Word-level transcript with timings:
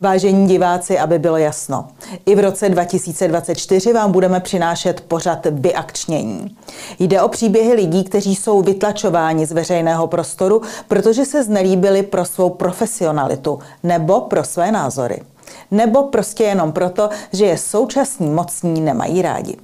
Vážení 0.00 0.48
diváci, 0.48 0.98
aby 0.98 1.18
bylo 1.18 1.36
jasno, 1.36 1.88
i 2.26 2.34
v 2.34 2.38
roce 2.40 2.68
2024 2.68 3.92
vám 3.92 4.12
budeme 4.12 4.40
přinášet 4.40 5.00
pořad 5.00 5.46
vyakčnění. 5.50 6.56
Jde 6.98 7.22
o 7.22 7.28
příběhy 7.28 7.72
lidí, 7.72 8.04
kteří 8.04 8.34
jsou 8.36 8.62
vytlačováni 8.62 9.46
z 9.46 9.52
veřejného 9.52 10.06
prostoru, 10.06 10.62
protože 10.88 11.24
se 11.24 11.44
znelíbili 11.44 12.02
pro 12.02 12.24
svou 12.24 12.50
profesionalitu 12.50 13.58
nebo 13.82 14.20
pro 14.20 14.44
své 14.44 14.72
názory. 14.72 15.22
Nebo 15.70 16.02
prostě 16.02 16.44
jenom 16.44 16.72
proto, 16.72 17.08
že 17.32 17.44
je 17.44 17.58
současní 17.58 18.30
mocní 18.30 18.80
nemají 18.80 19.22
rádi. 19.22 19.56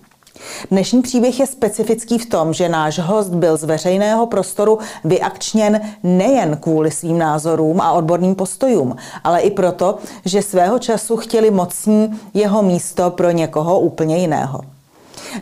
Dnešní 0.70 1.02
příběh 1.02 1.40
je 1.40 1.46
specifický 1.46 2.18
v 2.18 2.26
tom, 2.26 2.52
že 2.52 2.68
náš 2.68 2.98
host 2.98 3.34
byl 3.34 3.56
z 3.56 3.64
veřejného 3.64 4.26
prostoru 4.26 4.78
vyakčněn 5.04 5.80
nejen 6.02 6.56
kvůli 6.56 6.90
svým 6.90 7.18
názorům 7.18 7.80
a 7.80 7.92
odborným 7.92 8.34
postojům, 8.34 8.96
ale 9.24 9.40
i 9.40 9.50
proto, 9.50 9.98
že 10.24 10.42
svého 10.42 10.78
času 10.78 11.16
chtěli 11.16 11.50
mocní 11.50 12.20
jeho 12.34 12.62
místo 12.62 13.10
pro 13.10 13.30
někoho 13.30 13.80
úplně 13.80 14.16
jiného. 14.16 14.73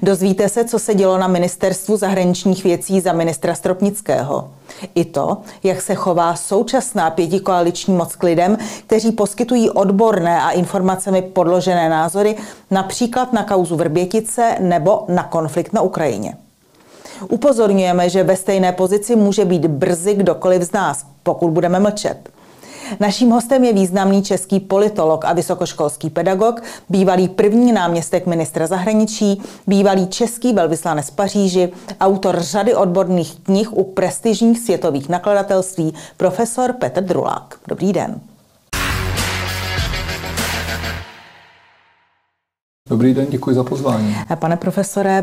Dozvíte 0.03 0.49
se, 0.49 0.65
co 0.65 0.79
se 0.79 0.95
dělo 0.95 1.19
na 1.19 1.29
ministerstvu 1.29 1.97
zahraničních 1.97 2.65
věcí 2.65 3.01
za 3.01 3.13
ministra 3.13 3.55
Stropnického. 3.55 4.51
I 4.95 5.05
to, 5.05 5.37
jak 5.63 5.83
se 5.83 5.95
chová 5.95 6.37
současná 6.37 7.11
pětikoaliční 7.11 7.95
moc 7.95 8.17
k 8.17 8.23
lidem, 8.23 8.59
kteří 8.87 9.13
poskytují 9.13 9.71
odborné 9.71 10.43
a 10.43 10.51
informacemi 10.51 11.23
podložené 11.23 11.89
názory, 11.89 12.37
například 12.71 13.33
na 13.33 13.43
kauzu 13.43 13.77
Vrbětice 13.77 14.57
nebo 14.61 15.05
na 15.09 15.23
konflikt 15.23 15.73
na 15.73 15.81
Ukrajině. 15.81 16.37
Upozorňujeme, 17.29 18.09
že 18.09 18.23
ve 18.23 18.37
stejné 18.37 18.73
pozici 18.73 19.17
může 19.17 19.45
být 19.45 19.67
brzy 19.67 20.15
kdokoliv 20.15 20.63
z 20.63 20.73
nás, 20.73 21.07
pokud 21.23 21.51
budeme 21.51 21.81
mlčet. 21.81 22.31
Naším 23.01 23.31
hostem 23.31 23.65
je 23.65 23.73
významný 23.73 24.23
český 24.23 24.61
politolog 24.61 25.25
a 25.25 25.33
vysokoškolský 25.33 26.11
pedagog, 26.11 26.63
bývalý 26.89 27.29
první 27.29 27.73
náměstek 27.73 28.27
ministra 28.27 28.67
zahraničí, 28.67 29.43
bývalý 29.67 30.07
český 30.07 30.53
velvyslanec 30.53 31.11
Paříži, 31.11 31.73
autor 32.01 32.41
řady 32.41 32.75
odborných 32.75 33.41
knih 33.41 33.73
u 33.73 33.85
prestižních 33.85 34.61
světových 34.61 35.09
nakladatelství, 35.09 35.95
profesor 36.17 36.73
Petr 36.73 37.03
Drulák. 37.03 37.55
Dobrý 37.69 37.93
den. 37.93 38.21
Dobrý 42.93 43.15
den, 43.15 43.27
děkuji 43.31 43.57
za 43.57 43.65
pozvání. 43.65 44.17
Pane 44.35 44.57
profesore, 44.57 45.23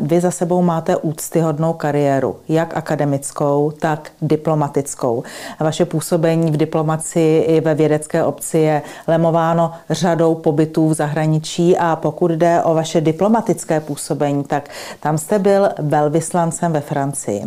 vy 0.00 0.20
za 0.20 0.30
sebou 0.30 0.62
máte 0.62 0.96
úctyhodnou 0.96 1.72
kariéru, 1.72 2.36
jak 2.48 2.76
akademickou, 2.76 3.72
tak 3.80 4.10
diplomatickou. 4.22 5.22
Vaše 5.60 5.84
působení 5.84 6.50
v 6.50 6.56
diplomaci 6.56 7.44
i 7.46 7.60
ve 7.60 7.74
vědecké 7.74 8.24
obci 8.24 8.58
je 8.58 8.82
lemováno 9.08 9.72
řadou 9.90 10.34
pobytů 10.34 10.88
v 10.88 10.94
zahraničí 10.94 11.76
a 11.78 11.96
pokud 11.96 12.30
jde 12.30 12.62
o 12.62 12.74
vaše 12.74 13.00
diplomatické 13.00 13.80
působení, 13.80 14.44
tak 14.44 14.68
tam 15.00 15.18
jste 15.18 15.38
byl 15.38 15.68
velvyslancem 15.78 16.72
ve 16.72 16.80
Francii. 16.80 17.42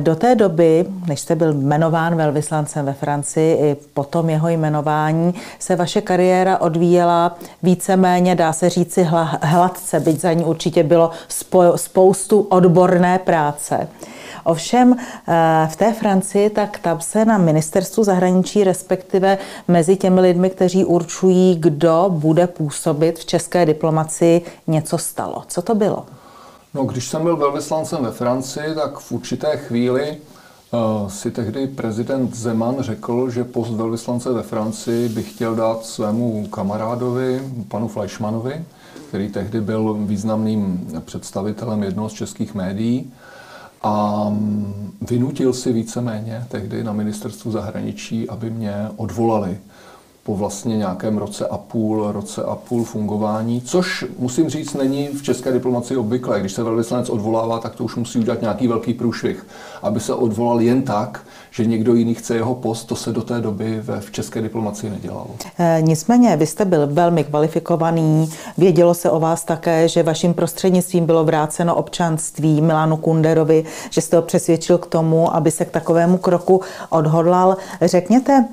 Do 0.00 0.16
té 0.16 0.34
doby, 0.34 0.86
než 1.06 1.20
jste 1.20 1.34
byl 1.34 1.52
jmenován 1.52 2.16
velvyslancem 2.16 2.86
ve 2.86 2.92
Francii, 2.92 3.56
i 3.56 3.76
potom 3.94 4.30
jeho 4.30 4.48
jmenování, 4.48 5.34
se 5.58 5.76
vaše 5.76 6.00
kariéra 6.00 6.58
odvíjela 6.58 7.38
víceméně, 7.62 8.34
dá 8.34 8.52
se 8.52 8.70
říci, 8.70 9.06
hladce, 9.42 10.00
byť 10.00 10.20
za 10.20 10.32
ní 10.32 10.44
určitě 10.44 10.82
bylo 10.82 11.10
spoustu 11.76 12.40
odborné 12.40 13.18
práce. 13.18 13.88
Ovšem 14.44 14.96
eh, 14.98 15.68
v 15.70 15.76
té 15.76 15.92
Francii, 15.92 16.50
tak 16.50 16.78
tam 16.78 17.00
se 17.00 17.24
na 17.24 17.38
ministerstvu 17.38 18.04
zahraničí, 18.04 18.64
respektive 18.64 19.38
mezi 19.68 19.96
těmi 19.96 20.20
lidmi, 20.20 20.50
kteří 20.50 20.84
určují, 20.84 21.56
kdo 21.60 22.06
bude 22.08 22.46
působit 22.46 23.18
v 23.18 23.24
české 23.24 23.66
diplomaci, 23.66 24.42
něco 24.66 24.98
stalo. 24.98 25.42
Co 25.48 25.62
to 25.62 25.74
bylo? 25.74 26.06
No, 26.74 26.84
když 26.84 27.08
jsem 27.08 27.22
byl 27.22 27.36
velvyslancem 27.36 28.04
ve 28.04 28.10
Francii, 28.10 28.74
tak 28.74 28.98
v 28.98 29.12
určité 29.12 29.56
chvíli 29.56 30.16
uh, 30.70 31.08
si 31.08 31.30
tehdy 31.30 31.66
prezident 31.66 32.36
Zeman 32.36 32.76
řekl, 32.80 33.30
že 33.30 33.44
post 33.44 33.70
velvyslance 33.70 34.32
ve 34.32 34.42
Francii 34.42 35.08
by 35.08 35.22
chtěl 35.22 35.54
dát 35.54 35.84
svému 35.84 36.46
kamarádovi, 36.46 37.42
panu 37.68 37.88
Fleischmanovi, 37.88 38.64
který 39.08 39.28
tehdy 39.28 39.60
byl 39.60 39.96
významným 40.00 40.88
představitelem 41.04 41.82
jednoho 41.82 42.08
z 42.08 42.12
českých 42.12 42.54
médií. 42.54 43.12
A 43.82 44.26
mm, 44.28 44.92
vynutil 45.10 45.52
si 45.52 45.72
víceméně 45.72 46.46
tehdy 46.48 46.84
na 46.84 46.92
ministerstvu 46.92 47.50
zahraničí, 47.50 48.28
aby 48.28 48.50
mě 48.50 48.74
odvolali 48.96 49.58
po 50.26 50.36
vlastně 50.36 50.76
nějakém 50.76 51.18
roce 51.18 51.46
a 51.46 51.58
půl, 51.58 52.12
roce 52.12 52.42
a 52.42 52.54
půl 52.54 52.84
fungování, 52.84 53.60
což 53.60 54.04
musím 54.18 54.48
říct, 54.48 54.74
není 54.74 55.08
v 55.08 55.22
české 55.22 55.52
diplomaci 55.52 55.96
obvyklé. 55.96 56.40
Když 56.40 56.52
se 56.52 56.62
velvyslanec 56.62 57.10
odvolává, 57.10 57.58
tak 57.58 57.74
to 57.74 57.84
už 57.84 57.96
musí 57.96 58.18
udělat 58.18 58.40
nějaký 58.40 58.68
velký 58.68 58.94
průšvih. 58.94 59.46
Aby 59.82 60.00
se 60.00 60.14
odvolal 60.14 60.60
jen 60.60 60.82
tak, 60.82 61.20
že 61.50 61.66
někdo 61.66 61.94
jiný 61.94 62.14
chce 62.14 62.34
jeho 62.34 62.54
post, 62.54 62.84
to 62.84 62.96
se 62.96 63.12
do 63.12 63.22
té 63.22 63.40
doby 63.40 63.80
ve, 63.82 64.00
v 64.00 64.10
české 64.10 64.42
diplomaci 64.42 64.90
nedělalo. 64.90 65.30
E, 65.58 65.78
nicméně, 65.80 66.36
vy 66.36 66.46
jste 66.46 66.64
byl 66.64 66.86
velmi 66.86 67.24
kvalifikovaný, 67.24 68.30
vědělo 68.58 68.94
se 68.94 69.10
o 69.10 69.20
vás 69.20 69.44
také, 69.44 69.88
že 69.88 70.02
vaším 70.02 70.34
prostřednictvím 70.34 71.06
bylo 71.06 71.24
vráceno 71.24 71.74
občanství 71.74 72.60
Milanu 72.60 72.96
Kunderovi, 72.96 73.64
že 73.90 74.00
jste 74.00 74.16
ho 74.16 74.22
přesvědčil 74.22 74.78
k 74.78 74.86
tomu, 74.86 75.36
aby 75.36 75.50
se 75.50 75.64
k 75.64 75.70
takovému 75.70 76.18
kroku 76.18 76.60
odhodlal. 76.90 77.56
Řekněte, 77.82 78.44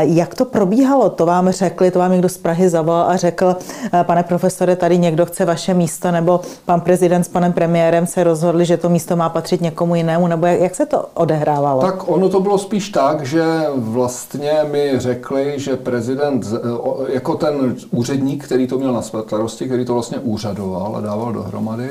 jak 0.00 0.34
to 0.34 0.44
probíhalo? 0.44 1.10
To 1.10 1.26
vám 1.26 1.50
řekli, 1.50 1.90
to 1.90 1.98
vám 1.98 2.12
někdo 2.12 2.28
z 2.28 2.38
Prahy 2.38 2.68
zavolal 2.68 3.10
a 3.10 3.16
řekl, 3.16 3.56
eh, 3.92 4.04
pane 4.04 4.22
profesore, 4.22 4.76
tady 4.76 4.98
někdo 4.98 5.26
chce 5.26 5.44
vaše 5.44 5.74
místo, 5.74 6.10
nebo 6.10 6.40
pan 6.64 6.80
prezident 6.80 7.24
s 7.24 7.28
panem 7.28 7.52
premiérem 7.52 8.06
se 8.06 8.24
rozhodli, 8.24 8.64
že 8.64 8.76
to 8.76 8.88
místo 8.88 9.16
má 9.16 9.28
patřit 9.28 9.60
někomu 9.60 9.94
jinému, 9.94 10.26
nebo 10.26 10.46
jak, 10.46 10.60
jak 10.60 10.74
se 10.74 10.86
to 10.86 11.06
odehrávalo? 11.14 11.80
Tak 11.80 12.08
ono 12.08 12.28
to 12.28 12.40
bylo 12.40 12.58
spíš 12.58 12.88
tak, 12.88 13.26
že 13.26 13.44
vlastně 13.76 14.52
mi 14.72 14.92
řekli, 14.96 15.54
že 15.56 15.76
prezident, 15.76 16.46
eh, 16.54 17.12
jako 17.12 17.34
ten 17.34 17.76
úředník, 17.90 18.44
který 18.44 18.66
to 18.66 18.78
měl 18.78 18.92
na 18.92 19.02
starosti, 19.02 19.66
který 19.66 19.84
to 19.84 19.94
vlastně 19.94 20.18
úřadoval 20.18 20.96
a 20.96 21.00
dával 21.00 21.32
dohromady, 21.32 21.90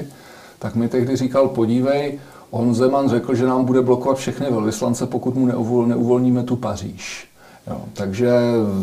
tak 0.60 0.76
mi 0.76 0.88
tehdy 0.88 1.16
říkal, 1.16 1.48
podívej, 1.48 2.20
on 2.52 2.76
Zeman 2.76 3.10
řekl, 3.10 3.36
že 3.36 3.46
nám 3.46 3.66
bude 3.66 3.82
blokovat 3.82 4.18
všechny 4.18 4.48
velvyslance, 4.52 5.06
pokud 5.06 5.36
mu 5.36 5.46
neuvolníme 5.86 6.44
tu 6.44 6.56
Paříž. 6.56 7.28
Jo, 7.70 7.82
takže 7.94 8.32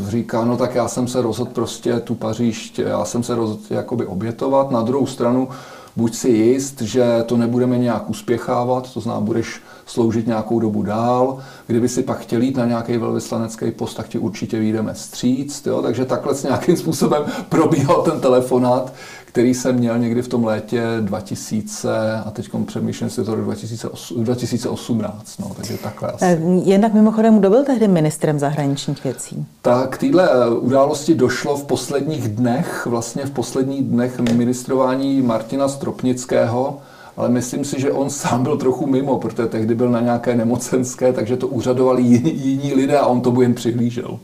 říká, 0.08 0.44
no 0.44 0.56
tak 0.56 0.74
já 0.74 0.88
jsem 0.88 1.08
se 1.08 1.22
rozhodl 1.22 1.50
prostě 1.54 2.00
tu 2.00 2.14
Paříž, 2.14 2.72
já 2.78 3.04
jsem 3.04 3.22
se 3.22 3.34
rozhodl 3.34 3.62
jakoby 3.70 4.06
obětovat. 4.06 4.70
Na 4.70 4.82
druhou 4.82 5.06
stranu, 5.06 5.48
buď 5.96 6.14
si 6.14 6.28
jist, 6.28 6.80
že 6.80 7.24
to 7.26 7.36
nebudeme 7.36 7.78
nějak 7.78 8.10
uspěchávat, 8.10 8.92
to 8.94 9.00
znamená, 9.00 9.20
budeš 9.26 9.60
sloužit 9.86 10.26
nějakou 10.26 10.60
dobu 10.60 10.82
dál. 10.82 11.38
Kdyby 11.66 11.88
si 11.88 12.02
pak 12.02 12.18
chtěl 12.18 12.42
jít 12.42 12.56
na 12.56 12.64
nějaký 12.66 12.96
velvyslanecký 12.96 13.70
post, 13.70 13.94
tak 13.94 14.08
ti 14.08 14.18
určitě 14.18 14.58
vyjdeme 14.58 14.94
stříct. 14.94 15.66
Jo? 15.66 15.82
Takže 15.82 16.04
takhle 16.04 16.34
s 16.34 16.42
nějakým 16.42 16.76
způsobem 16.76 17.24
probíhal 17.48 18.02
ten 18.02 18.20
telefonát, 18.20 18.92
který 19.34 19.54
jsem 19.54 19.74
měl 19.76 19.98
někdy 19.98 20.22
v 20.22 20.28
tom 20.28 20.44
létě 20.44 20.82
2000 21.00 22.12
a 22.26 22.30
teď 22.30 22.50
přemýšlím 22.66 23.10
si 23.10 23.24
to 23.24 23.36
do 23.36 23.44
2018, 23.44 25.38
no, 25.38 25.52
takže 25.56 25.78
takhle 25.78 26.12
asi. 26.12 26.24
Eh, 26.24 26.40
jednak 26.64 26.94
mimochodem, 26.94 27.38
kdo 27.38 27.50
byl 27.50 27.64
tehdy 27.64 27.88
ministrem 27.88 28.38
zahraničních 28.38 29.04
věcí? 29.04 29.46
Tak 29.62 29.98
týhle 29.98 30.30
eh, 30.30 30.50
události 30.50 31.14
došlo 31.14 31.56
v 31.56 31.64
posledních 31.64 32.28
dnech, 32.28 32.86
vlastně 32.86 33.26
v 33.26 33.30
posledních 33.30 33.82
dnech 33.82 34.20
ministrování 34.20 35.22
Martina 35.22 35.68
Stropnického, 35.68 36.78
ale 37.16 37.28
myslím 37.28 37.64
si, 37.64 37.80
že 37.80 37.92
on 37.92 38.10
sám 38.10 38.42
byl 38.42 38.56
trochu 38.56 38.86
mimo, 38.86 39.18
protože 39.18 39.48
tehdy 39.48 39.74
byl 39.74 39.90
na 39.90 40.00
nějaké 40.00 40.34
nemocenské, 40.34 41.12
takže 41.12 41.36
to 41.36 41.48
úřadovali 41.48 42.02
jiní, 42.02 42.74
lidé 42.74 42.98
a 42.98 43.06
on 43.06 43.20
tomu 43.20 43.42
jen 43.42 43.54
přihlížel. 43.54 44.18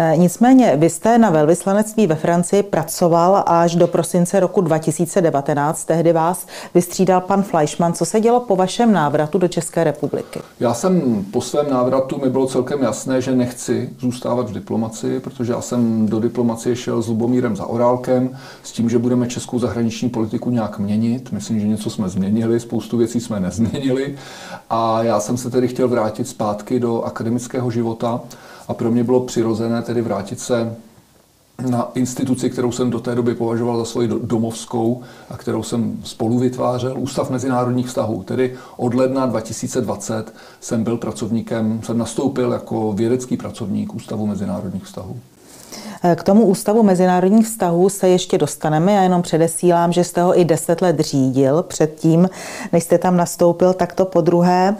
Eh, 0.00 0.16
nicméně 0.16 0.72
vy 0.76 0.90
jste 0.90 1.18
na 1.18 1.30
velvyslanectví 1.30 2.06
ve 2.06 2.14
Francii 2.14 2.62
pracoval 2.62 3.44
až 3.46 3.74
do 3.74 3.86
prosince 3.86 4.40
roku 4.40 4.60
2019. 4.60 5.84
Tehdy 5.84 6.12
vás 6.12 6.46
vystřídal 6.74 7.20
pan 7.20 7.42
Fleischmann. 7.42 7.92
Co 7.92 8.04
se 8.04 8.20
dělo 8.20 8.40
po 8.40 8.56
vašem 8.56 8.92
návratu 8.92 9.38
do 9.38 9.48
České 9.48 9.84
republiky? 9.84 10.40
Já 10.60 10.74
jsem 10.74 11.24
po 11.32 11.40
svém 11.40 11.70
návratu 11.70 12.18
mi 12.18 12.30
bylo 12.30 12.46
celkem 12.46 12.82
jasné, 12.82 13.20
že 13.20 13.34
nechci 13.34 13.90
zůstávat 13.98 14.50
v 14.50 14.52
diplomaci, 14.52 15.20
protože 15.20 15.52
já 15.52 15.60
jsem 15.60 16.06
do 16.06 16.20
diplomacie 16.20 16.76
šel 16.76 17.02
s 17.02 17.08
Lubomírem 17.08 17.56
za 17.56 17.66
Orálkem 17.66 18.30
s 18.62 18.72
tím, 18.72 18.90
že 18.90 18.98
budeme 18.98 19.26
českou 19.26 19.58
zahraniční 19.58 20.08
politiku 20.08 20.50
nějak 20.50 20.78
měnit. 20.78 21.32
Myslím, 21.32 21.60
že 21.60 21.68
něco 21.68 21.90
jsme 21.90 22.08
změnili, 22.08 22.60
spoustu 22.60 22.96
věcí 22.96 23.20
jsme 23.20 23.40
nezměnili. 23.40 24.14
A 24.70 25.02
já 25.02 25.20
jsem 25.20 25.36
se 25.36 25.50
tedy 25.50 25.68
chtěl 25.68 25.88
vrátit 25.88 26.28
zpátky 26.28 26.80
do 26.80 27.02
akademického 27.02 27.70
života 27.70 28.20
a 28.68 28.74
pro 28.74 28.90
mě 28.90 29.04
bylo 29.04 29.20
přirozené 29.20 29.82
tedy 29.82 30.02
vrátit 30.02 30.40
se 30.40 30.76
na 31.70 31.90
instituci, 31.94 32.50
kterou 32.50 32.72
jsem 32.72 32.90
do 32.90 33.00
té 33.00 33.14
doby 33.14 33.34
považoval 33.34 33.78
za 33.78 33.84
svoji 33.84 34.08
domovskou 34.22 35.02
a 35.30 35.36
kterou 35.36 35.62
jsem 35.62 35.98
spolu 36.04 36.38
vytvářel, 36.38 36.98
Ústav 36.98 37.30
mezinárodních 37.30 37.86
vztahů. 37.86 38.22
Tedy 38.22 38.54
od 38.76 38.94
ledna 38.94 39.26
2020 39.26 40.34
jsem 40.60 40.84
byl 40.84 40.96
pracovníkem, 40.96 41.80
jsem 41.82 41.98
nastoupil 41.98 42.52
jako 42.52 42.92
vědecký 42.92 43.36
pracovník 43.36 43.94
Ústavu 43.94 44.26
mezinárodních 44.26 44.84
vztahů. 44.84 45.20
K 46.14 46.22
tomu 46.22 46.44
Ústavu 46.44 46.82
mezinárodních 46.82 47.46
vztahů 47.46 47.88
se 47.88 48.08
ještě 48.08 48.38
dostaneme. 48.38 48.92
Já 48.92 49.02
jenom 49.02 49.22
předesílám, 49.22 49.92
že 49.92 50.04
jste 50.04 50.22
ho 50.22 50.40
i 50.40 50.44
deset 50.44 50.82
let 50.82 51.00
řídil 51.00 51.62
předtím, 51.62 52.30
než 52.72 52.84
jste 52.84 52.98
tam 52.98 53.16
nastoupil 53.16 53.72
takto 53.72 54.04
po 54.04 54.20
druhé. 54.20 54.76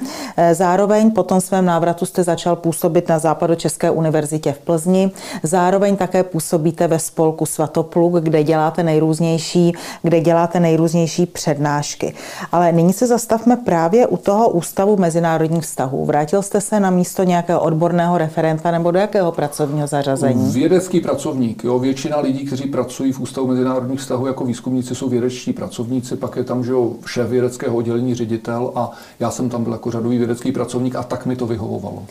Zároveň 0.53 1.11
po 1.11 1.23
tom 1.23 1.41
svém 1.41 1.65
návratu 1.65 2.06
jste 2.06 2.25
začal 2.25 2.56
působit 2.56 3.09
na 3.09 3.19
Západočeské 3.19 3.91
univerzitě 3.91 4.53
v 4.53 4.59
Plzni. 4.59 5.11
Zároveň 5.43 5.97
také 5.97 6.23
působíte 6.23 6.87
ve 6.87 6.99
spolku 6.99 7.47
Svatopluk, 7.47 8.14
kde 8.14 8.44
děláte 8.44 8.82
nejrůznější, 8.82 9.73
kde 10.03 10.21
děláte 10.21 10.61
nejrůznější 10.61 11.26
přednášky. 11.26 12.14
Ale 12.53 12.73
nyní 12.73 12.93
se 12.93 13.06
zastavme 13.06 13.56
právě 13.56 14.06
u 14.06 14.17
toho 14.17 14.49
Ústavu 14.49 14.97
mezinárodních 14.97 15.62
vztahů. 15.64 16.05
Vrátil 16.05 16.43
jste 16.43 16.61
se 16.61 16.81
na 16.81 16.91
místo 16.91 17.23
nějakého 17.23 17.61
odborného 17.61 18.19
referenta 18.19 18.71
nebo 18.71 18.91
do 18.91 18.99
jakého 18.99 19.32
pracovního 19.32 19.87
zařazení? 19.87 20.53
Vědecký 20.53 21.00
pracovník. 21.08 21.64
Jo. 21.64 21.78
Většina 21.78 22.20
lidí, 22.20 22.44
kteří 22.44 22.69
pracují 22.69 23.12
v 23.12 23.20
Ústavu 23.20 23.46
mezinárodních 23.46 24.00
vztahů 24.00 24.26
jako 24.26 24.44
výzkumníci, 24.44 24.94
jsou 24.94 25.08
vědečtí 25.08 25.52
pracovníci, 25.52 26.16
pak 26.16 26.37
je 26.37 26.44
tam 26.44 26.64
že 26.64 26.72
jo, 26.72 26.93
šéf 27.06 27.28
vědeckého 27.28 27.76
oddělení 27.76 28.14
ředitel 28.14 28.72
a 28.75 28.90
já 29.20 29.31
jsem 29.31 29.49
tam 29.49 29.64
byl 29.64 29.72
jako 29.72 29.90
řadový 29.90 30.19
vědecký 30.19 30.52
pracovník 30.52 30.96
a 30.96 31.02
tak 31.02 31.26
mi 31.26 31.37
to 31.37 31.46
vyhovovalo. 31.46 32.02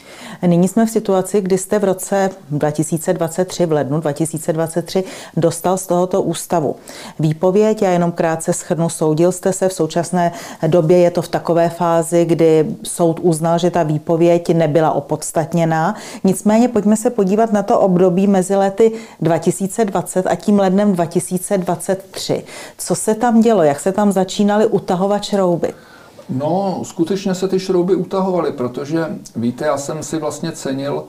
Nyní 0.47 0.67
jsme 0.67 0.85
v 0.85 0.89
situaci, 0.89 1.41
kdy 1.41 1.57
jste 1.57 1.79
v 1.79 1.83
roce 1.83 2.29
2023, 2.51 3.65
v 3.65 3.71
lednu 3.71 3.99
2023, 3.99 5.03
dostal 5.37 5.77
z 5.77 5.87
tohoto 5.87 6.21
ústavu 6.21 6.75
výpověď. 7.19 7.81
Já 7.81 7.91
jenom 7.91 8.11
krátce 8.11 8.53
schrnu, 8.53 8.89
soudil 8.89 9.31
jste 9.31 9.53
se. 9.53 9.69
V 9.69 9.73
současné 9.73 10.31
době 10.67 10.97
je 10.97 11.11
to 11.11 11.21
v 11.21 11.27
takové 11.27 11.69
fázi, 11.69 12.25
kdy 12.25 12.65
soud 12.83 13.19
uznal, 13.23 13.59
že 13.59 13.71
ta 13.71 13.83
výpověď 13.83 14.53
nebyla 14.53 14.91
opodstatněná. 14.91 15.95
Nicméně 16.23 16.67
pojďme 16.67 16.95
se 16.97 17.09
podívat 17.09 17.53
na 17.53 17.63
to 17.63 17.79
období 17.79 18.27
mezi 18.27 18.55
lety 18.55 18.86
2020 19.21 20.27
a 20.27 20.35
tím 20.35 20.59
lednem 20.59 20.93
2023. 20.93 22.43
Co 22.77 22.95
se 22.95 23.15
tam 23.15 23.41
dělo? 23.41 23.63
Jak 23.63 23.79
se 23.79 23.91
tam 23.91 24.11
začínaly 24.11 24.65
utahovat 24.65 25.23
šrouby? 25.23 25.73
No, 26.29 26.81
skutečně 26.83 27.35
se 27.35 27.47
ty 27.47 27.59
šrouby 27.59 27.95
utahovaly, 27.95 28.51
protože 28.51 29.05
víte, 29.35 29.65
já 29.65 29.77
jsem 29.77 30.03
si 30.03 30.17
vlastně 30.17 30.51
cenil 30.51 31.03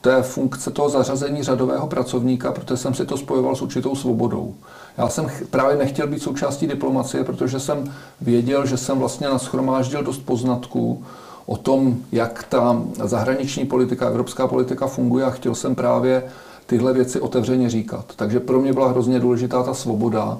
té 0.00 0.22
funkce 0.22 0.70
toho 0.70 0.88
zařazení 0.88 1.42
řadového 1.42 1.86
pracovníka, 1.86 2.52
protože 2.52 2.76
jsem 2.76 2.94
si 2.94 3.06
to 3.06 3.16
spojoval 3.16 3.56
s 3.56 3.62
určitou 3.62 3.94
svobodou. 3.94 4.54
Já 4.98 5.08
jsem 5.08 5.30
právě 5.50 5.76
nechtěl 5.76 6.06
být 6.06 6.22
součástí 6.22 6.66
diplomacie, 6.66 7.24
protože 7.24 7.60
jsem 7.60 7.94
věděl, 8.20 8.66
že 8.66 8.76
jsem 8.76 8.98
vlastně 8.98 9.28
naschromáždil 9.28 10.02
dost 10.02 10.18
poznatků 10.18 11.04
o 11.46 11.56
tom, 11.56 11.96
jak 12.12 12.44
ta 12.48 12.82
zahraniční 13.04 13.66
politika, 13.66 14.06
evropská 14.06 14.46
politika 14.46 14.86
funguje 14.86 15.24
a 15.24 15.30
chtěl 15.30 15.54
jsem 15.54 15.74
právě 15.74 16.22
tyhle 16.68 16.92
věci 16.92 17.20
otevřeně 17.20 17.70
říkat. 17.70 18.04
Takže 18.16 18.40
pro 18.40 18.60
mě 18.60 18.72
byla 18.72 18.88
hrozně 18.88 19.20
důležitá 19.20 19.62
ta 19.62 19.74
svoboda 19.74 20.38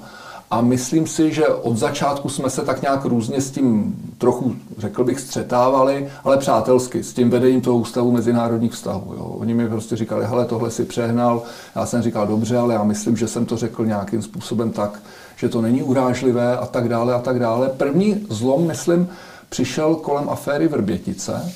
a 0.50 0.60
myslím 0.60 1.06
si, 1.06 1.32
že 1.32 1.46
od 1.48 1.76
začátku 1.76 2.28
jsme 2.28 2.50
se 2.50 2.62
tak 2.62 2.82
nějak 2.82 3.04
různě 3.04 3.40
s 3.40 3.50
tím 3.50 3.96
trochu, 4.18 4.54
řekl 4.78 5.04
bych, 5.04 5.20
střetávali, 5.20 6.08
ale 6.24 6.36
přátelsky, 6.36 7.02
s 7.02 7.12
tím 7.12 7.30
vedením 7.30 7.60
toho 7.60 7.78
ústavu 7.78 8.12
mezinárodních 8.12 8.72
vztahů. 8.72 9.14
Jo. 9.14 9.24
Oni 9.24 9.54
mi 9.54 9.68
prostě 9.68 9.96
říkali, 9.96 10.26
hele, 10.26 10.44
tohle 10.44 10.70
si 10.70 10.84
přehnal. 10.84 11.42
Já 11.76 11.86
jsem 11.86 12.02
říkal, 12.02 12.26
dobře, 12.26 12.58
ale 12.58 12.74
já 12.74 12.84
myslím, 12.84 13.16
že 13.16 13.28
jsem 13.28 13.46
to 13.46 13.56
řekl 13.56 13.86
nějakým 13.86 14.22
způsobem 14.22 14.70
tak, 14.70 15.02
že 15.36 15.48
to 15.48 15.60
není 15.60 15.82
urážlivé 15.82 16.56
a 16.56 16.66
tak 16.66 16.88
dále 16.88 17.14
a 17.14 17.18
tak 17.18 17.38
dále. 17.38 17.68
První 17.68 18.26
zlom, 18.30 18.66
myslím, 18.66 19.08
přišel 19.48 19.94
kolem 19.94 20.28
aféry 20.28 20.68
Vrbětice, 20.68 21.52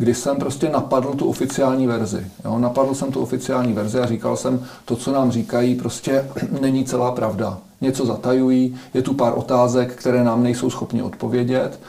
kdy 0.00 0.14
jsem 0.14 0.36
prostě 0.36 0.68
napadl 0.68 1.14
tu 1.14 1.26
oficiální 1.26 1.86
verzi. 1.86 2.26
Jo? 2.44 2.58
Napadl 2.58 2.94
jsem 2.94 3.12
tu 3.12 3.20
oficiální 3.20 3.72
verzi 3.72 4.00
a 4.00 4.06
říkal 4.06 4.36
jsem, 4.36 4.64
to, 4.84 4.96
co 4.96 5.12
nám 5.12 5.30
říkají, 5.30 5.74
prostě 5.74 6.28
není 6.60 6.84
celá 6.84 7.12
pravda. 7.12 7.58
Něco 7.80 8.06
zatajují, 8.06 8.76
je 8.94 9.02
tu 9.02 9.14
pár 9.14 9.32
otázek, 9.36 9.94
které 9.94 10.24
nám 10.24 10.42
nejsou 10.42 10.70
schopni 10.70 11.02
odpovědět. 11.02 11.80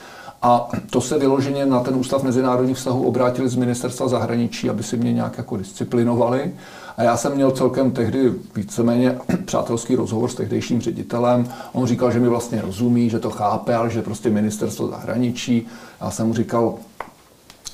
A 0.41 0.69
to 0.89 1.01
se 1.01 1.19
vyloženě 1.19 1.65
na 1.65 1.79
ten 1.79 1.95
Ústav 1.95 2.23
mezinárodních 2.23 2.77
vztahů 2.77 3.03
obrátili 3.03 3.49
z 3.49 3.55
ministerstva 3.55 4.07
zahraničí, 4.07 4.69
aby 4.69 4.83
si 4.83 4.97
mě 4.97 5.13
nějak 5.13 5.37
jako 5.37 5.57
disciplinovali. 5.57 6.53
A 6.97 7.03
já 7.03 7.17
jsem 7.17 7.35
měl 7.35 7.51
celkem 7.51 7.91
tehdy 7.91 8.31
víceméně 8.55 9.17
přátelský 9.45 9.95
rozhovor 9.95 10.29
s 10.29 10.35
tehdejším 10.35 10.81
ředitelem. 10.81 11.47
On 11.73 11.87
říkal, 11.87 12.11
že 12.11 12.19
mi 12.19 12.27
vlastně 12.27 12.61
rozumí, 12.61 13.09
že 13.09 13.19
to 13.19 13.29
chápe, 13.29 13.75
ale 13.75 13.89
že 13.89 14.01
prostě 14.01 14.29
ministerstvo 14.29 14.87
zahraničí. 14.87 15.67
Já 16.01 16.11
jsem 16.11 16.27
mu 16.27 16.33
říkal, 16.33 16.75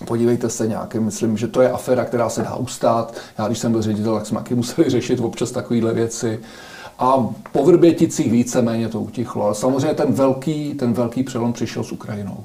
podívejte 0.06 0.50
se 0.50 0.68
nějaké, 0.68 1.00
myslím, 1.00 1.38
že 1.38 1.48
to 1.48 1.62
je 1.62 1.72
aféra, 1.72 2.06
která 2.06 2.30
se 2.30 2.42
dá 2.42 2.56
ustát. 2.56 3.18
Já, 3.38 3.48
když 3.48 3.60
jsem 3.60 3.72
byl 3.72 3.82
ředitel, 3.82 4.16
tak 4.16 4.26
jsme 4.26 4.38
taky 4.38 4.56
museli 4.56 4.90
řešit 4.90 5.20
občas 5.20 5.52
takovéhle 5.52 5.94
věci. 5.94 6.40
A 7.00 7.30
po 7.52 7.64
Vrběticích 7.64 8.32
víceméně 8.32 8.90
to 8.90 9.00
utichlo. 9.00 9.46
Ale 9.46 9.56
samozřejmě 9.56 9.94
ten 9.94 10.14
velký, 10.14 10.74
ten 10.74 10.94
velký 10.94 11.24
přelom 11.24 11.54
přišel 11.54 11.84
s 11.84 11.92
Ukrajinou. 11.92 12.38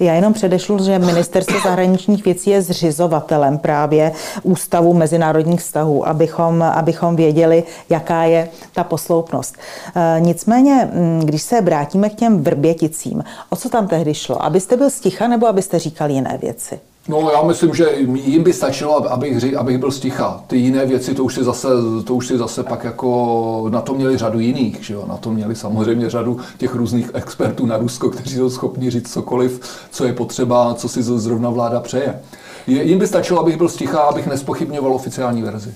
Já 0.00 0.14
jenom 0.14 0.32
předešlu, 0.32 0.84
že 0.84 0.98
Ministerstvo 0.98 1.60
zahraničních 1.60 2.24
věcí 2.24 2.50
je 2.50 2.62
zřizovatelem 2.62 3.58
právě 3.58 4.12
Ústavu 4.42 4.94
mezinárodních 4.94 5.60
vztahů, 5.60 6.08
abychom, 6.08 6.62
abychom 6.62 7.16
věděli, 7.16 7.64
jaká 7.90 8.24
je 8.24 8.48
ta 8.72 8.84
posloupnost. 8.84 9.56
E, 9.94 10.20
nicméně, 10.20 10.90
když 11.24 11.42
se 11.42 11.60
vrátíme 11.60 12.10
k 12.10 12.14
těm 12.14 12.42
Vrběticím, 12.42 13.24
o 13.50 13.56
co 13.56 13.68
tam 13.68 13.88
tehdy 13.88 14.14
šlo? 14.14 14.42
Abyste 14.42 14.76
byl 14.76 14.90
sticha 14.90 15.28
nebo 15.28 15.46
abyste 15.46 15.78
říkal 15.78 16.10
jiné 16.10 16.38
věci? 16.42 16.80
No, 17.10 17.30
já 17.32 17.42
myslím, 17.42 17.74
že 17.74 17.86
jim 18.14 18.42
by 18.42 18.52
stačilo, 18.52 19.12
abych, 19.12 19.54
abych 19.56 19.78
byl 19.78 19.90
sticha. 19.90 20.44
Ty 20.46 20.56
jiné 20.56 20.86
věci, 20.86 21.14
to 21.14 21.24
už 21.24 21.34
si 21.34 21.44
zase, 21.44 21.68
to 22.04 22.14
už 22.14 22.26
si 22.26 22.38
zase 22.38 22.62
pak 22.62 22.84
jako, 22.84 23.66
na 23.70 23.80
to 23.80 23.94
měli 23.94 24.16
řadu 24.16 24.40
jiných, 24.40 24.84
že 24.84 24.94
jo? 24.94 25.04
Na 25.08 25.16
to 25.16 25.30
měli 25.30 25.54
samozřejmě 25.54 26.10
řadu 26.10 26.38
těch 26.58 26.74
různých 26.74 27.10
expertů 27.14 27.66
na 27.66 27.76
Rusko, 27.76 28.10
kteří 28.10 28.36
jsou 28.36 28.50
schopni 28.50 28.90
říct 28.90 29.12
cokoliv, 29.12 29.60
co 29.90 30.04
je 30.04 30.12
potřeba, 30.12 30.74
co 30.74 30.88
si 30.88 31.02
zrovna 31.02 31.50
vláda 31.50 31.80
přeje. 31.80 32.20
Jim 32.66 32.98
by 32.98 33.06
stačilo, 33.06 33.40
abych 33.40 33.56
byl 33.56 33.68
sticha, 33.68 33.98
abych 33.98 34.26
nespochybňoval 34.26 34.94
oficiální 34.94 35.42
verzi. 35.42 35.74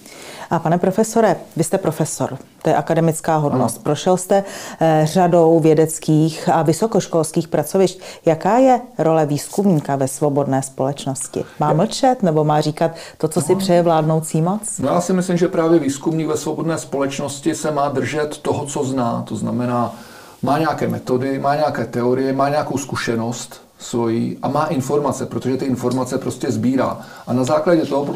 A 0.55 0.59
pane 0.59 0.79
profesore, 0.79 1.37
vy 1.57 1.65
jste 1.65 1.79
profesor, 1.79 2.39
to 2.63 2.71
je 2.71 2.77
akademická 2.77 3.37
hodnost. 3.37 3.77
Ano. 3.77 3.83
Prošel 3.83 4.17
jste 4.17 4.45
eh, 4.81 5.03
řadou 5.05 5.61
vědeckých 5.61 6.49
a 6.49 6.63
vysokoškolských 6.63 7.49
pracovišť. 7.49 8.01
Jaká 8.27 8.59
je 8.59 8.81
role 8.99 9.27
výzkumníka 9.27 9.97
ve 9.97 10.09
svobodné 10.09 10.63
společnosti? 10.63 11.45
Má 11.61 11.73
mlčet 11.73 12.23
nebo 12.23 12.45
má 12.45 12.61
říkat 12.61 12.91
to, 13.19 13.29
co 13.29 13.41
no. 13.41 13.47
si 13.47 13.55
přeje 13.55 13.83
vládnoucí 13.83 14.43
moc? 14.43 14.79
No 14.79 14.89
já 14.89 15.01
si 15.01 15.13
myslím, 15.13 15.37
že 15.37 15.49
právě 15.49 15.79
výzkumník 15.79 16.29
ve 16.29 16.37
svobodné 16.37 16.79
společnosti 16.79 17.55
se 17.55 17.71
má 17.71 17.89
držet 17.89 18.39
toho, 18.39 18.67
co 18.67 18.85
zná. 18.85 19.25
To 19.29 19.37
znamená, 19.37 19.95
má 20.43 20.59
nějaké 20.59 20.89
metody, 20.89 21.39
má 21.39 21.55
nějaké 21.55 21.85
teorie, 21.85 22.33
má 22.33 22.49
nějakou 22.49 22.79
zkušenost, 22.79 23.64
svojí 23.79 24.39
a 24.43 24.49
má 24.49 24.65
informace, 24.65 25.27
protože 25.27 25.57
ty 25.57 25.65
informace 25.65 26.19
prostě 26.19 26.51
sbírá. 26.53 27.01
A 27.27 27.33
na 27.33 27.45
základě 27.45 27.83
toho, 27.83 28.15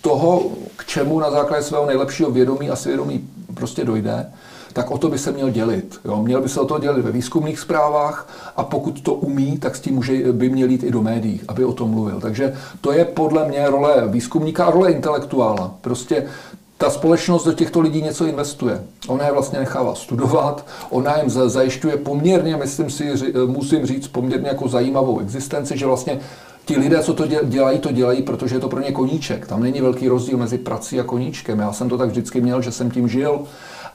toho, 0.00 0.42
k 0.76 0.86
čemu 0.86 1.20
na 1.20 1.30
základě 1.30 1.62
svého 1.62 1.86
nejlepšího 1.86 2.30
vědomí 2.30 2.70
a 2.70 2.76
svědomí 2.76 3.28
prostě 3.54 3.84
dojde, 3.84 4.26
tak 4.72 4.90
o 4.90 4.98
to 4.98 5.08
by 5.08 5.18
se 5.18 5.32
měl 5.32 5.50
dělit. 5.50 6.00
Jo? 6.04 6.22
Měl 6.22 6.42
by 6.42 6.48
se 6.48 6.60
o 6.60 6.64
to 6.64 6.78
dělit 6.78 7.02
ve 7.02 7.12
výzkumných 7.12 7.58
zprávách 7.58 8.28
a 8.56 8.64
pokud 8.64 9.00
to 9.00 9.14
umí, 9.14 9.58
tak 9.58 9.76
s 9.76 9.80
tím 9.80 9.94
může, 9.94 10.32
by 10.32 10.48
měl 10.48 10.70
jít 10.70 10.82
i 10.84 10.90
do 10.90 11.02
médií, 11.02 11.40
aby 11.48 11.64
o 11.64 11.72
tom 11.72 11.90
mluvil. 11.90 12.20
Takže 12.20 12.54
to 12.80 12.92
je 12.92 13.04
podle 13.04 13.48
mě 13.48 13.70
role 13.70 14.08
výzkumníka 14.08 14.64
a 14.64 14.70
role 14.70 14.92
intelektuála. 14.92 15.74
Prostě 15.80 16.26
ta 16.78 16.90
společnost 16.90 17.44
do 17.44 17.52
těchto 17.52 17.80
lidí 17.80 18.02
něco 18.02 18.26
investuje. 18.26 18.84
Ona 19.08 19.26
je 19.26 19.32
vlastně 19.32 19.58
nechává 19.58 19.94
studovat, 19.94 20.66
ona 20.90 21.18
jim 21.18 21.30
zajišťuje 21.30 21.96
poměrně, 21.96 22.56
myslím 22.56 22.90
si, 22.90 23.12
musím 23.46 23.86
říct, 23.86 24.08
poměrně 24.08 24.48
jako 24.48 24.68
zajímavou 24.68 25.20
existenci, 25.20 25.78
že 25.78 25.86
vlastně 25.86 26.20
ti 26.64 26.78
lidé, 26.78 27.02
co 27.02 27.14
to 27.14 27.26
dělají, 27.26 27.78
to 27.78 27.92
dělají, 27.92 28.22
protože 28.22 28.56
je 28.56 28.60
to 28.60 28.68
pro 28.68 28.80
ně 28.80 28.92
koníček. 28.92 29.46
Tam 29.46 29.62
není 29.62 29.80
velký 29.80 30.08
rozdíl 30.08 30.38
mezi 30.38 30.58
prací 30.58 31.00
a 31.00 31.04
koníčkem. 31.04 31.58
Já 31.58 31.72
jsem 31.72 31.88
to 31.88 31.98
tak 31.98 32.08
vždycky 32.08 32.40
měl, 32.40 32.62
že 32.62 32.72
jsem 32.72 32.90
tím 32.90 33.08
žil. 33.08 33.40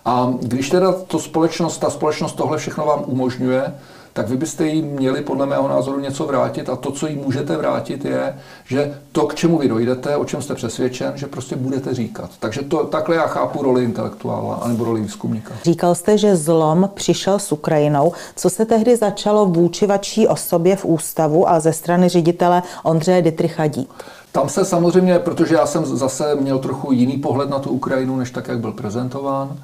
A 0.06 0.34
když 0.42 0.70
teda 0.70 0.92
to 0.92 1.20
společnost, 1.20 1.78
ta 1.78 1.90
společnost 1.90 2.34
tohle 2.34 2.58
všechno 2.58 2.86
vám 2.86 3.04
umožňuje, 3.06 3.74
tak 4.14 4.30
vy 4.30 4.38
byste 4.38 4.68
jí 4.68 4.82
měli 4.82 5.22
podle 5.22 5.46
mého 5.46 5.68
názoru 5.68 6.00
něco 6.00 6.26
vrátit 6.26 6.70
a 6.70 6.76
to, 6.76 6.92
co 6.92 7.08
jí 7.08 7.16
můžete 7.16 7.58
vrátit, 7.58 8.06
je, 8.06 8.40
že 8.66 8.98
to, 9.12 9.28
k 9.28 9.36
čemu 9.36 9.58
vy 9.58 9.68
dojdete, 9.68 10.16
o 10.16 10.26
čem 10.26 10.42
jste 10.42 10.56
přesvědčen, 10.56 11.14
že 11.16 11.28
prostě 11.28 11.56
budete 11.56 11.94
říkat. 11.94 12.30
Takže 12.40 12.62
to, 12.62 12.78
takhle 12.78 13.16
já 13.16 13.28
chápu 13.28 13.64
roli 13.64 13.84
intelektuála 13.84 14.56
anebo 14.56 14.86
roli 14.86 15.02
výzkumníka. 15.02 15.54
Říkal 15.64 15.96
jste, 15.96 16.18
že 16.18 16.36
zlom 16.36 16.90
přišel 16.94 17.40
s 17.40 17.52
Ukrajinou. 17.52 18.14
Co 18.36 18.50
se 18.50 18.66
tehdy 18.66 18.96
začalo 18.96 19.46
vůči 19.46 19.88
vaší 19.88 20.28
osobě 20.28 20.76
v 20.76 20.86
ústavu 20.86 21.50
a 21.50 21.60
ze 21.60 21.74
strany 21.74 22.10
ředitele 22.10 22.64
Ondřeje 22.84 23.22
Dytricha 23.22 23.68
dít? 23.68 23.90
Tam 24.32 24.50
se 24.50 24.66
samozřejmě, 24.66 25.20
protože 25.20 25.56
já 25.56 25.66
jsem 25.66 25.86
zase 25.86 26.36
měl 26.36 26.60
trochu 26.60 26.92
jiný 26.92 27.18
pohled 27.18 27.50
na 27.50 27.60
tu 27.60 27.70
Ukrajinu, 27.70 28.18
než 28.18 28.32
tak, 28.32 28.48
jak 28.48 28.60
byl 28.60 28.72
prezentován, 28.72 29.58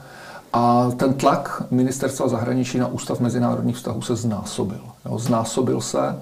a 0.53 0.91
ten 0.97 1.13
tlak 1.13 1.63
ministerstva 1.71 2.27
zahraničí 2.27 2.77
na 2.77 2.87
Ústav 2.87 3.19
mezinárodních 3.19 3.75
vztahů 3.75 4.01
se 4.01 4.15
znásobil. 4.15 4.81
Jo, 5.05 5.19
znásobil 5.19 5.81
se 5.81 6.17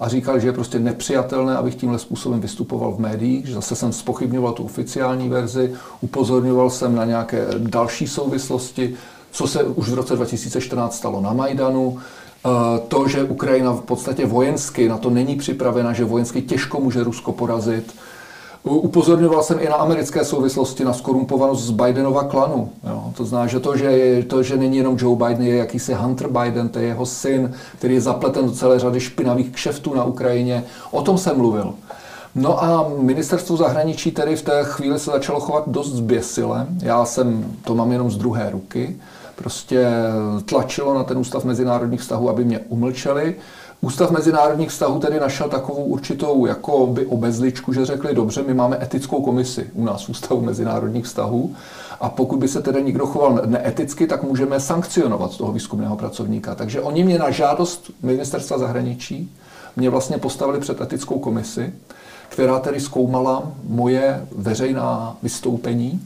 a 0.00 0.08
říkal, 0.08 0.38
že 0.38 0.48
je 0.48 0.52
prostě 0.52 0.78
nepřijatelné, 0.78 1.56
abych 1.56 1.74
tímhle 1.74 1.98
způsobem 1.98 2.40
vystupoval 2.40 2.92
v 2.92 2.98
médiích, 2.98 3.46
že 3.46 3.54
zase 3.54 3.76
jsem 3.76 3.92
spochybňoval 3.92 4.52
tu 4.52 4.64
oficiální 4.64 5.28
verzi, 5.28 5.72
upozorňoval 6.00 6.70
jsem 6.70 6.94
na 6.94 7.04
nějaké 7.04 7.46
další 7.58 8.06
souvislosti, 8.06 8.94
co 9.30 9.46
se 9.46 9.62
už 9.62 9.88
v 9.88 9.94
roce 9.94 10.16
2014 10.16 10.96
stalo 10.96 11.20
na 11.20 11.32
Majdanu, 11.32 11.98
eh, 11.98 12.48
to, 12.88 13.08
že 13.08 13.22
Ukrajina 13.22 13.72
v 13.72 13.80
podstatě 13.80 14.26
vojensky 14.26 14.88
na 14.88 14.98
to 14.98 15.10
není 15.10 15.36
připravena, 15.36 15.92
že 15.92 16.04
vojensky 16.04 16.42
těžko 16.42 16.80
může 16.80 17.04
Rusko 17.04 17.32
porazit, 17.32 17.94
Upozorňoval 18.62 19.42
jsem 19.42 19.58
i 19.60 19.68
na 19.68 19.74
americké 19.74 20.24
souvislosti, 20.24 20.84
na 20.84 20.92
skorumpovanost 20.92 21.64
z 21.64 21.70
Bidenova 21.70 22.24
klanu. 22.24 22.70
Jo. 22.88 23.12
To 23.16 23.24
znamená, 23.24 23.46
že 23.46 23.60
to 23.60 23.76
že, 23.76 23.84
je, 23.84 24.22
to, 24.22 24.42
že 24.42 24.56
není 24.56 24.76
jenom 24.76 24.96
Joe 25.00 25.16
Biden, 25.16 25.46
je 25.46 25.56
jakýsi 25.56 25.94
Hunter 25.94 26.28
Biden, 26.28 26.68
to 26.68 26.78
je 26.78 26.86
jeho 26.86 27.06
syn, 27.06 27.52
který 27.78 27.94
je 27.94 28.00
zapleten 28.00 28.46
do 28.46 28.52
celé 28.52 28.78
řady 28.78 29.00
špinavých 29.00 29.50
kšeftů 29.50 29.94
na 29.94 30.04
Ukrajině. 30.04 30.64
O 30.90 31.02
tom 31.02 31.18
jsem 31.18 31.36
mluvil. 31.36 31.74
No 32.34 32.64
a 32.64 32.90
ministerstvo 32.98 33.56
zahraničí 33.56 34.10
tedy 34.10 34.36
v 34.36 34.42
té 34.42 34.64
chvíli 34.64 34.98
se 34.98 35.10
začalo 35.10 35.40
chovat 35.40 35.64
dost 35.66 35.92
zběsile. 35.92 36.66
Já 36.82 37.04
jsem, 37.04 37.44
to 37.64 37.74
mám 37.74 37.92
jenom 37.92 38.10
z 38.10 38.16
druhé 38.16 38.50
ruky, 38.50 38.96
prostě 39.36 39.88
tlačilo 40.44 40.94
na 40.94 41.04
ten 41.04 41.18
ústav 41.18 41.44
mezinárodních 41.44 42.00
vztahů, 42.00 42.30
aby 42.30 42.44
mě 42.44 42.58
umlčeli. 42.58 43.36
Ústav 43.80 44.10
mezinárodních 44.10 44.70
vztahů 44.70 44.98
tedy 44.98 45.20
našel 45.20 45.48
takovou 45.48 45.84
určitou 45.84 46.46
jako 46.46 46.86
by 46.86 47.06
obezličku, 47.06 47.72
že 47.72 47.86
řekli, 47.86 48.14
dobře, 48.14 48.42
my 48.42 48.54
máme 48.54 48.78
etickou 48.82 49.22
komisi 49.22 49.70
u 49.74 49.84
nás 49.84 50.04
v 50.04 50.08
Ústavu 50.08 50.40
mezinárodních 50.40 51.04
vztahů 51.04 51.54
a 52.00 52.08
pokud 52.08 52.36
by 52.36 52.48
se 52.48 52.62
tedy 52.62 52.82
někdo 52.82 53.06
choval 53.06 53.42
neeticky, 53.46 54.06
tak 54.06 54.22
můžeme 54.22 54.60
sankcionovat 54.60 55.36
toho 55.36 55.52
výzkumného 55.52 55.96
pracovníka. 55.96 56.54
Takže 56.54 56.80
oni 56.80 57.04
mě 57.04 57.18
na 57.18 57.30
žádost 57.30 57.90
ministerstva 58.02 58.58
zahraničí 58.58 59.32
mě 59.76 59.90
vlastně 59.90 60.18
postavili 60.18 60.60
před 60.60 60.80
etickou 60.80 61.18
komisi, 61.18 61.72
která 62.28 62.58
tedy 62.58 62.80
zkoumala 62.80 63.52
moje 63.64 64.26
veřejná 64.36 65.16
vystoupení 65.22 66.00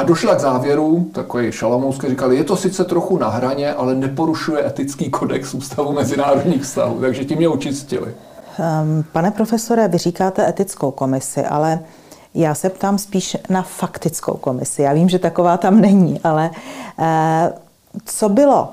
a 0.00 0.02
došla 0.02 0.34
k 0.34 0.40
závěru, 0.40 1.10
takový 1.12 1.52
šalamouský 1.52 2.08
říkal, 2.08 2.32
je 2.32 2.44
to 2.44 2.56
sice 2.56 2.84
trochu 2.84 3.18
na 3.18 3.28
hraně, 3.28 3.74
ale 3.74 3.94
neporušuje 3.94 4.66
etický 4.66 5.10
kodex 5.10 5.54
Ústavu 5.54 5.92
mezinárodních 5.92 6.62
vztahů, 6.62 7.00
takže 7.00 7.24
tím 7.24 7.38
mě 7.38 7.48
učistili. 7.48 8.06
Um, 8.06 9.04
pane 9.12 9.30
profesore, 9.30 9.88
vy 9.88 9.98
říkáte 9.98 10.48
etickou 10.48 10.90
komisi, 10.90 11.44
ale 11.44 11.78
já 12.34 12.54
se 12.54 12.70
ptám 12.70 12.98
spíš 12.98 13.36
na 13.50 13.62
faktickou 13.62 14.34
komisi. 14.34 14.82
Já 14.82 14.92
vím, 14.92 15.08
že 15.08 15.18
taková 15.18 15.56
tam 15.56 15.80
není, 15.80 16.20
ale 16.24 16.50
uh, 16.98 17.04
co 18.04 18.28
bylo, 18.28 18.68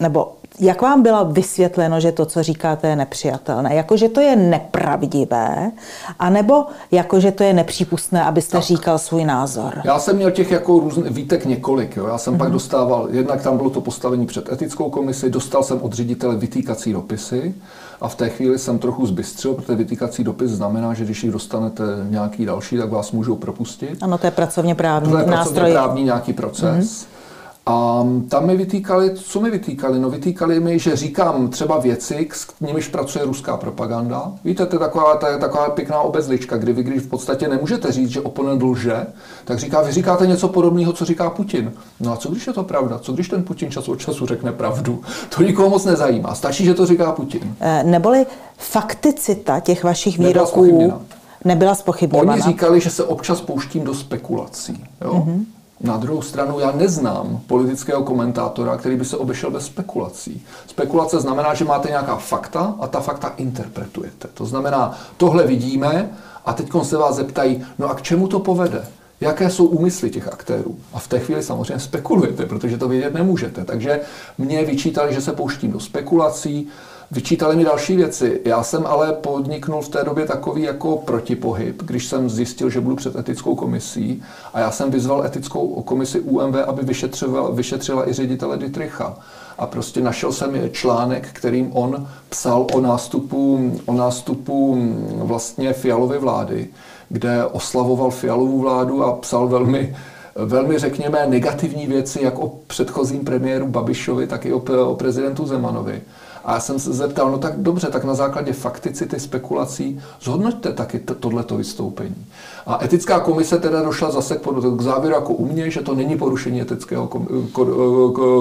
nebo 0.00 0.32
jak 0.60 0.82
vám 0.82 1.02
bylo 1.02 1.24
vysvětleno, 1.24 2.00
že 2.00 2.12
to, 2.12 2.26
co 2.26 2.42
říkáte, 2.42 2.88
je 2.88 2.96
nepřijatelné? 2.96 3.74
Jako, 3.74 3.96
že 3.96 4.08
to 4.08 4.20
je 4.20 4.36
nepravdivé, 4.36 5.70
anebo 6.18 6.66
jako, 6.90 7.20
že 7.20 7.32
to 7.32 7.42
je 7.42 7.52
nepřípustné, 7.52 8.24
abyste 8.24 8.56
tak. 8.56 8.62
říkal 8.62 8.98
svůj 8.98 9.24
názor? 9.24 9.80
Já 9.84 9.98
jsem 9.98 10.16
měl 10.16 10.30
těch 10.30 10.50
jako 10.50 10.80
různých 10.80 11.12
výtek 11.12 11.44
několik. 11.44 11.96
Jo. 11.96 12.06
Já 12.06 12.18
jsem 12.18 12.34
mm-hmm. 12.34 12.38
pak 12.38 12.48
mhm. 12.48 12.52
dostával, 12.52 13.08
jednak 13.10 13.42
tam 13.42 13.56
bylo 13.56 13.70
to 13.70 13.80
postavení 13.80 14.26
před 14.26 14.52
etickou 14.52 14.90
komisi, 14.90 15.30
dostal 15.30 15.62
jsem 15.62 15.82
od 15.82 15.92
ředitele 15.92 16.36
vytýkací 16.36 16.92
dopisy 16.92 17.54
a 18.00 18.08
v 18.08 18.14
té 18.14 18.28
chvíli 18.28 18.58
jsem 18.58 18.78
trochu 18.78 19.06
zbystřil, 19.06 19.54
protože 19.54 19.74
vytýkací 19.74 20.24
dopis 20.24 20.50
znamená, 20.50 20.94
že 20.94 21.04
když 21.04 21.24
jich 21.24 21.32
dostanete 21.32 21.82
nějaký 22.10 22.46
další, 22.46 22.76
tak 22.76 22.90
vás 22.90 23.12
můžou 23.12 23.36
propustit. 23.36 23.98
Ano, 24.02 24.18
to 24.18 24.26
je 24.26 24.30
pracovně 24.30 24.74
právní 24.74 25.12
to 25.12 25.18
je 25.18 25.24
pracovně 25.24 25.72
právní 25.72 26.04
nějaký 26.04 26.32
proces. 26.32 26.86
Mm-hmm. 26.86 27.21
A 27.66 28.04
tam 28.28 28.46
mi 28.46 28.56
vytýkali, 28.56 29.10
co 29.14 29.40
mi 29.40 29.50
vytýkali? 29.50 29.98
No 29.98 30.10
vytýkali 30.10 30.60
mi, 30.60 30.78
že 30.78 30.96
říkám 30.96 31.48
třeba 31.48 31.78
věci, 31.78 32.28
s 32.32 32.46
nimiž 32.60 32.88
pracuje 32.88 33.24
ruská 33.24 33.56
propaganda. 33.56 34.32
Víte, 34.44 34.66
to 34.66 34.76
je 34.76 34.80
taková, 34.80 35.16
to 35.16 35.26
je 35.26 35.38
taková 35.38 35.70
pěkná 35.70 36.00
obezlička, 36.00 36.56
kdy 36.56 36.72
vy, 36.72 36.82
když 36.82 37.02
v 37.02 37.08
podstatě 37.08 37.48
nemůžete 37.48 37.92
říct, 37.92 38.10
že 38.10 38.20
oponent 38.20 38.62
lže, 38.62 39.06
tak 39.44 39.58
říká, 39.58 39.82
vy 39.82 39.92
říkáte 39.92 40.26
něco 40.26 40.48
podobného, 40.48 40.92
co 40.92 41.04
říká 41.04 41.30
Putin. 41.30 41.72
No 42.00 42.12
a 42.12 42.16
co 42.16 42.30
když 42.30 42.46
je 42.46 42.52
to 42.52 42.64
pravda? 42.64 42.98
Co 42.98 43.12
když 43.12 43.28
ten 43.28 43.42
Putin 43.42 43.70
čas 43.70 43.88
od 43.88 44.00
času 44.00 44.26
řekne 44.26 44.52
pravdu? 44.52 45.02
To 45.36 45.42
nikoho 45.42 45.70
moc 45.70 45.84
nezajímá. 45.84 46.34
Stačí, 46.34 46.64
že 46.64 46.74
to 46.74 46.86
říká 46.86 47.12
Putin. 47.12 47.56
Eh, 47.60 47.84
neboli 47.84 48.26
fakticita 48.56 49.60
těch 49.60 49.84
vašich 49.84 50.18
výroků 50.18 50.64
nebyla, 50.64 51.00
nebyla 51.44 51.74
spochybněna. 51.74 52.32
Oni 52.32 52.42
říkali, 52.42 52.80
že 52.80 52.90
se 52.90 53.04
občas 53.04 53.40
pouštím 53.40 53.84
do 53.84 53.94
spekulací. 53.94 54.84
Jo? 55.04 55.12
Mm-hmm. 55.14 55.44
Na 55.82 55.96
druhou 55.96 56.22
stranu 56.22 56.60
já 56.60 56.72
neznám 56.72 57.40
politického 57.46 58.02
komentátora, 58.02 58.76
který 58.76 58.96
by 58.96 59.04
se 59.04 59.16
obešel 59.16 59.50
bez 59.50 59.66
spekulací. 59.66 60.44
Spekulace 60.66 61.20
znamená, 61.20 61.54
že 61.54 61.64
máte 61.64 61.88
nějaká 61.88 62.16
fakta 62.16 62.74
a 62.80 62.86
ta 62.86 63.00
fakta 63.00 63.32
interpretujete. 63.36 64.28
To 64.34 64.46
znamená, 64.46 64.98
tohle 65.16 65.46
vidíme 65.46 66.10
a 66.44 66.52
teď 66.52 66.70
se 66.82 66.96
vás 66.96 67.16
zeptají, 67.16 67.64
no 67.78 67.90
a 67.90 67.94
k 67.94 68.02
čemu 68.02 68.28
to 68.28 68.40
povede? 68.40 68.86
Jaké 69.20 69.50
jsou 69.50 69.66
úmysly 69.66 70.10
těch 70.10 70.28
aktérů? 70.28 70.76
A 70.92 70.98
v 70.98 71.08
té 71.08 71.18
chvíli 71.18 71.42
samozřejmě 71.42 71.78
spekulujete, 71.78 72.46
protože 72.46 72.78
to 72.78 72.88
vědět 72.88 73.14
nemůžete. 73.14 73.64
Takže 73.64 74.00
mě 74.38 74.64
vyčítali, 74.64 75.14
že 75.14 75.20
se 75.20 75.32
pouštím 75.32 75.72
do 75.72 75.80
spekulací, 75.80 76.68
Vyčítali 77.14 77.56
mi 77.56 77.64
další 77.64 77.96
věci. 77.96 78.40
Já 78.44 78.62
jsem 78.62 78.86
ale 78.86 79.12
podniknul 79.12 79.82
v 79.82 79.88
té 79.88 80.04
době 80.04 80.26
takový 80.26 80.62
jako 80.62 80.96
protipohyb, 80.96 81.82
když 81.82 82.06
jsem 82.06 82.30
zjistil, 82.30 82.70
že 82.70 82.80
budu 82.80 82.96
před 82.96 83.16
etickou 83.16 83.54
komisí 83.54 84.22
a 84.54 84.60
já 84.60 84.70
jsem 84.70 84.90
vyzval 84.90 85.26
etickou 85.26 85.82
komisi 85.82 86.20
UMV, 86.20 86.56
aby 86.56 86.82
vyšetřila, 86.82 87.50
vyšetřila 87.50 88.08
i 88.08 88.12
ředitele 88.12 88.58
Dietricha. 88.58 89.16
A 89.58 89.66
prostě 89.66 90.00
našel 90.00 90.32
jsem 90.32 90.70
článek, 90.70 91.28
kterým 91.32 91.70
on 91.72 92.08
psal 92.28 92.66
o 92.72 92.80
nástupu, 92.80 93.72
o 93.86 93.92
nástupu 93.92 94.78
vlastně 95.14 95.72
Fialovy 95.72 96.18
vlády, 96.18 96.68
kde 97.08 97.46
oslavoval 97.46 98.10
Fialovu 98.10 98.60
vládu 98.60 99.04
a 99.04 99.12
psal 99.12 99.48
velmi 99.48 99.96
velmi, 100.36 100.78
řekněme, 100.78 101.26
negativní 101.26 101.86
věci 101.86 102.18
jak 102.22 102.38
o 102.38 102.52
předchozím 102.66 103.24
premiéru 103.24 103.66
Babišovi, 103.66 104.26
tak 104.26 104.46
i 104.46 104.52
o, 104.52 104.62
o 104.86 104.94
prezidentu 104.94 105.46
Zemanovi. 105.46 106.02
A 106.44 106.54
já 106.54 106.60
jsem 106.60 106.78
se 106.78 106.92
zeptal, 106.92 107.30
no 107.30 107.38
tak 107.38 107.52
dobře, 107.56 107.86
tak 107.86 108.04
na 108.04 108.14
základě 108.14 108.52
fakticity, 108.52 109.20
spekulací, 109.20 110.00
zhodnoťte 110.20 110.72
taky 110.72 110.98
tohleto 110.98 111.56
vystoupení. 111.56 112.26
A 112.66 112.84
etická 112.84 113.20
komise 113.20 113.58
teda 113.58 113.82
došla 113.82 114.10
zase 114.10 114.40
k 114.76 114.80
závěru 114.80 115.14
jako 115.14 115.32
u 115.32 115.52
mě, 115.52 115.70
že 115.70 115.80
to 115.80 115.94
není 115.94 116.18
porušení 116.18 116.60
etického 116.60 117.06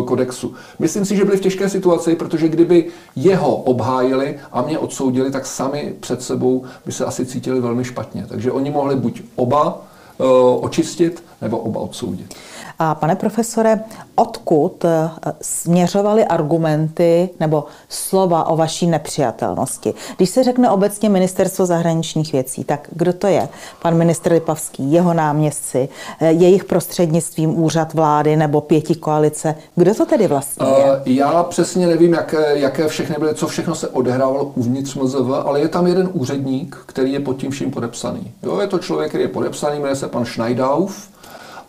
kodexu. 0.06 0.54
Myslím 0.80 1.06
si, 1.06 1.16
že 1.16 1.26
byli 1.26 1.38
v 1.38 1.42
těžké 1.42 1.70
situaci, 1.70 2.16
protože 2.16 2.50
kdyby 2.50 2.88
jeho 3.16 3.56
obhájili 3.56 4.40
a 4.52 4.62
mě 4.62 4.80
odsoudili, 4.80 5.32
tak 5.32 5.46
sami 5.46 5.94
před 6.00 6.22
sebou 6.22 6.64
by 6.86 6.92
se 6.92 7.06
asi 7.06 7.26
cítili 7.26 7.62
velmi 7.62 7.84
špatně. 7.84 8.26
Takže 8.30 8.52
oni 8.52 8.72
mohli 8.72 8.96
buď 8.96 9.22
oba 9.36 9.82
eh, 10.20 10.24
očistit, 10.62 11.24
nebo 11.42 11.58
oba 11.58 11.82
odsoudit. 11.82 12.36
A 12.80 12.96
pane 12.96 13.16
profesore, 13.16 13.80
odkud 14.16 14.86
eh, 14.86 15.10
směřovaly 15.42 16.26
argumenty 16.26 17.30
nebo 17.40 17.66
slova 17.90 18.48
o 18.48 18.56
vaší 18.56 18.88
nepřijatelnosti? 18.88 19.94
Když 20.18 20.30
se 20.30 20.44
řekne 20.44 20.70
obecně 20.70 21.10
ministerstvo 21.10 21.66
zahraničních 21.66 22.34
věcí, 22.34 22.64
tak 22.64 22.88
kdo 22.92 23.14
to 23.14 23.28
je? 23.28 23.50
Pan 23.82 23.98
ministr 23.98 24.32
Lipavský, 24.32 24.92
jeho 24.92 25.14
náměstci, 25.14 25.90
eh, 26.20 26.32
jejich 26.32 26.66
prostřednictvím 26.66 27.64
úřad 27.64 27.94
vlády 27.94 28.36
nebo 28.36 28.62
pěti 28.62 28.96
koalice. 28.96 29.56
Kdo 29.76 29.96
to 29.96 30.06
tedy 30.06 30.28
vlastně 30.28 30.68
je? 30.68 30.86
Eh, 30.86 31.02
já 31.06 31.44
přesně 31.44 31.88
nevím, 31.88 32.14
jaké, 32.14 32.60
jaké 32.60 32.88
všechny 32.88 33.16
byly, 33.20 33.36
co 33.36 33.48
všechno 33.48 33.76
se 33.76 33.88
odehrávalo 33.88 34.52
uvnitř 34.56 34.96
MZV, 34.96 35.32
ale 35.46 35.60
je 35.60 35.68
tam 35.68 35.88
jeden 35.88 36.10
úředník, 36.14 36.78
který 36.86 37.14
je 37.14 37.20
pod 37.20 37.38
tím 37.38 37.52
vším 37.52 37.72
podepsaný. 37.72 38.32
Jo, 38.44 38.60
je 38.60 38.68
to 38.68 38.80
člověk, 38.80 39.10
který 39.10 39.24
je 39.24 39.28
podepsaný, 39.28 39.80
jmenuje 39.80 39.96
se 39.96 40.08
pan 40.08 40.26
Schneidauf, 40.26 41.10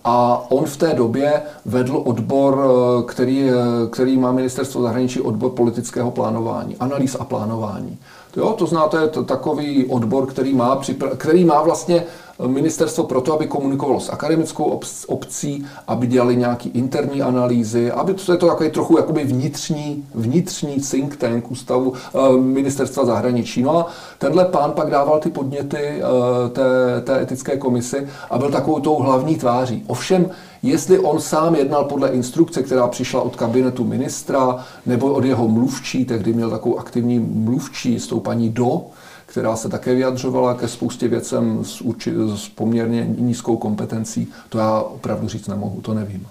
a 0.04 0.46
on 0.48 0.64
v 0.64 0.76
té 0.76 0.94
době 0.94 1.42
vedl 1.64 2.02
odbor, 2.04 2.64
eh, 2.64 3.02
který, 3.02 3.50
eh, 3.50 3.54
který 3.90 4.18
má 4.18 4.32
ministerstvo 4.32 4.82
zahraničí, 4.82 5.20
odbor 5.20 5.50
politického 5.50 6.10
plánování, 6.10 6.76
analýz 6.76 7.16
a 7.20 7.24
plánování. 7.24 7.98
Jo, 8.36 8.54
to 8.58 8.66
znáte, 8.66 8.96
je 8.96 9.08
to 9.08 9.24
takový 9.24 9.86
odbor, 9.86 10.26
který 10.26 10.54
má, 10.54 10.80
který 11.16 11.44
má 11.44 11.62
vlastně 11.62 12.04
ministerstvo 12.46 13.04
proto, 13.04 13.34
aby 13.34 13.46
komunikovalo 13.46 14.00
s 14.00 14.10
akademickou 14.10 14.80
obcí, 15.06 15.66
aby 15.86 16.06
dělali 16.06 16.36
nějaké 16.36 16.68
interní 16.68 17.22
analýzy, 17.22 17.90
aby 17.90 18.14
to 18.14 18.32
je 18.32 18.38
to 18.38 18.46
takový 18.46 18.70
trochu 18.70 18.96
jakoby 18.96 19.24
vnitřní, 19.24 20.04
vnitřní 20.14 20.80
think 20.80 21.16
tank 21.16 21.50
ústavu 21.50 21.92
eh, 21.94 22.36
ministerstva 22.36 23.04
zahraničí. 23.04 23.62
No 23.62 23.78
a 23.78 23.86
tenhle 24.18 24.44
pán 24.44 24.72
pak 24.72 24.90
dával 24.90 25.20
ty 25.20 25.30
podněty 25.30 25.76
eh, 25.76 26.02
té, 26.48 27.00
té 27.04 27.22
etické 27.22 27.56
komisi 27.56 28.06
a 28.30 28.38
byl 28.38 28.50
takovou 28.50 28.80
tou 28.80 28.96
hlavní 28.96 29.36
tváří. 29.36 29.84
Ovšem, 29.86 30.30
jestli 30.62 30.98
on 30.98 31.20
sám 31.20 31.54
jednal 31.54 31.84
podle 31.84 32.08
instrukce, 32.08 32.62
která 32.62 32.86
přišla 32.86 33.20
od 33.22 33.36
kabinetu 33.36 33.84
ministra, 33.84 34.64
nebo 34.86 35.12
od 35.12 35.24
jeho 35.24 35.48
mluvčí, 35.48 36.04
tehdy 36.04 36.32
měl 36.32 36.50
takovou 36.50 36.78
aktivní 36.78 37.18
mluvčí 37.18 38.00
s 38.00 38.06
tou 38.06 38.20
paní 38.20 38.50
Do, 38.50 38.82
která 39.32 39.56
se 39.56 39.68
také 39.68 39.94
vyjadřovala 39.94 40.54
ke 40.54 40.68
spoustě 40.68 41.08
věcem 41.08 41.64
s, 41.64 41.80
urči, 41.80 42.12
s 42.36 42.48
poměrně 42.48 43.06
nízkou 43.18 43.56
kompetencí, 43.56 44.28
to 44.48 44.58
já 44.58 44.80
opravdu 44.80 45.28
říct 45.28 45.48
nemohu, 45.48 45.80
to 45.80 45.94
nevím. 45.94 46.26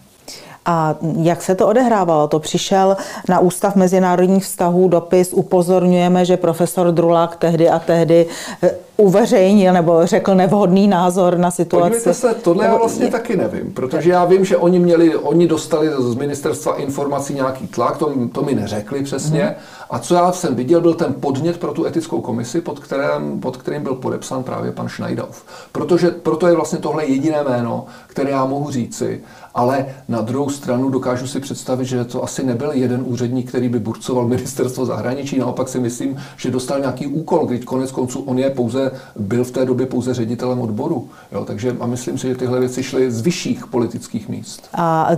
A 0.65 0.95
jak 1.21 1.41
se 1.41 1.55
to 1.55 1.67
odehrávalo? 1.67 2.27
To 2.27 2.39
přišel 2.39 2.97
na 3.29 3.39
Ústav 3.39 3.75
mezinárodních 3.75 4.43
vztahů 4.43 4.87
dopis, 4.87 5.33
upozorňujeme, 5.33 6.25
že 6.25 6.37
profesor 6.37 6.91
Drulák 6.91 7.35
tehdy 7.35 7.69
a 7.69 7.79
tehdy 7.79 8.27
eh, 8.63 8.71
uveřejnil 8.97 9.73
nebo 9.73 10.05
řekl 10.05 10.35
nevhodný 10.35 10.87
názor 10.87 11.37
na 11.37 11.51
situaci. 11.51 11.83
Podívejte 11.83 12.13
se, 12.13 12.33
tohle 12.33 12.65
já 12.65 12.77
vlastně 12.77 13.05
je... 13.05 13.11
taky 13.11 13.37
nevím, 13.37 13.73
protože 13.73 14.09
já 14.09 14.25
vím, 14.25 14.45
že 14.45 14.57
oni 14.57 14.79
měli, 14.79 15.15
oni 15.15 15.47
dostali 15.47 15.89
z 15.99 16.15
ministerstva 16.15 16.75
informací 16.75 17.33
nějaký 17.33 17.67
tlak, 17.67 17.97
to, 17.97 18.13
to 18.31 18.41
mi 18.41 18.55
neřekli 18.55 19.03
přesně. 19.03 19.43
Hmm. 19.43 19.55
A 19.89 19.99
co 19.99 20.15
já 20.15 20.31
jsem 20.31 20.55
viděl, 20.55 20.81
byl 20.81 20.93
ten 20.93 21.13
podnět 21.13 21.59
pro 21.59 21.73
tu 21.73 21.85
etickou 21.85 22.21
komisi, 22.21 22.61
pod, 22.61 22.79
kterém, 22.79 23.39
pod 23.39 23.57
kterým 23.57 23.83
byl 23.83 23.95
podepsán 23.95 24.43
právě 24.43 24.71
pan 24.71 24.89
Schneidov. 24.89 25.43
Protože 25.71 26.11
proto 26.11 26.47
je 26.47 26.55
vlastně 26.55 26.79
tohle 26.79 27.05
jediné 27.05 27.43
jméno, 27.43 27.85
které 28.07 28.29
já 28.31 28.45
mohu 28.45 28.71
říci. 28.71 29.21
Ale 29.55 29.85
na 30.07 30.21
druhou 30.21 30.49
stranu 30.51 30.89
dokážu 30.89 31.27
si 31.27 31.39
představit, 31.39 31.85
že 31.85 32.05
to 32.05 32.23
asi 32.23 32.43
nebyl 32.43 32.71
jeden 32.71 33.03
úředník, 33.05 33.49
který 33.49 33.69
by 33.69 33.79
burcoval 33.79 34.27
ministerstvo 34.27 34.85
zahraničí. 34.85 35.39
Naopak 35.39 35.67
si 35.67 35.79
myslím, 35.79 36.17
že 36.37 36.51
dostal 36.51 36.79
nějaký 36.79 37.07
úkol, 37.07 37.45
když 37.45 37.65
konec 37.65 37.91
konců 37.91 38.21
on 38.21 38.39
je 38.39 38.49
pouze, 38.49 38.91
byl 39.19 39.43
v 39.43 39.51
té 39.51 39.65
době 39.65 39.85
pouze 39.85 40.13
ředitelem 40.13 40.61
odboru. 40.61 41.09
Jo, 41.31 41.45
takže 41.45 41.75
a 41.79 41.85
myslím 41.85 42.17
si, 42.17 42.27
že 42.27 42.35
tyhle 42.35 42.59
věci 42.59 42.83
šly 42.83 43.11
z 43.11 43.21
vyšších 43.21 43.67
politických 43.67 44.29
míst. 44.29 44.69
A 44.73 45.09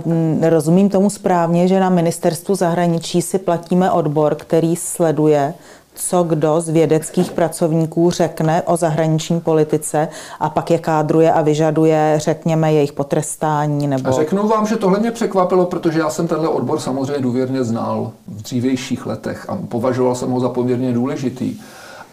rozumím 0.42 0.88
tomu 0.88 1.10
správně, 1.10 1.68
že 1.68 1.80
na 1.80 1.90
ministerstvu 1.90 2.54
zahraničí 2.54 3.22
si 3.22 3.38
platíme 3.38 3.90
odbor, 3.90 4.34
který 4.34 4.76
sleduje 4.76 5.54
co 5.94 6.22
kdo 6.22 6.60
z 6.60 6.68
vědeckých 6.68 7.32
pracovníků 7.32 8.10
řekne 8.10 8.62
o 8.62 8.76
zahraniční 8.76 9.40
politice 9.40 10.08
a 10.40 10.50
pak 10.50 10.70
je 10.70 10.78
kádruje 10.78 11.32
a 11.32 11.42
vyžaduje, 11.42 12.14
řekněme, 12.16 12.72
jejich 12.72 12.92
potrestání? 12.92 13.86
Nebo... 13.86 14.08
A 14.08 14.12
řeknu 14.12 14.48
vám, 14.48 14.66
že 14.66 14.76
tohle 14.76 14.98
mě 14.98 15.10
překvapilo, 15.10 15.66
protože 15.66 15.98
já 15.98 16.10
jsem 16.10 16.28
tenhle 16.28 16.48
odbor 16.48 16.80
samozřejmě 16.80 17.22
důvěrně 17.22 17.64
znal 17.64 18.12
v 18.28 18.42
dřívějších 18.42 19.06
letech 19.06 19.50
a 19.50 19.58
považoval 19.68 20.14
jsem 20.14 20.30
ho 20.30 20.40
za 20.40 20.48
poměrně 20.48 20.92
důležitý. 20.92 21.56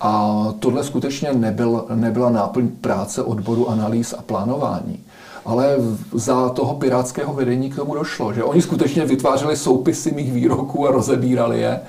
A 0.01 0.45
tohle 0.59 0.83
skutečně 0.83 1.33
nebyl, 1.33 1.85
nebyla 1.95 2.29
náplň 2.29 2.67
práce 2.67 3.23
odboru 3.23 3.69
analýz 3.69 4.13
a 4.17 4.21
plánování. 4.21 4.99
Ale 5.45 5.75
za 6.13 6.49
toho 6.49 6.73
pirátského 6.75 7.33
vedení 7.33 7.69
k 7.69 7.75
tomu 7.75 7.95
došlo, 7.95 8.33
že 8.33 8.43
oni 8.43 8.61
skutečně 8.61 9.05
vytvářeli 9.05 9.57
soupisy 9.57 10.11
mých 10.11 10.33
výroků 10.33 10.87
a 10.87 10.91
rozebírali 10.91 11.59
je. 11.59 11.79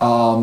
A 0.00 0.36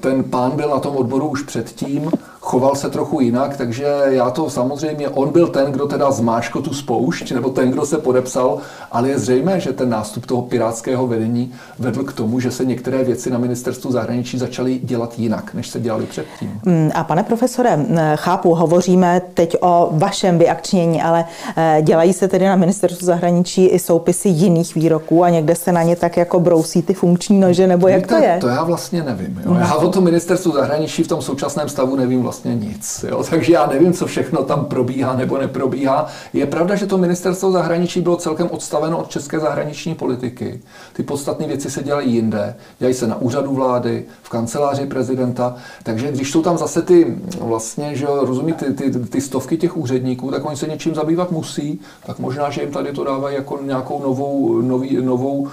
ten 0.00 0.24
pán 0.24 0.56
byl 0.56 0.68
na 0.68 0.78
tom 0.78 0.96
odboru 0.96 1.28
už 1.28 1.42
předtím, 1.42 2.10
choval 2.44 2.74
se 2.74 2.90
trochu 2.90 3.20
jinak, 3.20 3.56
takže 3.56 3.86
já 4.06 4.30
to 4.30 4.50
samozřejmě, 4.50 5.08
on 5.08 5.32
byl 5.32 5.48
ten, 5.48 5.72
kdo 5.72 5.86
teda 5.86 6.10
zmáškl 6.10 6.62
tu 6.62 6.74
spoušť, 6.74 7.32
nebo 7.32 7.50
ten, 7.50 7.70
kdo 7.70 7.86
se 7.86 7.98
podepsal, 7.98 8.58
ale 8.92 9.08
je 9.08 9.18
zřejmé, 9.18 9.60
že 9.60 9.72
ten 9.72 9.88
nástup 9.88 10.26
toho 10.26 10.42
pirátského 10.42 11.06
vedení 11.06 11.52
vedl 11.78 12.04
k 12.04 12.12
tomu, 12.12 12.40
že 12.40 12.50
se 12.50 12.64
některé 12.64 13.04
věci 13.04 13.30
na 13.30 13.38
ministerstvu 13.38 13.92
zahraničí 13.92 14.38
začaly 14.38 14.80
dělat 14.82 15.18
jinak, 15.18 15.54
než 15.54 15.68
se 15.68 15.80
dělali 15.80 16.06
předtím. 16.06 16.60
Mm, 16.64 16.90
a 16.94 17.04
pane 17.04 17.22
profesore, 17.22 17.86
chápu, 18.14 18.54
hovoříme 18.54 19.22
teď 19.34 19.56
o 19.60 19.88
vašem 19.92 20.38
vyakčnění, 20.38 21.02
ale 21.02 21.24
eh, 21.56 21.82
dělají 21.82 22.12
se 22.12 22.28
tedy 22.28 22.46
na 22.46 22.56
ministerstvu 22.56 23.06
zahraničí 23.06 23.66
i 23.66 23.78
soupisy 23.78 24.28
jiných 24.28 24.74
výroků 24.74 25.24
a 25.24 25.30
někde 25.30 25.54
se 25.54 25.72
na 25.72 25.82
ně 25.82 25.96
tak 25.96 26.16
jako 26.16 26.40
brousí 26.40 26.82
ty 26.82 26.94
funkční 26.94 27.40
nože, 27.40 27.66
nebo 27.66 27.88
jak 27.88 28.00
Víte, 28.00 28.14
to 28.14 28.24
je? 28.24 28.38
To 28.40 28.48
já 28.48 28.64
vlastně 28.64 29.02
nevím. 29.02 29.42
Jo. 29.46 29.56
Já 29.58 29.74
o 29.74 29.88
tom 29.88 30.04
ministerstvu 30.04 30.52
zahraničí 30.52 31.02
v 31.02 31.08
tom 31.08 31.22
současném 31.22 31.68
stavu 31.68 31.96
nevím 31.96 32.22
vlastně 32.22 32.33
vlastně 32.34 32.54
nic. 32.54 33.04
Jo? 33.08 33.24
Takže 33.30 33.52
já 33.52 33.66
nevím, 33.66 33.92
co 33.92 34.06
všechno 34.06 34.42
tam 34.42 34.64
probíhá 34.64 35.16
nebo 35.16 35.38
neprobíhá. 35.38 36.06
Je 36.32 36.46
pravda, 36.46 36.74
že 36.74 36.86
to 36.86 36.98
ministerstvo 36.98 37.50
zahraničí 37.50 38.00
bylo 38.00 38.16
celkem 38.16 38.48
odstaveno 38.50 38.98
od 38.98 39.10
české 39.10 39.40
zahraniční 39.40 39.94
politiky. 39.94 40.60
Ty 40.92 41.02
podstatné 41.02 41.46
věci 41.46 41.70
se 41.70 41.82
dělají 41.82 42.14
jinde. 42.14 42.56
Dělají 42.78 42.94
se 42.94 43.06
na 43.06 43.16
úřadu 43.16 43.54
vlády, 43.54 44.04
v 44.22 44.28
kanceláři 44.28 44.86
prezidenta. 44.86 45.56
Takže 45.82 46.12
když 46.12 46.30
jsou 46.30 46.42
tam 46.42 46.58
zase 46.58 46.82
ty, 46.82 47.16
vlastně, 47.40 47.96
že 47.96 48.06
rozumí, 48.06 48.52
ty, 48.52 48.74
ty, 48.74 48.90
ty 48.90 49.20
stovky 49.20 49.56
těch 49.56 49.76
úředníků, 49.76 50.30
tak 50.30 50.44
oni 50.44 50.56
se 50.56 50.68
něčím 50.68 50.94
zabývat 50.94 51.30
musí, 51.30 51.80
tak 52.06 52.18
možná, 52.18 52.50
že 52.50 52.60
jim 52.60 52.70
tady 52.70 52.92
to 52.92 53.04
dávají 53.04 53.36
jako 53.36 53.58
nějakou 53.62 54.02
novou, 54.02 54.60
nový, 54.60 54.96
novou 55.02 55.48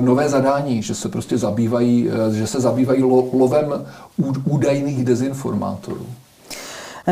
nové 0.00 0.28
zadání, 0.28 0.82
že 0.82 0.94
se 0.94 1.08
prostě 1.08 1.38
zabývají, 1.38 2.08
eh, 2.08 2.34
že 2.34 2.46
se 2.46 2.60
zabývají 2.60 3.02
lovem 3.32 3.86
údajných 4.44 5.04
dezinformátorů. 5.04 6.06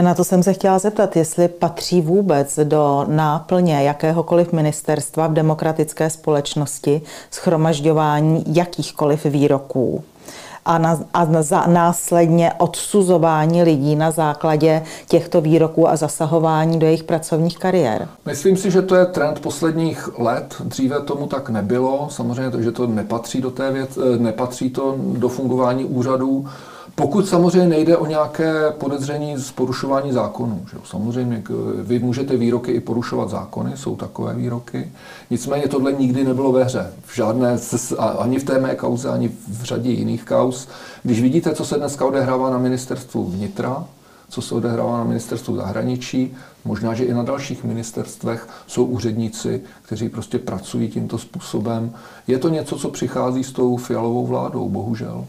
Na 0.00 0.14
to 0.14 0.24
jsem 0.24 0.42
se 0.42 0.52
chtěla 0.52 0.78
zeptat, 0.78 1.16
jestli 1.16 1.48
patří 1.48 2.00
vůbec 2.00 2.58
do 2.64 3.04
náplně 3.08 3.82
jakéhokoliv 3.82 4.52
ministerstva 4.52 5.26
v 5.26 5.32
demokratické 5.32 6.10
společnosti 6.10 7.02
schromažďování 7.30 8.44
jakýchkoliv 8.46 9.24
výroků 9.24 10.04
a, 10.68 10.78
na, 10.78 11.00
a 11.14 11.42
za, 11.42 11.66
následně 11.66 12.52
odsuzování 12.58 13.62
lidí 13.62 13.96
na 13.96 14.10
základě 14.10 14.82
těchto 15.08 15.40
výroků 15.40 15.88
a 15.88 15.96
zasahování 15.96 16.78
do 16.78 16.86
jejich 16.86 17.04
pracovních 17.04 17.58
kariér. 17.58 18.08
Myslím 18.26 18.56
si, 18.56 18.70
že 18.70 18.82
to 18.82 18.94
je 18.94 19.06
trend 19.06 19.40
posledních 19.40 20.18
let. 20.18 20.54
Dříve 20.64 21.00
tomu 21.00 21.26
tak 21.26 21.50
nebylo. 21.50 22.08
Samozřejmě, 22.10 22.62
že 22.62 22.72
to 22.72 22.86
nepatří 22.86 23.40
do 23.40 23.50
té 23.50 23.72
věc, 23.72 23.98
eh, 23.98 24.18
nepatří 24.18 24.70
to 24.70 24.94
do 24.98 25.28
fungování 25.28 25.84
úřadů. 25.84 26.46
Pokud 26.98 27.28
samozřejmě 27.28 27.68
nejde 27.68 27.96
o 27.96 28.06
nějaké 28.06 28.52
podezření 28.78 29.36
z 29.36 29.52
porušování 29.52 30.12
zákonů. 30.12 30.66
Že? 30.70 30.76
Samozřejmě 30.84 31.42
vy 31.82 31.98
můžete 31.98 32.36
výroky 32.36 32.72
i 32.72 32.80
porušovat 32.80 33.30
zákony, 33.30 33.76
jsou 33.76 33.96
takové 33.96 34.34
výroky. 34.34 34.92
Nicméně 35.30 35.68
tohle 35.68 35.92
nikdy 35.92 36.24
nebylo 36.24 36.52
ve 36.52 36.64
hře. 36.64 36.92
V 37.04 37.14
žádné, 37.16 37.58
ani 38.18 38.38
v 38.38 38.44
té 38.44 38.58
mé 38.58 38.74
kauze, 38.74 39.08
ani 39.08 39.28
v 39.48 39.62
řadě 39.62 39.90
jiných 39.90 40.24
kauz. 40.24 40.68
Když 41.02 41.20
vidíte, 41.20 41.54
co 41.54 41.64
se 41.64 41.76
dneska 41.76 42.06
odehrává 42.06 42.50
na 42.50 42.58
ministerstvu 42.58 43.24
vnitra, 43.24 43.84
co 44.28 44.42
se 44.42 44.54
odehrává 44.54 44.98
na 44.98 45.04
ministerstvu 45.04 45.56
zahraničí, 45.56 46.36
možná, 46.64 46.94
že 46.94 47.04
i 47.04 47.14
na 47.14 47.22
dalších 47.22 47.64
ministerstvech 47.64 48.48
jsou 48.66 48.84
úředníci, 48.84 49.60
kteří 49.82 50.08
prostě 50.08 50.38
pracují 50.38 50.88
tímto 50.88 51.18
způsobem. 51.18 51.92
Je 52.26 52.38
to 52.38 52.48
něco, 52.48 52.78
co 52.78 52.88
přichází 52.88 53.44
s 53.44 53.52
tou 53.52 53.76
fialovou 53.76 54.26
vládou, 54.26 54.68
bohužel. 54.68 55.24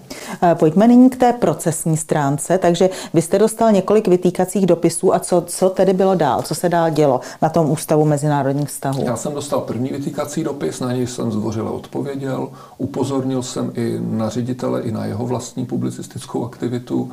Pojďme 0.53 0.87
nyní 0.87 1.09
k 1.09 1.15
té 1.15 1.33
procesní 1.33 1.97
stránce. 1.97 2.57
Takže 2.57 2.89
vy 3.13 3.21
jste 3.21 3.39
dostal 3.39 3.71
několik 3.71 4.07
vytýkacích 4.07 4.65
dopisů 4.65 5.13
a 5.15 5.19
co, 5.19 5.43
co 5.47 5.69
tedy 5.69 5.93
bylo 5.93 6.15
dál? 6.15 6.41
Co 6.41 6.55
se 6.55 6.69
dál 6.69 6.89
dělo 6.89 7.19
na 7.41 7.49
tom 7.49 7.71
Ústavu 7.71 8.05
mezinárodních 8.05 8.69
vztahů? 8.69 9.03
Já 9.05 9.15
jsem 9.15 9.33
dostal 9.33 9.61
první 9.61 9.89
vytýkací 9.89 10.43
dopis, 10.43 10.79
na 10.79 10.93
něj 10.93 11.07
jsem 11.07 11.31
zdvořile 11.31 11.71
odpověděl. 11.71 12.49
Upozornil 12.77 13.43
jsem 13.43 13.71
i 13.75 13.99
na 14.01 14.29
ředitele, 14.29 14.81
i 14.81 14.91
na 14.91 15.05
jeho 15.05 15.27
vlastní 15.27 15.65
publicistickou 15.65 16.45
aktivitu. 16.45 17.11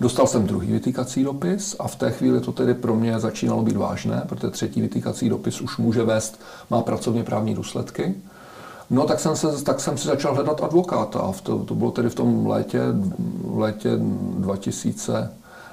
Dostal 0.00 0.26
jsem 0.26 0.46
druhý 0.46 0.72
vytýkací 0.72 1.24
dopis 1.24 1.76
a 1.78 1.88
v 1.88 1.96
té 1.96 2.10
chvíli 2.10 2.40
to 2.40 2.52
tedy 2.52 2.74
pro 2.74 2.96
mě 2.96 3.20
začínalo 3.20 3.62
být 3.62 3.76
vážné, 3.76 4.22
protože 4.28 4.50
třetí 4.50 4.80
vytýkací 4.80 5.28
dopis 5.28 5.60
už 5.60 5.78
může 5.78 6.02
vést, 6.02 6.40
má 6.70 6.82
pracovně 6.82 7.24
právní 7.24 7.54
důsledky. 7.54 8.14
No 8.90 9.04
tak 9.04 9.20
jsem, 9.20 9.36
se, 9.36 9.64
tak 9.64 9.80
jsem 9.80 9.98
si 9.98 10.08
začal 10.08 10.34
hledat 10.34 10.62
advokáta. 10.62 11.32
To, 11.42 11.58
to 11.58 11.74
bylo 11.74 11.90
tedy 11.90 12.10
v 12.10 12.14
tom 12.14 12.46
létě, 12.46 12.80
v 13.44 13.58
létě 13.58 13.90
2000, 13.98 15.30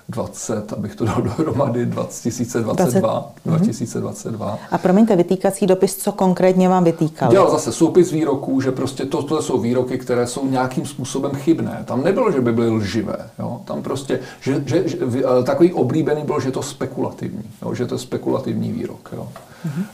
20, 0.10 0.74
abych 0.74 0.96
to 0.96 1.06
dal 1.06 1.22
dohromady, 1.38 1.86
2022. 1.86 3.32
2022. 3.46 4.60
A 4.72 4.78
promiňte, 4.78 5.16
vytýkací 5.16 5.68
dopis, 5.68 5.98
co 5.98 6.12
konkrétně 6.12 6.70
vám 6.70 6.84
vytýkal? 6.84 7.32
Dělal 7.32 7.52
zase 7.52 7.72
soupis 7.72 8.12
výroků, 8.12 8.62
že 8.62 8.72
prostě 8.72 9.06
to, 9.06 9.24
to 9.24 9.42
jsou 9.42 9.60
výroky, 9.60 9.98
které 9.98 10.28
jsou 10.28 10.48
nějakým 10.48 10.86
způsobem 10.86 11.32
chybné. 11.32 11.84
Tam 11.86 12.04
nebylo, 12.04 12.32
že 12.32 12.42
by 12.42 12.52
byly 12.52 12.70
lživé. 12.70 13.30
Jo? 13.40 13.62
Tam 13.66 13.84
prostě, 13.84 14.20
že, 14.42 14.64
že, 14.66 14.88
že, 14.88 14.98
takový 15.44 15.74
oblíbený 15.74 16.22
byl, 16.24 16.40
že 16.40 16.52
to 16.52 16.62
spekulativní, 16.62 17.44
jo? 17.62 17.74
že 17.74 17.86
to 17.86 17.96
je 17.96 18.00
spekulativní 18.00 18.72
výrok. 18.72 19.10
Jo? 19.14 19.28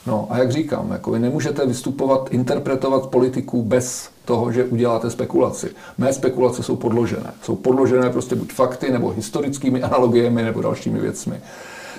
No 0.08 0.28
a 0.30 0.38
jak 0.38 0.52
říkám, 0.52 0.92
jako 0.92 1.12
vy 1.12 1.20
nemůžete 1.20 1.66
vystupovat, 1.66 2.28
interpretovat 2.32 3.08
politiku 3.08 3.64
bez 3.64 4.10
toho, 4.26 4.52
že 4.52 4.66
uděláte 4.66 5.10
spekulaci. 5.10 5.70
Mé 5.98 6.14
spekulace 6.14 6.64
jsou 6.64 6.76
podložené. 6.76 7.34
Jsou 7.44 7.56
podložené 7.56 8.10
prostě 8.10 8.36
buď 8.36 8.54
fakty, 8.54 8.92
nebo 8.92 9.10
historickými 9.10 9.84
analogiemi, 9.84 10.44
nebo 10.44 10.62
dalšími 10.62 11.00
věcmi. 11.00 11.42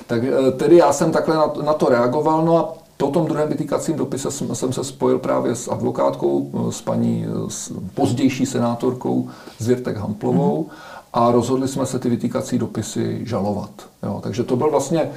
Tak 0.07 0.23
eh, 0.25 0.51
tedy 0.51 0.77
já 0.77 0.93
jsem 0.93 1.13
takhle 1.13 1.37
na, 1.37 1.53
na 1.65 1.73
to 1.73 1.89
reagoval, 1.89 2.45
no 2.45 2.59
a 2.59 2.75
po 2.97 3.07
tom 3.07 3.27
druhém 3.27 3.49
vytýkacím 3.49 3.97
dopise 3.97 4.31
jsem, 4.31 4.55
jsem 4.55 4.73
se 4.73 4.85
spojil 4.85 5.19
právě 5.19 5.55
s 5.55 5.69
advokátkou, 5.69 6.51
eh, 6.55 6.73
s 6.73 6.83
paní 6.83 7.27
s 7.49 7.73
pozdější 7.95 8.47
senátorkou 8.47 9.29
Zvěrtek 9.59 9.97
Hamplovou 9.97 10.63
mm-hmm. 10.63 10.99
a 11.13 11.33
rozhodli 11.33 11.69
jsme 11.69 11.87
se 11.87 11.99
ty 11.99 12.09
vytýkací 12.09 12.59
dopisy 12.59 13.21
žalovat. 13.25 13.71
Jo, 14.03 14.21
takže 14.23 14.45
to 14.45 14.57
byl 14.57 14.71
vlastně 14.71 15.11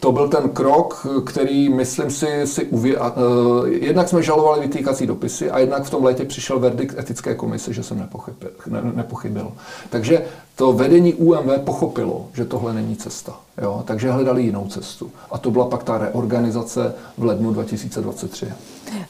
to 0.00 0.12
byl 0.12 0.28
ten 0.28 0.48
krok, 0.48 1.06
který, 1.26 1.68
myslím 1.68 2.10
si, 2.10 2.46
si 2.46 2.66
uvě... 2.66 3.00
Uh, 3.00 3.68
jednak 3.68 4.08
jsme 4.08 4.22
žalovali 4.22 4.60
vytýkací 4.60 5.06
dopisy 5.06 5.50
a 5.50 5.58
jednak 5.58 5.84
v 5.84 5.90
tom 5.90 6.04
létě 6.04 6.24
přišel 6.24 6.58
verdikt 6.58 6.98
etické 6.98 7.34
komise, 7.34 7.72
že 7.72 7.82
jsem 7.82 7.98
nepochybil. 7.98 8.50
Ne, 8.66 8.82
nepochybil. 8.94 9.52
Takže 9.90 10.24
to 10.56 10.72
vedení 10.72 11.14
UMV 11.14 11.60
pochopilo, 11.64 12.26
že 12.32 12.44
tohle 12.44 12.74
není 12.74 12.96
cesta. 12.96 13.36
Jo? 13.62 13.82
Takže 13.86 14.10
hledali 14.10 14.42
jinou 14.42 14.66
cestu. 14.68 15.10
A 15.30 15.38
to 15.38 15.50
byla 15.50 15.64
pak 15.64 15.82
ta 15.82 15.98
reorganizace 15.98 16.94
v 17.18 17.24
lednu 17.24 17.52
2023. 17.52 18.46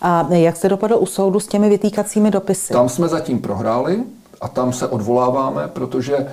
A 0.00 0.34
jak 0.34 0.56
se 0.56 0.68
dopadlo 0.68 0.98
u 0.98 1.06
soudu 1.06 1.40
s 1.40 1.46
těmi 1.46 1.68
vytýkacími 1.68 2.30
dopisy? 2.30 2.72
Tam 2.72 2.88
jsme 2.88 3.08
zatím 3.08 3.38
prohráli 3.38 4.04
a 4.40 4.48
tam 4.48 4.72
se 4.72 4.86
odvoláváme, 4.86 5.68
protože 5.68 6.16
eh, 6.16 6.26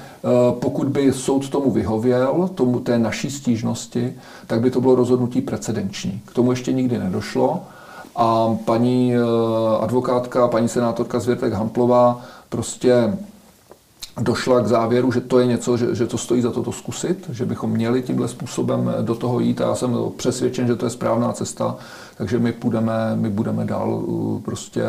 pokud 0.60 0.88
by 0.88 1.14
soud 1.14 1.50
tomu 1.50 1.72
vyhověl, 1.72 2.50
tomu 2.56 2.80
té 2.80 3.00
naší 3.00 3.32
stížnosti, 3.32 4.14
tak 4.48 4.62
by 4.62 4.72
to 4.72 4.82
bylo 4.82 4.96
rozhodnutí 4.96 5.42
precedenční. 5.42 6.22
K 6.26 6.34
tomu 6.34 6.52
ještě 6.52 6.72
nikdy 6.72 7.00
nedošlo 7.00 7.60
a 8.16 8.58
paní 8.66 9.16
eh, 9.16 9.20
advokátka, 9.80 10.48
paní 10.48 10.68
senátorka 10.68 11.20
Zvěrtek 11.20 11.54
Hamplová 11.54 12.22
prostě 12.50 13.14
došla 14.22 14.60
k 14.60 14.68
závěru, 14.68 15.12
že 15.12 15.22
to 15.22 15.40
je 15.40 15.46
něco, 15.46 15.78
že, 15.78 15.96
že 15.96 16.08
to 16.08 16.18
stojí 16.18 16.42
za 16.42 16.52
to 16.52 16.64
to 16.64 16.72
zkusit, 16.72 17.30
že 17.30 17.46
bychom 17.46 17.70
měli 17.70 18.02
tímhle 18.02 18.28
způsobem 18.28 18.94
do 19.02 19.16
toho 19.16 19.40
jít 19.40 19.62
a 19.62 19.68
já 19.68 19.76
jsem 19.76 19.98
přesvědčen, 20.18 20.68
že 20.68 20.76
to 20.76 20.86
je 20.86 20.90
správná 20.90 21.34
cesta, 21.34 21.76
takže 22.18 22.40
my 22.40 22.54
budeme, 22.62 23.16
my 23.16 23.30
budeme 23.30 23.66
dál 23.66 24.04
eh, 24.04 24.42
prostě, 24.42 24.84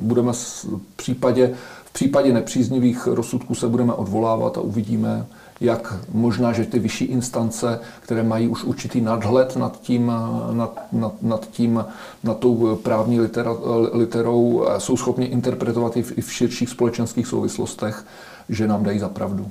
budeme 0.00 0.32
v 0.32 0.66
případě 0.96 1.54
v 1.90 1.92
případě 1.92 2.32
nepříznivých 2.32 3.06
rozsudků 3.06 3.54
se 3.54 3.68
budeme 3.68 3.92
odvolávat 3.92 4.58
a 4.58 4.60
uvidíme, 4.60 5.26
jak 5.60 5.94
možná, 6.12 6.52
že 6.52 6.64
ty 6.64 6.78
vyšší 6.78 7.04
instance, 7.04 7.80
které 8.00 8.22
mají 8.22 8.48
už 8.48 8.64
určitý 8.64 9.00
nadhled 9.00 9.56
nad 9.56 9.80
tím, 9.80 10.12
nad, 10.52 10.78
nad, 10.92 11.22
nad 11.22 11.50
tím, 11.50 11.84
nad 12.24 12.38
tou 12.38 12.76
právní 12.76 13.20
litera, 13.20 13.56
literou, 13.92 14.66
jsou 14.78 14.96
schopni 14.96 15.26
interpretovat 15.26 15.96
i 15.96 16.02
v, 16.02 16.18
i 16.18 16.20
v 16.20 16.32
širších 16.32 16.68
společenských 16.68 17.26
souvislostech, 17.26 18.04
že 18.48 18.68
nám 18.68 18.84
dají 18.84 18.98
za 18.98 19.08
pravdu. 19.08 19.50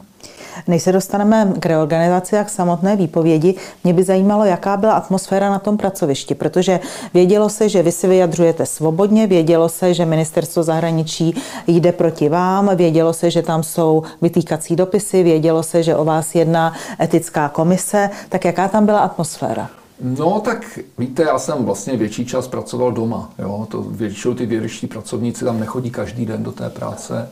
Než 0.68 0.84
se 0.84 0.92
dostaneme 0.92 1.54
k 1.60 1.66
reorganizaci 1.66 2.38
a 2.38 2.44
k 2.44 2.50
samotné 2.50 2.96
výpovědi, 2.96 3.56
mě 3.84 3.94
by 3.94 4.04
zajímalo, 4.04 4.46
jaká 4.46 4.78
byla 4.78 4.94
atmosféra 4.94 5.50
na 5.50 5.60
tom 5.60 5.78
pracovišti, 5.78 6.36
protože 6.36 6.80
vědělo 7.14 7.50
se, 7.50 7.70
že 7.70 7.84
vy 7.84 7.92
si 7.92 8.08
vyjadřujete 8.08 8.66
svobodně, 8.66 9.28
vědělo 9.28 9.70
se, 9.70 9.94
že 9.94 10.06
ministerstvo 10.06 10.64
zahraničí 10.64 11.36
jde 11.68 11.92
proti 11.92 12.30
vám, 12.30 12.76
vědělo 12.76 13.14
se, 13.14 13.32
že 13.32 13.42
tam 13.42 13.64
jsou 13.64 14.04
vytýkací 14.22 14.76
dopisy, 14.76 15.24
vědělo 15.24 15.64
se, 15.64 15.84
že 15.84 15.96
o 15.96 16.06
vás 16.06 16.36
jedná 16.36 16.74
etická 17.02 17.50
komise, 17.50 18.10
tak 18.30 18.46
jaká 18.46 18.68
tam 18.68 18.86
byla 18.86 19.00
atmosféra? 19.00 19.70
No 20.02 20.40
tak 20.40 20.80
víte, 20.98 21.24
já 21.24 21.40
jsem 21.40 21.66
vlastně 21.66 21.98
větší 21.98 22.26
čas 22.26 22.48
pracoval 22.48 22.92
doma. 22.92 23.30
Jo? 23.40 23.68
To 23.72 23.82
většinou 23.82 24.34
ty 24.34 24.46
vědeští 24.46 24.88
pracovníci 24.88 25.46
tam 25.46 25.60
nechodí 25.60 25.92
každý 25.92 26.26
den 26.26 26.44
do 26.44 26.52
té 26.52 26.70
práce. 26.70 27.30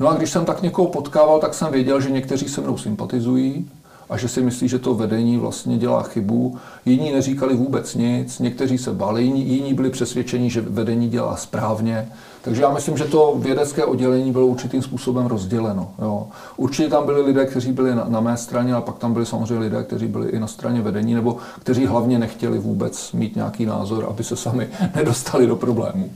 No 0.00 0.08
a 0.08 0.14
když 0.14 0.30
jsem 0.30 0.44
tak 0.44 0.62
někoho 0.62 0.88
potkával, 0.88 1.40
tak 1.40 1.54
jsem 1.54 1.72
věděl, 1.72 2.00
že 2.00 2.10
někteří 2.10 2.48
se 2.48 2.60
mnou 2.60 2.78
sympatizují 2.78 3.70
a 4.10 4.16
že 4.16 4.28
si 4.28 4.42
myslí, 4.42 4.68
že 4.68 4.78
to 4.78 4.94
vedení 4.94 5.36
vlastně 5.36 5.78
dělá 5.78 6.02
chybu. 6.02 6.56
Jiní 6.86 7.12
neříkali 7.12 7.54
vůbec 7.56 7.94
nic, 7.94 8.38
někteří 8.38 8.78
se 8.78 8.92
bali, 8.92 9.24
jiní, 9.24 9.74
byli 9.74 9.90
přesvědčeni, 9.90 10.50
že 10.50 10.60
vedení 10.60 11.08
dělá 11.08 11.36
správně. 11.36 12.08
Takže 12.42 12.62
já 12.62 12.72
myslím, 12.72 12.96
že 12.96 13.04
to 13.04 13.36
vědecké 13.38 13.84
oddělení 13.84 14.32
bylo 14.32 14.46
určitým 14.46 14.82
způsobem 14.82 15.26
rozděleno. 15.26 15.90
Jo. 16.02 16.26
Určitě 16.56 16.88
tam 16.88 17.06
byli 17.06 17.22
lidé, 17.22 17.46
kteří 17.46 17.72
byli 17.72 17.94
na, 17.94 18.04
na 18.08 18.20
mé 18.20 18.36
straně, 18.36 18.74
a 18.74 18.80
pak 18.80 18.98
tam 18.98 19.12
byli 19.12 19.26
samozřejmě 19.26 19.58
lidé, 19.58 19.82
kteří 19.82 20.06
byli 20.06 20.28
i 20.28 20.38
na 20.38 20.46
straně 20.46 20.82
vedení, 20.82 21.14
nebo 21.14 21.36
kteří 21.58 21.86
hlavně 21.86 22.18
nechtěli 22.18 22.58
vůbec 22.58 23.12
mít 23.12 23.36
nějaký 23.36 23.66
názor, 23.66 24.06
aby 24.10 24.24
se 24.24 24.36
sami 24.36 24.68
nedostali 24.94 25.46
do 25.46 25.56
problémů. 25.56 26.10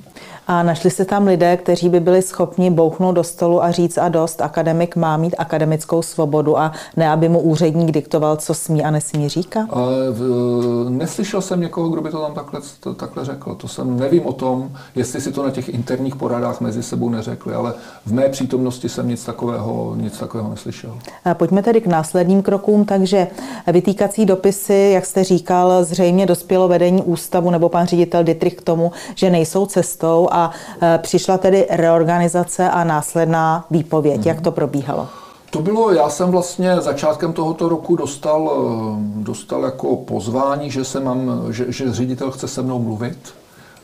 A 0.50 0.62
našli 0.62 0.90
se 0.90 1.04
tam 1.04 1.26
lidé, 1.26 1.56
kteří 1.56 1.88
by 1.88 2.00
byli 2.00 2.22
schopni 2.22 2.70
bouchnout 2.70 3.14
do 3.14 3.24
stolu 3.24 3.64
a 3.64 3.70
říct 3.70 3.98
a 3.98 4.08
dost, 4.08 4.40
akademik 4.40 4.96
má 4.96 5.16
mít 5.16 5.34
akademickou 5.38 6.02
svobodu 6.02 6.58
a 6.58 6.72
ne, 6.96 7.10
aby 7.10 7.28
mu 7.28 7.40
úředník 7.40 7.90
diktoval, 7.90 8.36
co 8.36 8.54
smí 8.54 8.84
a 8.84 8.90
nesmí 8.90 9.28
říkat? 9.28 9.66
A 9.70 9.80
v, 10.10 10.90
neslyšel 10.90 11.40
jsem 11.40 11.60
někoho, 11.60 11.88
kdo 11.88 12.00
by 12.00 12.10
to 12.10 12.22
tam 12.22 12.34
takhle, 12.34 12.60
to, 12.80 12.94
takhle 12.94 13.24
řekl. 13.24 13.54
To 13.54 13.68
jsem 13.68 13.98
nevím 13.98 14.26
o 14.26 14.32
tom, 14.32 14.70
jestli 14.94 15.20
si 15.20 15.32
to 15.32 15.42
na 15.42 15.50
těch 15.50 15.68
interních 15.68 16.16
poradách 16.16 16.60
mezi 16.60 16.82
sebou 16.82 17.08
neřekli, 17.08 17.54
ale 17.54 17.74
v 18.06 18.12
mé 18.12 18.28
přítomnosti 18.28 18.88
jsem 18.88 19.08
nic 19.08 19.24
takového, 19.24 19.94
nic 19.96 20.18
takového 20.18 20.50
neslyšel. 20.50 20.98
A 21.24 21.34
pojďme 21.34 21.62
tedy 21.62 21.80
k 21.80 21.86
následným 21.86 22.42
krokům. 22.42 22.84
Takže 22.84 23.26
vytýkací 23.66 24.26
dopisy, 24.26 24.90
jak 24.94 25.06
jste 25.06 25.24
říkal, 25.24 25.84
zřejmě 25.84 26.26
dospělo 26.26 26.68
vedení 26.68 27.02
ústavu 27.02 27.50
nebo 27.50 27.68
pan 27.68 27.86
ředitel 27.86 28.24
Dietrich 28.24 28.54
k 28.54 28.62
tomu, 28.62 28.92
že 29.14 29.30
nejsou 29.30 29.66
cestou 29.66 30.28
a 30.30 30.39
a 30.40 30.50
e, 30.83 30.98
přišla 30.98 31.38
tedy 31.38 31.66
reorganizace 31.70 32.70
a 32.70 32.85
následná 32.85 33.64
výpověď. 33.70 34.26
Jak 34.26 34.40
to 34.40 34.50
probíhalo? 34.50 35.09
To 35.50 35.62
bylo, 35.62 35.92
já 35.92 36.11
jsem 36.11 36.31
vlastně 36.31 36.81
začátkem 36.81 37.33
tohoto 37.33 37.68
roku 37.68 37.96
dostal, 37.96 38.50
e, 38.53 39.22
dostal 39.22 39.64
jako 39.64 39.96
pozvání, 39.96 40.70
že, 40.70 40.85
se 40.85 41.00
mám, 41.00 41.46
že, 41.50 41.72
že 41.72 41.92
ředitel 41.92 42.31
chce 42.31 42.48
se 42.48 42.62
mnou 42.62 42.79
mluvit. 42.79 43.18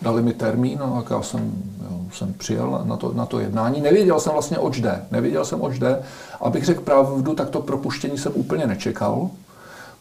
Dali 0.03 0.23
mi 0.23 0.33
termín, 0.33 0.83
a 0.83 1.05
já 1.11 1.23
jsem, 1.23 1.53
jo, 1.91 1.97
jsem 2.13 2.35
přijel 2.35 2.81
na 2.85 2.97
to, 2.97 3.13
na 3.15 3.27
to 3.27 3.41
jednání. 3.41 3.81
Nevěděl 3.81 4.21
jsem 4.21 4.33
vlastně, 4.33 4.59
oč 4.59 4.81
jde. 4.81 5.05
Nevěděl 5.11 5.45
jsem, 5.45 5.63
oč 5.63 5.79
jde. 5.79 6.03
Abych 6.41 6.65
řekl 6.65 6.81
pravdu, 6.81 7.35
tak 7.35 7.51
to 7.51 7.61
propuštění 7.61 8.19
jsem 8.19 8.33
úplně 8.35 8.67
nečekal 8.67 9.31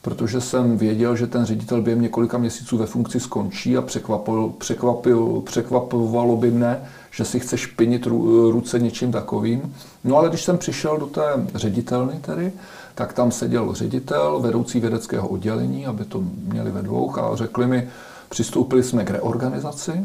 protože 0.06 0.41
jsem 0.41 0.78
věděl, 0.78 1.15
že 1.15 1.28
ten 1.28 1.46
ředitel 1.46 1.82
během 1.82 2.02
několika 2.02 2.38
měsíců 2.38 2.78
ve 2.78 2.86
funkci 2.86 3.20
skončí 3.20 3.78
a 3.78 3.82
překvapil, 3.82 4.54
překvapil, 4.58 5.41
překvapovalo 5.46 6.38
by 6.38 6.52
mne, 6.52 6.82
že 7.12 7.26
si 7.26 7.39
chce 7.39 7.58
špinit 7.58 8.06
ruce 8.52 8.80
něčím 8.80 9.12
takovým. 9.12 9.76
No 10.04 10.18
ale 10.18 10.30
když 10.30 10.44
jsem 10.44 10.58
přišel 10.58 10.98
do 10.98 11.06
té 11.06 11.22
ředitelny 11.56 12.13
tedy, 12.22 12.52
tak 12.96 13.13
tam 13.13 13.32
seděl 13.32 13.74
ředitel, 13.74 14.39
vedoucí 14.39 14.80
vědeckého 14.80 15.28
oddělení, 15.28 15.86
aby 15.86 16.06
to 16.06 16.24
měli 16.54 16.72
ve 16.72 16.82
dvou 16.82 17.20
a 17.20 17.36
řekli 17.36 17.68
mi, 17.68 17.88
přistoupili 18.30 18.84
jsme 18.84 19.06
k 19.06 19.10
reorganizaci 19.10 20.04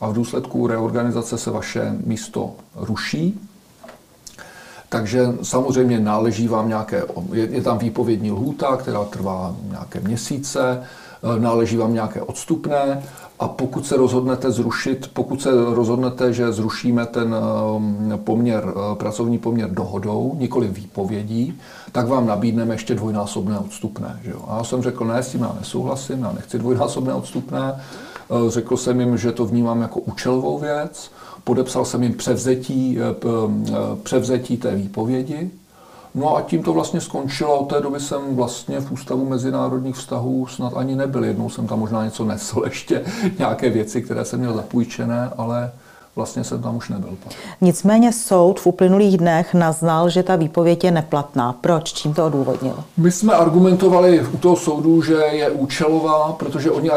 a 0.00 0.08
v 0.08 0.14
důsledku 0.14 0.66
reorganizace 0.66 1.38
se 1.38 1.50
vaše 1.50 1.94
místo 2.06 2.52
ruší, 2.76 3.40
takže 4.92 5.34
samozřejmě 5.42 6.00
náleží 6.00 6.48
vám 6.48 6.68
nějaké, 6.68 7.02
je, 7.32 7.62
tam 7.62 7.78
výpovědní 7.78 8.30
lhůta, 8.30 8.76
která 8.76 9.04
trvá 9.04 9.54
nějaké 9.70 10.00
měsíce, 10.00 10.82
e, 11.36 11.40
náleží 11.40 11.76
vám 11.76 11.94
nějaké 11.94 12.22
odstupné 12.22 13.02
a 13.40 13.48
pokud 13.48 13.86
se 13.86 13.96
rozhodnete 13.96 14.50
zrušit, 14.50 15.10
pokud 15.12 15.42
se 15.42 15.50
rozhodnete, 15.74 16.32
že 16.32 16.52
zrušíme 16.52 17.06
ten 17.06 17.34
e, 18.12 18.16
poměr, 18.16 18.64
e, 18.68 18.96
pracovní 18.96 19.38
poměr 19.38 19.70
dohodou, 19.70 20.36
nikoli 20.38 20.68
výpovědí, 20.68 21.58
tak 21.92 22.08
vám 22.08 22.26
nabídneme 22.26 22.74
ještě 22.74 22.94
dvojnásobné 22.94 23.58
odstupné. 23.58 24.20
Že 24.22 24.30
jo? 24.30 24.44
A 24.48 24.56
já 24.56 24.64
jsem 24.64 24.82
řekl, 24.82 25.04
ne, 25.04 25.22
s 25.22 25.30
tím 25.30 25.40
já 25.40 25.56
nesouhlasím, 25.60 26.22
já 26.22 26.32
nechci 26.32 26.58
dvojnásobné 26.58 27.14
odstupné. 27.14 27.80
Řekl 28.48 28.76
jsem 28.76 29.00
jim, 29.00 29.18
že 29.18 29.32
to 29.32 29.46
vnímám 29.46 29.80
jako 29.80 30.00
účelovou 30.00 30.58
věc, 30.58 31.10
podepsal 31.44 31.84
jsem 31.84 32.02
jim 32.02 32.14
převzetí, 32.14 32.98
eh, 32.98 33.02
eh, 33.26 33.72
převzetí 34.02 34.56
té 34.56 34.74
výpovědi. 34.74 35.50
No 36.14 36.36
a 36.36 36.42
tím 36.42 36.62
to 36.62 36.72
vlastně 36.72 37.00
skončilo. 37.00 37.58
Od 37.58 37.68
té 37.68 37.80
doby 37.80 38.00
jsem 38.00 38.36
vlastně 38.36 38.80
v 38.80 38.92
Ústavu 38.92 39.28
mezinárodních 39.28 39.96
vztahů 39.96 40.46
snad 40.46 40.72
ani 40.76 40.96
nebyl. 40.96 41.24
Jednou 41.24 41.50
jsem 41.50 41.66
tam 41.66 41.78
možná 41.78 42.04
něco 42.04 42.24
nesl, 42.24 42.62
ještě 42.64 43.04
nějaké 43.38 43.70
věci, 43.70 44.02
které 44.02 44.24
jsem 44.24 44.40
měl 44.40 44.54
zapůjčené, 44.54 45.30
ale 45.36 45.72
vlastně 46.16 46.44
jsem 46.44 46.62
tam 46.62 46.76
už 46.76 46.88
nebyl. 46.88 47.16
Pak. 47.24 47.32
Nicméně 47.60 48.12
soud 48.12 48.60
v 48.60 48.66
uplynulých 48.66 49.16
dnech 49.18 49.54
naznal, 49.54 50.08
že 50.08 50.22
ta 50.22 50.36
výpověď 50.36 50.84
je 50.84 50.90
neplatná. 50.90 51.52
Proč? 51.52 51.92
Čím 51.92 52.14
to 52.14 52.26
odůvodnil? 52.26 52.84
My 52.96 53.10
jsme 53.10 53.34
argumentovali 53.34 54.26
u 54.34 54.36
toho 54.36 54.56
soudu, 54.56 55.02
že 55.02 55.14
je 55.14 55.50
účelová, 55.50 56.32
protože 56.32 56.70
oni, 56.70 56.90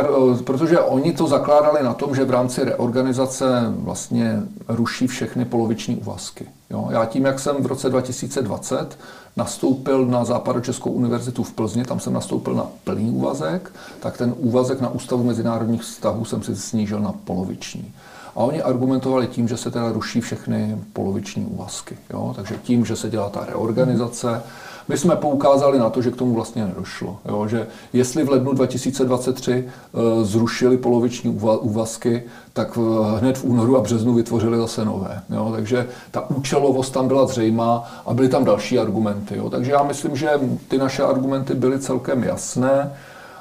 protože 0.43 0.79
oni 0.79 1.13
to 1.13 1.27
zakládali 1.27 1.83
na 1.83 1.93
tom, 1.93 2.15
že 2.15 2.25
v 2.25 2.29
rámci 2.29 2.63
reorganizace 2.63 3.45
vlastně 3.77 4.39
ruší 4.67 5.07
všechny 5.07 5.45
poloviční 5.45 5.95
úvazky. 5.95 6.47
Jo? 6.69 6.87
Já 6.89 7.05
tím, 7.05 7.25
jak 7.25 7.39
jsem 7.39 7.55
v 7.63 7.65
roce 7.65 7.89
2020 7.89 8.97
nastoupil 9.37 10.05
na 10.05 10.25
Západočeskou 10.25 10.91
univerzitu 10.91 11.43
v 11.43 11.51
Plzni, 11.51 11.83
tam 11.83 11.99
jsem 11.99 12.13
nastoupil 12.13 12.53
na 12.53 12.67
plný 12.83 13.11
úvazek, 13.11 13.71
tak 13.99 14.17
ten 14.17 14.33
úvazek 14.37 14.81
na 14.81 14.89
Ústavu 14.89 15.23
mezinárodních 15.23 15.81
vztahů 15.81 16.25
jsem 16.25 16.43
si 16.43 16.55
snížil 16.55 16.99
na 16.99 17.13
poloviční. 17.23 17.93
A 18.35 18.39
oni 18.39 18.61
argumentovali 18.61 19.27
tím, 19.27 19.47
že 19.47 19.57
se 19.57 19.71
teda 19.71 19.91
ruší 19.91 20.21
všechny 20.21 20.77
poloviční 20.93 21.45
úvazky. 21.45 21.97
Jo? 22.13 22.33
Takže 22.35 22.55
tím, 22.63 22.85
že 22.85 22.95
se 22.95 23.09
dělá 23.09 23.29
ta 23.29 23.45
reorganizace, 23.45 24.43
my 24.87 24.97
jsme 24.97 25.15
poukázali 25.15 25.79
na 25.79 25.89
to, 25.89 26.01
že 26.01 26.11
k 26.11 26.15
tomu 26.15 26.33
vlastně 26.33 26.65
nedošlo. 26.65 27.17
Jo? 27.25 27.47
Že 27.47 27.67
jestli 27.93 28.23
v 28.23 28.29
lednu 28.29 28.53
2023 28.53 29.53
e, 29.53 30.25
zrušili 30.25 30.77
poloviční 30.77 31.29
úvazky, 31.61 32.23
tak 32.53 32.77
hned 33.19 33.37
v 33.37 33.43
únoru 33.43 33.77
a 33.77 33.81
březnu 33.81 34.13
vytvořili 34.13 34.57
zase 34.57 34.85
nové. 34.85 35.21
Jo? 35.29 35.51
Takže 35.55 35.87
ta 36.11 36.29
účelovost 36.29 36.93
tam 36.93 37.07
byla 37.07 37.27
zřejmá 37.27 37.83
a 38.05 38.13
byly 38.13 38.29
tam 38.29 38.45
další 38.45 38.79
argumenty. 38.79 39.37
Jo? 39.37 39.49
Takže 39.49 39.71
já 39.71 39.83
myslím, 39.83 40.15
že 40.15 40.29
ty 40.67 40.77
naše 40.77 41.03
argumenty 41.03 41.53
byly 41.53 41.79
celkem 41.79 42.23
jasné 42.23 42.93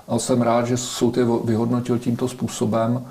a 0.09 0.19
jsem 0.19 0.43
rád, 0.43 0.67
že 0.67 0.77
soud 0.77 1.17
je 1.17 1.25
vyhodnotil 1.45 1.99
tímto 1.99 2.29
způsobem. 2.29 3.05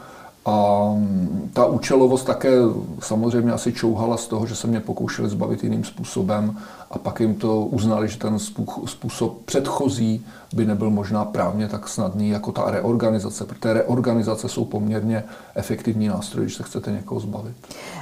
A 0.46 0.86
mm, 0.96 1.50
ta 1.54 1.66
účelovost 1.66 2.26
také 2.26 2.52
samozřejmě 3.00 3.52
asi 3.52 3.74
čouhala 3.74 4.18
z 4.18 4.28
toho, 4.28 4.46
že 4.46 4.56
se 4.56 4.68
mě 4.68 4.80
pokoušeli 4.80 5.30
zbavit 5.30 5.64
jiným 5.64 5.84
způsobem 5.84 6.58
a 6.92 6.98
pak 6.98 7.20
jim 7.20 7.36
to 7.36 7.60
uznali, 7.62 8.08
že 8.08 8.18
ten 8.18 8.40
způsob 8.86 9.38
předchozí 9.46 10.26
by 10.54 10.66
nebyl 10.66 10.90
možná 10.90 11.26
právně 11.26 11.68
tak 11.68 11.88
snadný 11.88 12.30
jako 12.30 12.52
ta 12.52 12.72
reorganizace, 12.72 13.46
protože 13.46 13.74
reorganizace 13.74 14.50
jsou 14.50 14.66
poměrně 14.66 15.24
efektivní 15.56 16.08
nástroj, 16.08 16.46
když 16.46 16.56
se 16.56 16.64
chcete 16.64 16.92
někoho 16.92 17.20
zbavit. 17.20 17.56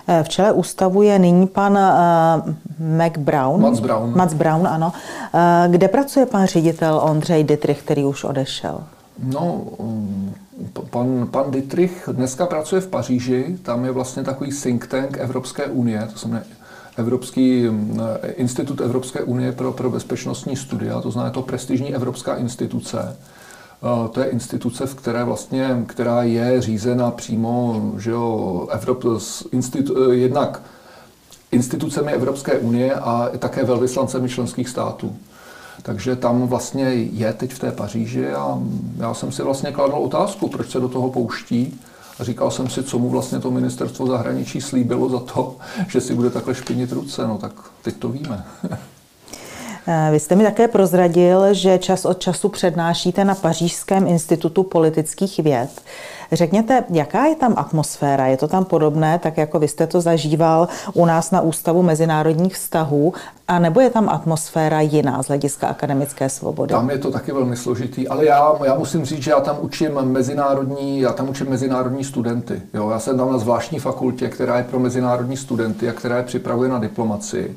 Eh, 0.07 0.23
v 0.23 0.29
čele 0.29 0.51
ústavu 0.51 1.01
je 1.01 1.19
nyní 1.19 1.47
pan 1.47 1.73
uh, 1.73 2.97
Mac 2.97 3.13
Brown. 3.17 3.61
Mats 3.61 3.79
Brown. 3.79 4.17
Mats 4.17 4.33
Brown, 4.33 4.67
ano. 4.67 4.93
Uh, 5.33 5.71
kde 5.71 5.87
pracuje 5.87 6.25
pan 6.25 6.45
ředitel 6.45 7.01
Ondřej 7.03 7.43
Dietrich, 7.43 7.81
který 7.81 8.03
už 8.03 8.23
odešel? 8.23 8.83
No, 9.23 9.61
mm, 9.79 10.33
pan, 10.89 11.27
pan 11.31 11.51
Dietrich 11.51 12.09
dneska 12.11 12.45
pracuje 12.45 12.81
v 12.81 12.87
Paříži, 12.87 13.57
tam 13.63 13.85
je 13.85 13.91
vlastně 13.91 14.23
takový 14.23 14.51
think 14.63 14.87
tank 14.87 15.17
Evropské 15.17 15.65
unie, 15.65 16.07
to 16.13 16.19
znamená 16.19 16.43
Evropský 16.97 17.69
institut 18.35 18.81
Evropské 18.81 19.23
unie 19.23 19.51
pro, 19.51 19.71
pro 19.71 19.89
bezpečnostní 19.89 20.55
studia, 20.55 21.01
to 21.01 21.11
znamená 21.11 21.31
to 21.33 21.41
prestižní 21.41 21.95
evropská 21.95 22.35
instituce. 22.35 23.17
To 24.11 24.19
je 24.19 24.25
instituce, 24.25 24.85
v 24.85 24.95
které 24.95 25.23
vlastně, 25.23 25.83
která 25.87 26.23
je 26.23 26.61
řízena 26.61 27.11
přímo, 27.11 27.81
že 27.97 28.11
jo, 28.11 28.67
Evrop, 28.71 29.03
institu, 29.51 30.11
jednak 30.11 30.61
institucemi 31.51 32.11
Evropské 32.11 32.57
unie 32.57 32.93
a 32.93 33.29
také 33.39 33.63
velvyslancemi 33.63 34.29
členských 34.29 34.69
států. 34.69 35.15
Takže 35.83 36.15
tam 36.15 36.47
vlastně 36.47 36.85
je 36.93 37.33
teď 37.33 37.53
v 37.53 37.59
té 37.59 37.71
Paříži 37.71 38.31
a 38.31 38.59
já 38.97 39.13
jsem 39.13 39.31
si 39.31 39.43
vlastně 39.43 39.71
kladl 39.71 39.95
otázku, 39.95 40.47
proč 40.47 40.69
se 40.69 40.79
do 40.79 40.89
toho 40.89 41.09
pouští. 41.09 41.79
A 42.19 42.23
říkal 42.23 42.51
jsem 42.51 42.69
si, 42.69 42.83
co 42.83 42.99
mu 42.99 43.09
vlastně 43.09 43.39
to 43.39 43.51
ministerstvo 43.51 44.07
zahraničí 44.07 44.61
slíbilo 44.61 45.09
za 45.09 45.19
to, 45.19 45.57
že 45.87 46.01
si 46.01 46.15
bude 46.15 46.29
takhle 46.29 46.55
špinit 46.55 46.91
ruce. 46.91 47.27
No 47.27 47.37
tak 47.37 47.51
teď 47.81 47.95
to 47.95 48.09
víme. 48.09 48.43
Vy 50.11 50.19
jste 50.19 50.35
mi 50.35 50.43
také 50.43 50.67
prozradil, 50.67 51.53
že 51.53 51.77
čas 51.77 52.05
od 52.05 52.19
času 52.19 52.49
přednášíte 52.49 53.25
na 53.25 53.35
Pařížském 53.35 54.07
institutu 54.07 54.63
politických 54.63 55.39
věd. 55.39 55.69
Řekněte, 56.31 56.83
jaká 56.89 57.25
je 57.25 57.35
tam 57.35 57.53
atmosféra? 57.57 58.27
Je 58.27 58.37
to 58.37 58.47
tam 58.47 58.65
podobné, 58.65 59.19
tak 59.19 59.37
jako 59.37 59.59
vy 59.59 59.67
jste 59.67 59.87
to 59.87 60.01
zažíval 60.01 60.67
u 60.93 61.05
nás 61.05 61.31
na 61.31 61.41
Ústavu 61.41 61.83
mezinárodních 61.83 62.55
vztahů, 62.55 63.13
a 63.47 63.59
nebo 63.59 63.79
je 63.79 63.89
tam 63.89 64.09
atmosféra 64.09 64.81
jiná 64.81 65.23
z 65.23 65.27
hlediska 65.27 65.67
akademické 65.67 66.29
svobody? 66.29 66.73
Tam 66.73 66.89
je 66.89 66.97
to 66.97 67.11
taky 67.11 67.31
velmi 67.31 67.57
složitý, 67.57 68.07
ale 68.07 68.25
já, 68.25 68.53
já 68.65 68.75
musím 68.75 69.05
říct, 69.05 69.23
že 69.23 69.31
já 69.31 69.39
tam 69.39 69.57
učím 69.61 70.01
mezinárodní, 70.03 70.99
já 70.99 71.13
tam 71.13 71.29
učím 71.29 71.49
mezinárodní 71.49 72.03
studenty. 72.03 72.61
Jo? 72.73 72.89
Já 72.89 72.99
jsem 72.99 73.17
tam 73.17 73.31
na 73.31 73.37
zvláštní 73.37 73.79
fakultě, 73.79 74.29
která 74.29 74.57
je 74.57 74.63
pro 74.63 74.79
mezinárodní 74.79 75.37
studenty 75.37 75.89
a 75.89 75.93
která 75.93 76.17
je 76.17 76.23
připravuje 76.23 76.69
na 76.69 76.79
diplomaci 76.79 77.55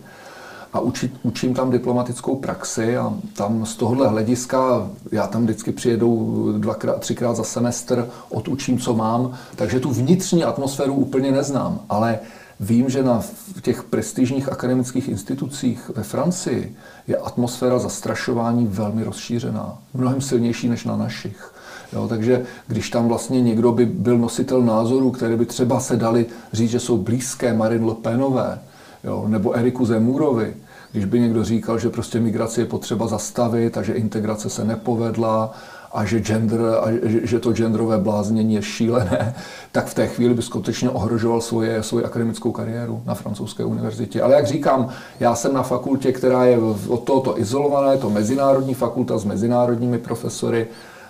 a 0.75 0.81
učit, 0.81 1.13
učím 1.23 1.55
tam 1.55 1.71
diplomatickou 1.71 2.37
praxi 2.37 2.97
a 2.97 3.15
tam 3.37 3.67
z 3.67 3.77
tohohle 3.77 4.09
hlediska, 4.09 4.91
já 5.13 5.27
tam 5.27 5.43
vždycky 5.45 5.73
přijedu 5.73 6.53
dvakrát, 6.59 7.01
třikrát 7.01 7.37
za 7.37 7.45
semestr, 7.45 8.09
odučím, 8.29 8.79
co 8.79 8.95
mám, 8.95 9.33
takže 9.57 9.81
tu 9.81 9.91
vnitřní 9.91 10.45
atmosféru 10.45 10.95
úplně 10.95 11.33
neznám, 11.33 11.81
ale 11.89 12.19
vím, 12.61 12.91
že 12.91 13.03
na 13.03 13.23
těch 13.63 13.83
prestižních 13.83 14.53
akademických 14.53 15.09
institucích 15.09 15.91
ve 15.95 16.03
Francii 16.03 16.77
je 17.07 17.17
atmosféra 17.17 17.79
zastrašování 17.79 18.67
velmi 18.67 19.05
rozšířená, 19.05 19.79
mnohem 19.95 20.21
silnější 20.21 20.69
než 20.69 20.85
na 20.85 20.97
našich. 20.97 21.55
Jo, 21.93 22.09
takže 22.09 22.45
když 22.67 22.91
tam 22.91 23.09
vlastně 23.09 23.43
někdo 23.43 23.73
by 23.73 23.87
byl 23.87 24.19
nositel 24.19 24.63
názorů, 24.63 25.11
které 25.11 25.37
by 25.37 25.47
třeba 25.47 25.81
se 25.81 25.97
dali 25.97 26.27
říct, 26.53 26.71
že 26.71 26.81
jsou 26.81 26.99
blízké 26.99 27.55
Marine 27.55 27.87
Le 27.87 27.95
Penové, 27.95 28.59
jo, 29.05 29.25
nebo 29.29 29.57
Eriku 29.57 29.85
Zemurovi, 29.85 30.55
když 30.95 31.05
by 31.05 31.21
někdo 31.21 31.45
říkal, 31.45 31.79
že 31.79 31.91
prostě 31.91 32.21
migraci 32.21 32.61
je 32.61 32.67
potřeba 32.67 33.07
zastavit 33.07 33.79
a 33.79 33.83
že 33.83 33.93
integrace 33.93 34.51
se 34.51 34.65
nepovedla 34.65 35.51
a 35.93 36.05
že, 36.05 36.21
gender, 36.21 36.61
a 36.61 36.87
že 37.23 37.41
to 37.41 37.53
genderové 37.53 37.99
bláznění 37.99 38.55
je 38.55 38.63
šílené, 38.63 39.35
tak 39.73 39.87
v 39.87 39.95
té 39.95 40.07
chvíli 40.07 40.35
by 40.35 40.43
skutečně 40.43 40.91
ohrožoval 40.91 41.41
svoje, 41.41 41.83
svoji 41.83 42.05
akademickou 42.05 42.53
kariéru 42.53 43.03
na 43.07 43.15
francouzské 43.15 43.65
univerzitě. 43.65 44.23
Ale 44.23 44.35
jak 44.35 44.47
říkám, 44.47 44.89
já 45.21 45.35
jsem 45.35 45.55
na 45.55 45.63
fakultě, 45.63 46.13
která 46.13 46.45
je 46.45 46.59
od 46.89 47.05
tohoto 47.05 47.41
izolovaná, 47.41 47.93
je 47.93 47.99
to 47.99 48.11
mezinárodní 48.11 48.75
fakulta 48.75 49.19
s 49.19 49.25
mezinárodními 49.25 49.99
profesory, 49.99 50.67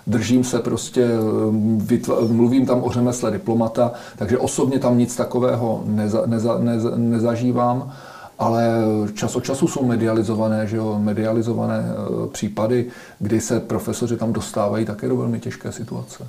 držím 0.07 0.43
se 0.43 0.59
prostě, 0.59 1.07
mluvím 2.27 2.65
tam 2.65 2.83
o 2.83 2.91
řemesle 2.91 3.31
diplomata, 3.31 3.91
takže 4.17 4.37
osobně 4.37 4.79
tam 4.79 4.97
nic 4.97 5.15
takového 5.15 5.83
neza, 5.85 6.23
neza, 6.25 6.57
neza, 6.59 6.91
nezažívám 6.95 7.93
ale 8.39 8.67
čas 9.13 9.35
od 9.35 9.43
času 9.43 9.67
jsou 9.67 9.85
medializované, 9.85 10.67
že 10.67 10.77
jo, 10.77 10.99
medializované 10.99 11.83
eh, 11.85 12.27
případy, 12.27 12.85
kdy 13.19 13.41
se 13.41 13.59
profesoři 13.59 14.17
tam 14.17 14.33
dostávají 14.33 14.85
také 14.85 15.07
do 15.07 15.17
velmi 15.17 15.39
těžké 15.39 15.71
situace. 15.71 16.27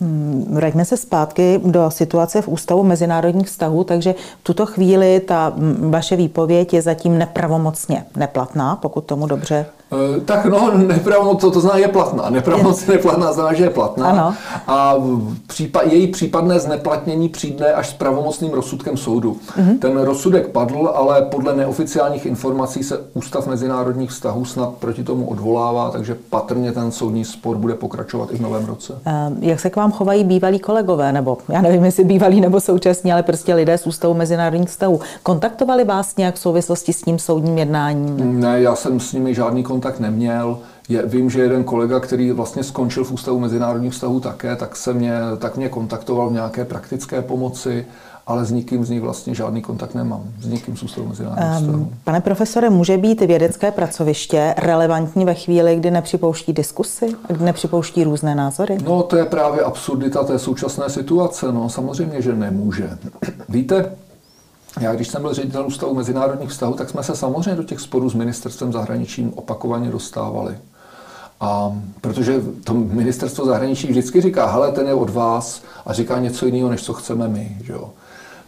Hmm, 0.00 0.44
vraťme 0.50 0.84
se 0.84 0.96
zpátky 0.96 1.60
do 1.64 1.90
situace 1.90 2.42
v 2.42 2.48
Ústavu 2.48 2.82
mezinárodních 2.82 3.46
vztahů, 3.46 3.84
takže 3.84 4.14
v 4.40 4.44
tuto 4.44 4.66
chvíli 4.66 5.20
ta 5.20 5.52
vaše 5.90 6.16
výpověď 6.16 6.74
je 6.74 6.82
zatím 6.82 7.18
nepravomocně 7.18 8.04
neplatná, 8.16 8.76
pokud 8.76 9.04
tomu 9.04 9.26
dobře 9.26 9.66
tak 10.24 10.44
no, 10.44 10.70
nepravomoc, 10.76 11.40
to, 11.40 11.50
to 11.50 11.60
znamená 11.60 11.80
je 11.80 11.88
platná. 11.88 12.30
Nepravomoc 12.30 12.88
je 12.88 12.98
neplatná 13.02 13.32
znamená, 13.32 13.54
že 13.54 13.64
je 13.64 13.70
platná. 13.70 14.06
Ano. 14.06 14.34
A 14.66 14.96
případ, 15.46 15.82
její 15.86 16.06
případné 16.06 16.60
zneplatnění 16.60 17.28
přijde 17.28 17.72
až 17.72 17.88
s 17.88 17.92
pravomocným 17.92 18.52
rozsudkem 18.52 18.96
soudu. 18.96 19.36
Mm-hmm. 19.56 19.78
Ten 19.78 19.98
rozsudek 19.98 20.48
padl, 20.48 20.92
ale 20.94 21.22
podle 21.22 21.56
neoficiálních 21.56 22.26
informací 22.26 22.82
se 22.82 23.00
Ústav 23.14 23.46
mezinárodních 23.46 24.10
vztahů 24.10 24.44
snad 24.44 24.68
proti 24.68 25.04
tomu 25.04 25.26
odvolává, 25.30 25.90
takže 25.90 26.16
patrně 26.30 26.72
ten 26.72 26.92
soudní 26.92 27.24
spor 27.24 27.56
bude 27.56 27.74
pokračovat 27.74 28.28
i 28.32 28.36
v 28.36 28.40
novém 28.40 28.66
roce. 28.66 28.98
Ehm, 29.04 29.36
jak 29.40 29.60
se 29.60 29.70
k 29.70 29.76
vám 29.76 29.92
chovají 29.92 30.24
bývalí 30.24 30.58
kolegové, 30.58 31.12
nebo 31.12 31.38
já 31.48 31.60
nevím, 31.60 31.84
jestli 31.84 32.04
bývalí 32.04 32.40
nebo 32.40 32.60
současní, 32.60 33.12
ale 33.12 33.22
prostě 33.22 33.54
lidé 33.54 33.78
z 33.78 33.86
Ústavu 33.86 34.14
mezinárodních 34.14 34.68
vztahů. 34.68 35.00
Kontaktovali 35.22 35.84
vás 35.84 36.16
nějak 36.16 36.34
v 36.34 36.38
souvislosti 36.38 36.92
s 36.92 37.02
tím 37.02 37.18
soudním 37.18 37.58
jednáním? 37.58 38.40
Ne, 38.40 38.60
já 38.60 38.74
jsem 38.74 39.00
s 39.00 39.12
nimi 39.12 39.34
žádný 39.34 39.62
kontakt 39.62 39.81
kontakt 39.82 40.00
neměl. 40.00 40.58
Je, 40.88 41.06
vím, 41.06 41.30
že 41.30 41.42
jeden 41.42 41.64
kolega, 41.64 42.00
který 42.00 42.30
vlastně 42.32 42.64
skončil 42.64 43.04
v 43.04 43.12
Ústavu 43.12 43.40
mezinárodních 43.40 43.92
vztahů 43.92 44.20
také, 44.20 44.56
tak, 44.56 44.76
se 44.76 44.92
mě, 44.92 45.12
tak 45.38 45.56
mě 45.56 45.68
kontaktoval 45.68 46.28
v 46.28 46.32
nějaké 46.32 46.64
praktické 46.64 47.22
pomoci, 47.22 47.86
ale 48.26 48.44
s 48.44 48.50
nikým 48.50 48.84
z 48.84 48.90
nich 48.90 49.00
vlastně 49.00 49.34
žádný 49.34 49.62
kontakt 49.62 49.94
nemám. 49.94 50.22
S 50.40 50.46
nikým 50.46 50.76
z 50.76 50.82
Ústavu 50.82 51.08
mezinárodních 51.08 51.60
um, 51.60 51.66
vztahů. 51.66 51.92
Pane 52.04 52.20
profesore, 52.20 52.70
může 52.70 52.96
být 52.96 53.20
vědecké 53.20 53.70
pracoviště 53.70 54.54
relevantní 54.58 55.24
ve 55.24 55.34
chvíli, 55.34 55.76
kdy 55.76 55.90
nepřipouští 55.90 56.52
diskusy, 56.52 57.06
kdy 57.28 57.44
nepřipouští 57.44 58.04
různé 58.04 58.34
názory? 58.34 58.78
No, 58.84 59.02
to 59.02 59.16
je 59.16 59.24
právě 59.24 59.62
absurdita 59.62 60.24
té 60.24 60.38
současné 60.38 60.90
situace. 60.90 61.52
No, 61.52 61.68
samozřejmě, 61.68 62.22
že 62.22 62.34
nemůže. 62.34 62.90
Víte, 63.48 63.92
já, 64.80 64.94
když 64.94 65.08
jsem 65.08 65.22
byl 65.22 65.34
ředitel 65.34 65.66
Ústavu 65.66 65.94
mezinárodních 65.94 66.50
vztahů, 66.50 66.74
tak 66.74 66.90
jsme 66.90 67.02
se 67.02 67.16
samozřejmě 67.16 67.54
do 67.54 67.62
těch 67.62 67.80
sporů 67.80 68.10
s 68.10 68.14
ministerstvem 68.14 68.72
zahraničí 68.72 69.32
opakovaně 69.34 69.90
dostávali. 69.90 70.58
A 71.40 71.72
protože 72.00 72.40
to 72.64 72.74
ministerstvo 72.74 73.46
zahraničí 73.46 73.86
vždycky 73.86 74.20
říká, 74.20 74.46
hele, 74.46 74.72
ten 74.72 74.86
je 74.86 74.94
od 74.94 75.10
vás 75.10 75.62
a 75.86 75.92
říká 75.92 76.18
něco 76.18 76.46
jiného, 76.46 76.70
než 76.70 76.84
co 76.84 76.92
chceme 76.92 77.28
my. 77.28 77.56
Že 77.64 77.72
jo? 77.72 77.90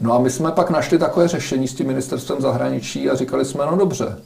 No 0.01 0.13
a 0.13 0.19
my 0.19 0.31
jsme 0.31 0.53
pak 0.53 0.71
našli 0.71 0.99
takové 0.99 1.29
řešení 1.29 1.69
s 1.69 1.75
tím 1.75 1.87
ministerstvem 1.87 2.41
zahraničí 2.41 3.11
a 3.11 3.15
říkali 3.15 3.45
jsme, 3.45 3.67
no 3.67 3.77
dobře, 3.77 4.17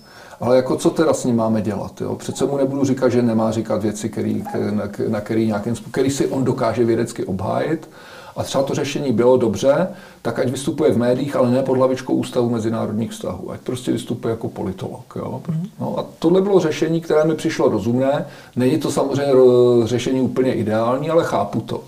ale 0.41 0.57
jako 0.57 0.77
co 0.77 0.91
teda 0.91 1.15
s 1.15 1.25
ním 1.25 1.37
máme 1.37 1.63
dělat? 1.63 2.01
Jo? 2.01 2.17
Přece 2.17 2.47
mu 2.47 2.57
nebudu 2.57 2.85
říkat, 2.85 3.09
že 3.09 3.23
nemá 3.23 3.51
říkat 3.51 3.83
věci, 3.83 4.09
který, 4.09 4.45
na, 4.71 4.85
na 5.09 5.21
který, 5.21 5.47
nějakým, 5.47 5.75
který 5.91 6.11
si 6.11 6.27
on 6.27 6.45
dokáže 6.45 6.85
vědecky 6.85 7.25
obhájit, 7.25 7.91
a 8.39 8.43
třeba 8.43 8.65
to 8.65 8.75
řešení 8.75 9.13
bylo 9.13 9.37
dobře, 9.37 9.89
tak 10.23 10.39
ať 10.39 10.49
vystupuje 10.49 10.93
v 10.93 10.99
médiích, 10.99 11.37
ale 11.37 11.51
ne 11.51 11.63
pod 11.63 11.77
hlavičkou 11.77 12.15
Ústavu 12.15 12.51
mezinárodních 12.51 13.11
vztahů. 13.11 13.51
Ať 13.51 13.61
prostě 13.61 13.93
vystupuje 13.93 14.31
jako 14.31 14.49
politolog. 14.49 15.15
Jo? 15.17 15.41
No 15.81 15.99
a 15.99 16.05
tohle 16.19 16.41
bylo 16.41 16.61
řešení, 16.61 17.01
které 17.01 17.25
mi 17.25 17.35
přišlo 17.35 17.69
rozumné. 17.69 18.27
Není 18.57 18.79
to 18.79 18.91
samozřejmě 18.91 19.35
řešení 19.85 20.21
úplně 20.21 20.53
ideální, 20.53 21.11
ale 21.11 21.25
chápu 21.25 21.61
to. 21.61 21.81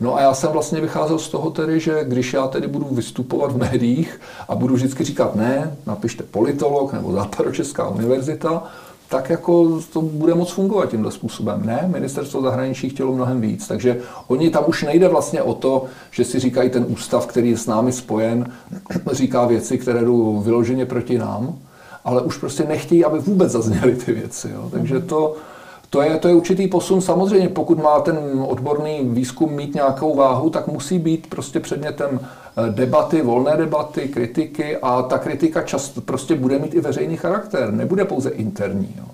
No 0.00 0.16
a 0.16 0.20
já 0.20 0.34
jsem 0.34 0.52
vlastně 0.52 0.80
vycházel 0.80 1.18
z 1.18 1.28
toho 1.28 1.50
tedy, 1.50 1.80
že 1.80 2.04
když 2.04 2.32
já 2.32 2.46
tedy 2.46 2.66
budu 2.66 2.86
vystupovat 2.90 3.52
v 3.52 3.58
médiích 3.58 4.20
a 4.48 4.54
budu 4.54 4.74
vždycky 4.74 5.04
říkat 5.04 5.34
ne, 5.34 5.76
napište 5.86 6.24
politolog 6.30 6.92
nebo 6.92 7.12
Západočeská 7.12 7.88
univerzita, 7.88 8.62
tak 9.08 9.30
jako 9.30 9.80
to 9.92 10.00
bude 10.00 10.34
moc 10.34 10.50
fungovat 10.50 10.90
tímhle 10.90 11.12
způsobem. 11.12 11.62
Ne, 11.64 11.84
ministerstvo 11.92 12.42
zahraničí 12.42 12.88
chtělo 12.88 13.12
mnohem 13.12 13.40
víc, 13.40 13.68
takže 13.68 14.00
oni 14.26 14.50
tam 14.50 14.64
už 14.66 14.82
nejde 14.82 15.08
vlastně 15.08 15.42
o 15.42 15.54
to, 15.54 15.84
že 16.10 16.24
si 16.24 16.38
říkají 16.38 16.70
ten 16.70 16.86
ústav, 16.88 17.26
který 17.26 17.50
je 17.50 17.56
s 17.56 17.66
námi 17.66 17.92
spojen, 17.92 18.52
říká 19.12 19.46
věci, 19.46 19.78
které 19.78 20.04
jdou 20.04 20.40
vyloženě 20.40 20.86
proti 20.86 21.18
nám, 21.18 21.54
ale 22.04 22.22
už 22.22 22.38
prostě 22.38 22.64
nechtějí, 22.64 23.04
aby 23.04 23.18
vůbec 23.18 23.52
zazněly 23.52 23.96
ty 23.96 24.12
věci. 24.12 24.50
Jo. 24.54 24.68
Takže 24.72 25.00
to, 25.00 25.36
to 25.90 26.02
je, 26.02 26.16
to 26.16 26.28
je 26.28 26.34
určitý 26.34 26.68
posun. 26.68 27.00
Samozřejmě, 27.00 27.48
pokud 27.48 27.82
má 27.82 28.00
ten 28.00 28.18
odborný 28.46 29.00
výzkum 29.02 29.52
mít 29.52 29.74
nějakou 29.74 30.14
váhu, 30.14 30.50
tak 30.50 30.66
musí 30.66 30.98
být 30.98 31.26
prostě 31.26 31.60
předmětem 31.60 32.20
debaty, 32.70 33.22
volné 33.22 33.56
debaty, 33.56 34.08
kritiky 34.08 34.76
a 34.76 35.02
ta 35.02 35.18
kritika 35.18 35.62
často 35.62 36.00
prostě 36.00 36.34
bude 36.34 36.58
mít 36.58 36.74
i 36.74 36.80
veřejný 36.80 37.16
charakter, 37.16 37.72
nebude 37.72 38.04
pouze 38.04 38.30
interní. 38.30 38.94
Jo. 38.98 39.04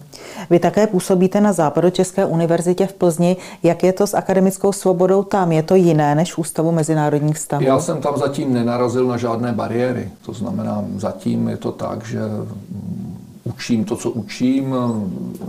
Vy 0.51 0.59
také 0.59 0.87
působíte 0.87 1.41
na 1.41 1.53
Západočeské 1.53 2.25
univerzitě 2.25 2.87
v 2.87 2.93
Plzni. 2.93 3.37
Jak 3.63 3.83
je 3.83 3.93
to 3.93 4.07
s 4.07 4.15
akademickou 4.15 4.73
svobodou 4.73 5.23
tam? 5.23 5.53
Je 5.53 5.63
to 5.63 5.75
jiné 5.75 6.15
než 6.15 6.35
v 6.35 6.39
Ústavu 6.39 6.73
mezinárodních 6.73 7.37
vztahů? 7.37 7.65
Já 7.65 7.81
jsem 7.81 8.01
tam 8.01 8.17
zatím 8.17 8.55
nenarazil 8.55 9.07
na 9.07 9.17
žádné 9.17 9.53
bariéry. 9.53 10.09
To 10.27 10.33
znamená, 10.33 10.85
zatím 10.97 11.49
je 11.49 11.57
to 11.57 11.73
tak, 11.73 12.05
že 12.05 12.21
učím 13.45 13.85
to, 13.85 13.97
co 13.97 14.11
učím, 14.11 14.75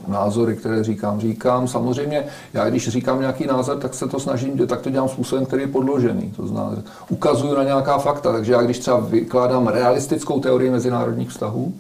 názory, 0.07 0.55
které 0.55 0.83
říkám, 0.83 1.19
říkám. 1.19 1.67
Samozřejmě, 1.67 2.25
já 2.53 2.69
když 2.69 2.89
říkám 2.89 3.19
nějaký 3.19 3.47
názor, 3.47 3.77
tak 3.77 3.93
se 3.93 4.07
to 4.07 4.19
snažím, 4.19 4.67
tak 4.67 4.81
to 4.81 4.89
dělám 4.89 5.09
způsobem, 5.09 5.45
který 5.45 5.61
je 5.61 5.67
podložený. 5.67 6.33
To 6.35 6.47
znamená, 6.47 6.81
ukazuju 7.09 7.55
na 7.55 7.63
nějaká 7.63 7.97
fakta. 7.97 8.31
Takže 8.31 8.53
já 8.53 8.61
když 8.61 8.79
třeba 8.79 8.99
vykládám 8.99 9.67
realistickou 9.67 10.39
teorii 10.39 10.69
mezinárodních 10.69 11.29
vztahů, 11.29 11.73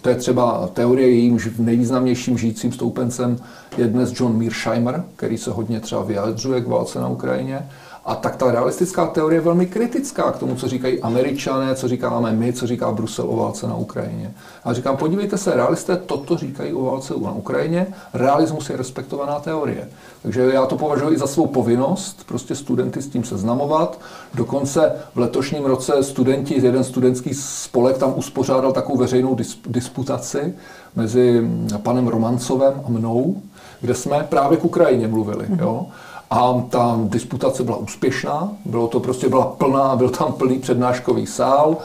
to 0.00 0.08
je 0.08 0.14
třeba 0.14 0.68
teorie, 0.72 1.08
jejímž 1.08 1.48
nejvýznamnějším 1.58 2.38
žijícím 2.38 2.72
stoupencem 2.72 3.36
je 3.76 3.86
dnes 3.86 4.20
John 4.20 4.38
Mearsheimer, 4.38 5.04
který 5.16 5.38
se 5.38 5.50
hodně 5.50 5.80
třeba 5.80 6.02
vyjadřuje 6.02 6.60
k 6.60 6.68
válce 6.68 7.00
na 7.00 7.08
Ukrajině. 7.08 7.68
A 8.04 8.14
tak 8.14 8.36
ta 8.36 8.50
realistická 8.50 9.06
teorie 9.06 9.36
je 9.36 9.44
velmi 9.44 9.66
kritická 9.66 10.32
k 10.32 10.38
tomu, 10.38 10.54
co 10.54 10.68
říkají 10.68 11.00
američané, 11.00 11.74
co 11.74 11.88
říkáme 11.88 12.32
my, 12.32 12.52
co 12.52 12.66
říká 12.66 12.92
Brusel 12.92 13.24
o 13.28 13.36
válce 13.36 13.66
na 13.66 13.76
Ukrajině. 13.76 14.34
A 14.64 14.72
říkám, 14.72 14.96
podívejte 14.96 15.38
se, 15.38 15.56
realisté 15.56 15.96
toto 15.96 16.36
říkají 16.36 16.72
o 16.72 16.84
válce 16.84 17.14
na 17.22 17.32
Ukrajině, 17.32 17.86
realismus 18.14 18.70
je 18.70 18.76
respektovaná 18.76 19.40
teorie. 19.40 19.88
Takže 20.22 20.50
já 20.52 20.66
to 20.66 20.76
považuji 20.76 21.18
za 21.18 21.26
svou 21.26 21.46
povinnost, 21.46 22.24
prostě 22.26 22.54
studenty 22.54 23.02
s 23.02 23.08
tím 23.08 23.24
seznamovat. 23.24 24.00
Dokonce 24.34 24.92
v 25.14 25.18
letošním 25.18 25.64
roce 25.64 26.02
studenti, 26.02 26.64
jeden 26.64 26.84
studentský 26.84 27.34
spolek 27.34 27.98
tam 27.98 28.12
uspořádal 28.16 28.72
takovou 28.72 28.98
veřejnou 28.98 29.36
disputaci 29.66 30.54
mezi 30.96 31.50
panem 31.82 32.08
Romancovem 32.08 32.82
a 32.86 32.90
mnou, 32.90 33.42
kde 33.80 33.94
jsme 33.94 34.26
právě 34.28 34.58
k 34.58 34.64
Ukrajině 34.64 35.08
mluvili. 35.08 35.46
Jo? 35.60 35.86
A 36.32 36.64
ta 36.70 36.98
disputace 37.04 37.62
byla 37.62 37.76
úspěšná, 37.76 38.52
bylo 38.64 38.88
to 38.88 39.00
prostě 39.00 39.28
byla 39.28 39.44
plná, 39.46 39.96
byl 39.96 40.08
tam 40.08 40.32
plný 40.32 40.58
přednáškový 40.58 41.26
sál 41.26 41.76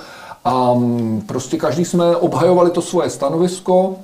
a 0.46 0.74
mm, 0.74 1.24
prostě 1.26 1.58
každý 1.58 1.86
jsme 1.86 2.16
obhajovali 2.16 2.72
to 2.72 2.82
svoje 2.82 3.10
stanovisko. 3.10 3.96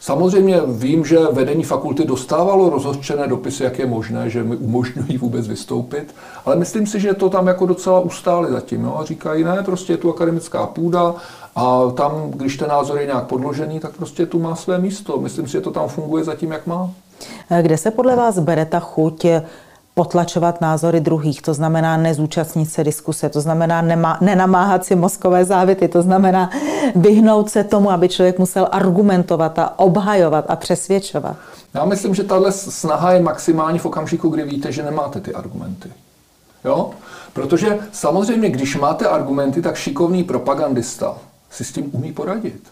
Samozřejmě 0.00 0.60
vím, 0.66 1.04
že 1.04 1.18
vedení 1.32 1.64
fakulty 1.64 2.04
dostávalo 2.04 2.70
rozhořčené 2.70 3.28
dopisy, 3.28 3.64
jak 3.64 3.78
je 3.78 3.86
možné, 3.86 4.30
že 4.30 4.42
mi 4.42 4.56
umožňují 4.56 5.18
vůbec 5.18 5.48
vystoupit, 5.48 6.14
ale 6.44 6.56
myslím 6.56 6.86
si, 6.86 7.00
že 7.00 7.14
to 7.14 7.30
tam 7.30 7.46
jako 7.46 7.66
docela 7.66 8.00
ustáli 8.00 8.52
zatím. 8.52 8.84
Jo? 8.84 8.96
A 8.98 9.04
říkají, 9.04 9.44
ne, 9.44 9.62
prostě 9.64 9.92
je 9.92 9.96
tu 9.96 10.10
akademická 10.10 10.66
půda 10.66 11.14
a 11.56 11.90
tam, 11.90 12.30
když 12.30 12.56
ten 12.56 12.68
názor 12.68 12.98
je 12.98 13.06
nějak 13.06 13.26
podložený, 13.26 13.80
tak 13.80 13.96
prostě 13.96 14.26
tu 14.26 14.38
má 14.38 14.56
své 14.56 14.78
místo. 14.78 15.18
Myslím 15.18 15.46
si, 15.46 15.52
že 15.52 15.60
to 15.60 15.70
tam 15.70 15.88
funguje 15.88 16.24
zatím, 16.24 16.52
jak 16.52 16.66
má. 16.66 16.90
Kde 17.62 17.78
se 17.78 17.90
podle 17.90 18.16
vás 18.16 18.38
bere 18.38 18.66
ta 18.66 18.80
chuť 18.80 19.26
potlačovat 19.94 20.60
názory 20.60 21.00
druhých, 21.00 21.42
to 21.42 21.54
znamená 21.54 21.96
nezúčastnit 21.96 22.70
se 22.70 22.84
diskuse, 22.84 23.28
to 23.28 23.40
znamená 23.40 23.82
nema, 23.82 24.18
nenamáhat 24.20 24.84
si 24.84 24.96
mozkové 24.96 25.44
závity, 25.44 25.88
to 25.88 26.02
znamená 26.02 26.50
vyhnout 26.96 27.50
se 27.50 27.64
tomu, 27.64 27.90
aby 27.90 28.08
člověk 28.08 28.38
musel 28.38 28.68
argumentovat 28.70 29.58
a 29.58 29.78
obhajovat 29.78 30.44
a 30.48 30.56
přesvědčovat. 30.56 31.36
Já 31.74 31.84
myslím, 31.84 32.14
že 32.14 32.24
tahle 32.24 32.52
snaha 32.52 33.12
je 33.12 33.22
maximální 33.22 33.78
v 33.78 33.86
okamžiku, 33.86 34.28
kdy 34.28 34.42
víte, 34.42 34.72
že 34.72 34.82
nemáte 34.82 35.20
ty 35.20 35.34
argumenty. 35.34 35.92
Jo? 36.64 36.90
Protože 37.32 37.78
samozřejmě, 37.92 38.50
když 38.50 38.76
máte 38.76 39.08
argumenty, 39.08 39.62
tak 39.62 39.76
šikovný 39.76 40.24
propagandista 40.24 41.16
si 41.50 41.64
s 41.64 41.72
tím 41.72 41.90
umí 41.92 42.12
poradit. 42.12 42.62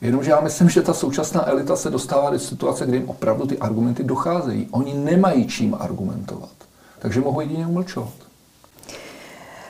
Jenomže 0.00 0.30
já 0.30 0.40
myslím, 0.40 0.68
že 0.68 0.82
ta 0.82 0.94
současná 0.94 1.48
elita 1.48 1.76
se 1.76 1.90
dostává 1.90 2.30
do 2.30 2.38
situace, 2.38 2.86
kdy 2.86 2.96
jim 2.96 3.08
opravdu 3.08 3.46
ty 3.46 3.58
argumenty 3.58 4.04
docházejí. 4.04 4.68
Oni 4.70 4.94
nemají 4.94 5.46
čím 5.46 5.76
argumentovat 5.80 6.63
takže 7.04 7.20
mohu 7.20 7.40
jedině 7.40 7.66
umlčovat. 7.66 8.12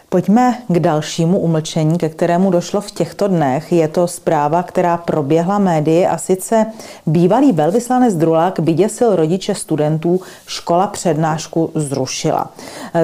Pojďme 0.09 0.63
k 0.69 0.79
dalšímu 0.79 1.39
umlčení, 1.39 1.99
ke 1.99 2.09
kterému 2.09 2.51
došlo 2.51 2.81
v 2.81 2.91
těchto 2.91 3.29
dnech. 3.29 3.73
Je 3.73 3.89
to 3.89 4.07
zpráva, 4.07 4.63
která 4.63 4.97
proběhla 4.97 5.59
médii 5.59 6.07
a 6.07 6.19
sice 6.19 6.67
bývalý 7.07 7.53
velvyslanec 7.53 8.15
Drulák 8.15 8.59
vyděsil 8.59 9.17
rodiče 9.17 9.55
studentů, 9.55 10.21
škola 10.47 10.87
přednášku 10.87 11.71
zrušila. 11.75 12.51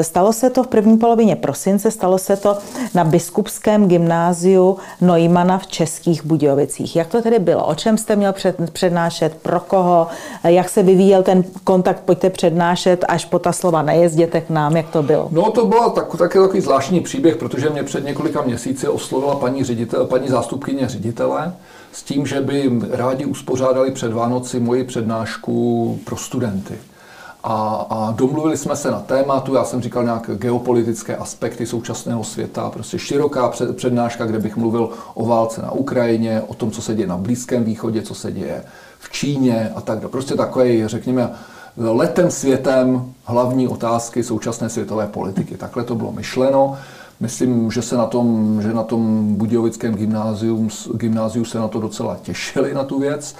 Stalo 0.02 0.32
se 0.32 0.50
to 0.50 0.62
v 0.62 0.66
první 0.66 0.98
polovině 0.98 1.36
prosince, 1.36 1.90
stalo 1.90 2.18
se 2.18 2.36
to 2.36 2.58
na 2.94 3.04
biskupském 3.04 3.88
gymnáziu 3.88 4.76
Neumana 5.00 5.58
v 5.58 5.66
Českých 5.66 6.24
Budějovicích. 6.24 6.96
Jak 6.96 7.06
to 7.06 7.22
tedy 7.22 7.38
bylo? 7.38 7.66
O 7.66 7.74
čem 7.74 7.98
jste 7.98 8.16
měl 8.16 8.34
přednášet? 8.72 9.36
Pro 9.42 9.60
koho? 9.60 10.06
Jak 10.44 10.68
se 10.68 10.82
vyvíjel 10.82 11.22
ten 11.22 11.44
kontakt? 11.64 12.00
Pojďte 12.00 12.30
přednášet 12.30 13.04
až 13.08 13.24
po 13.24 13.38
ta 13.38 13.52
slova 13.52 13.82
nejezděte 13.82 14.40
k 14.40 14.50
nám. 14.50 14.76
Jak 14.76 14.90
to 14.90 15.02
bylo? 15.02 15.28
No 15.30 15.50
to 15.50 15.66
bylo 15.66 15.90
tak, 15.90 16.16
taky 16.16 16.38
takový 16.38 16.60
zvláštní 16.60 17.00
příběh, 17.00 17.36
protože 17.36 17.70
mě 17.70 17.82
před 17.82 18.04
několika 18.04 18.42
měsíci 18.42 18.88
oslovila 18.88 19.34
paní, 19.34 19.64
ředitel, 19.64 20.06
paní 20.06 20.28
zástupkyně 20.28 20.88
ředitele 20.88 21.52
s 21.92 22.02
tím, 22.02 22.26
že 22.26 22.40
by 22.40 22.70
rádi 22.90 23.24
uspořádali 23.24 23.90
před 23.90 24.12
Vánoci 24.12 24.60
moji 24.60 24.84
přednášku 24.84 25.98
pro 26.04 26.16
studenty. 26.16 26.74
A, 27.44 27.86
a 27.90 28.10
domluvili 28.10 28.56
jsme 28.56 28.76
se 28.76 28.90
na 28.90 29.00
tématu, 29.00 29.54
já 29.54 29.64
jsem 29.64 29.82
říkal 29.82 30.04
nějaké 30.04 30.34
geopolitické 30.34 31.16
aspekty 31.16 31.66
současného 31.66 32.24
světa, 32.24 32.70
prostě 32.70 32.98
široká 32.98 33.48
před, 33.48 33.76
přednáška, 33.76 34.26
kde 34.26 34.38
bych 34.38 34.56
mluvil 34.56 34.90
o 35.14 35.26
válce 35.26 35.62
na 35.62 35.70
Ukrajině, 35.70 36.42
o 36.46 36.54
tom, 36.54 36.70
co 36.70 36.82
se 36.82 36.94
děje 36.94 37.06
na 37.06 37.16
Blízkém 37.16 37.64
východě, 37.64 38.02
co 38.02 38.14
se 38.14 38.32
děje 38.32 38.62
v 38.98 39.10
Číně 39.10 39.72
a 39.74 39.80
tak 39.80 39.98
dále. 39.98 40.10
Prostě 40.10 40.34
takový, 40.34 40.82
řekněme, 40.86 41.30
letem 41.76 42.30
světem 42.30 43.12
hlavní 43.24 43.68
otázky 43.68 44.22
současné 44.22 44.68
světové 44.68 45.06
politiky. 45.06 45.56
Takhle 45.56 45.84
to 45.84 45.94
bylo 45.94 46.12
myšleno. 46.12 46.76
Myslím, 47.20 47.70
že 47.70 47.82
se 47.82 47.96
na 47.96 48.06
tom, 48.06 48.58
že 48.62 48.74
na 48.74 48.82
tom 48.82 49.34
Budějovickém 49.34 49.94
gymnáziu 50.94 51.44
se 51.44 51.58
na 51.58 51.68
to 51.68 51.80
docela 51.80 52.16
těšili, 52.22 52.74
na 52.74 52.84
tu 52.84 53.00
věc. 53.00 53.34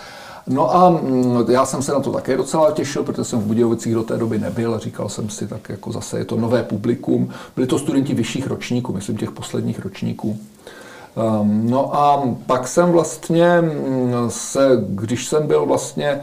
No 0.50 0.76
a 0.76 0.90
mm, 0.90 1.44
já 1.48 1.66
jsem 1.66 1.82
se 1.82 1.92
na 1.92 2.00
to 2.00 2.12
také 2.12 2.36
docela 2.36 2.70
těšil, 2.70 3.02
protože 3.02 3.24
jsem 3.24 3.40
v 3.40 3.46
Budějovicích 3.46 3.94
do 3.94 4.02
té 4.02 4.16
doby 4.16 4.38
nebyl. 4.38 4.78
Říkal 4.78 5.08
jsem 5.08 5.30
si, 5.30 5.46
tak 5.46 5.68
jako 5.68 5.92
zase 5.92 6.18
je 6.18 6.24
to 6.24 6.36
nové 6.36 6.62
publikum. 6.62 7.28
Byli 7.56 7.66
to 7.66 7.78
studenti 7.78 8.14
vyšších 8.14 8.46
ročníků, 8.46 8.92
myslím 8.92 9.16
těch 9.16 9.30
posledních 9.30 9.78
ročníků. 9.78 10.38
Um, 11.40 11.70
no 11.70 11.96
a 11.96 12.22
pak 12.46 12.68
jsem 12.68 12.92
vlastně 12.92 13.60
mm, 13.60 14.14
se, 14.28 14.68
když 14.88 15.26
jsem 15.26 15.46
byl 15.46 15.66
vlastně 15.66 16.20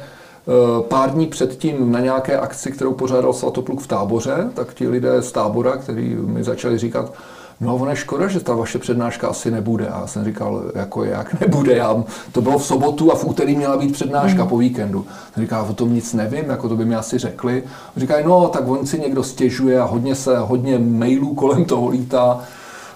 Eh, 0.47 0.83
pár 0.83 1.11
dní 1.11 1.27
předtím 1.27 1.91
na 1.91 1.99
nějaké 1.99 2.39
akci, 2.39 2.71
kterou 2.71 2.93
pořádal 2.93 3.33
Svatopluk 3.33 3.81
v 3.81 3.87
táboře, 3.87 4.49
tak 4.53 4.73
ti 4.73 4.87
lidé 4.87 5.21
z 5.21 5.31
tábora, 5.31 5.77
kteří 5.77 6.15
mi 6.15 6.43
začali 6.43 6.77
říkat, 6.77 7.13
No 7.61 7.75
ono 7.75 7.89
je 7.89 7.95
škoda, 7.95 8.27
že 8.27 8.39
ta 8.39 8.55
vaše 8.55 8.79
přednáška 8.79 9.27
asi 9.27 9.51
nebude. 9.51 9.87
A 9.87 9.99
já 9.99 10.07
jsem 10.07 10.25
říkal, 10.25 10.63
jako 10.75 11.03
jak 11.03 11.41
nebude. 11.41 11.75
Já, 11.75 12.03
to 12.31 12.41
bylo 12.41 12.57
v 12.57 12.65
sobotu 12.65 13.11
a 13.11 13.15
v 13.15 13.25
úterý 13.25 13.55
měla 13.55 13.77
být 13.77 13.93
přednáška 13.93 14.43
mm. 14.43 14.49
po 14.49 14.57
víkendu. 14.57 15.05
Jsem 15.33 15.43
říkal, 15.43 15.67
o 15.69 15.73
tom 15.73 15.93
nic 15.93 16.13
nevím, 16.13 16.49
jako 16.49 16.69
to 16.69 16.75
by 16.75 16.85
mi 16.85 16.95
asi 16.95 17.17
řekli. 17.17 17.63
Říkají, 17.97 18.25
no 18.25 18.47
tak 18.47 18.67
on 18.67 18.85
si 18.85 18.99
někdo 18.99 19.23
stěžuje 19.23 19.79
a 19.79 19.85
hodně 19.85 20.15
se, 20.15 20.37
hodně 20.37 20.79
mailů 20.79 21.33
kolem 21.33 21.65
toho 21.65 21.89
lítá. 21.89 22.39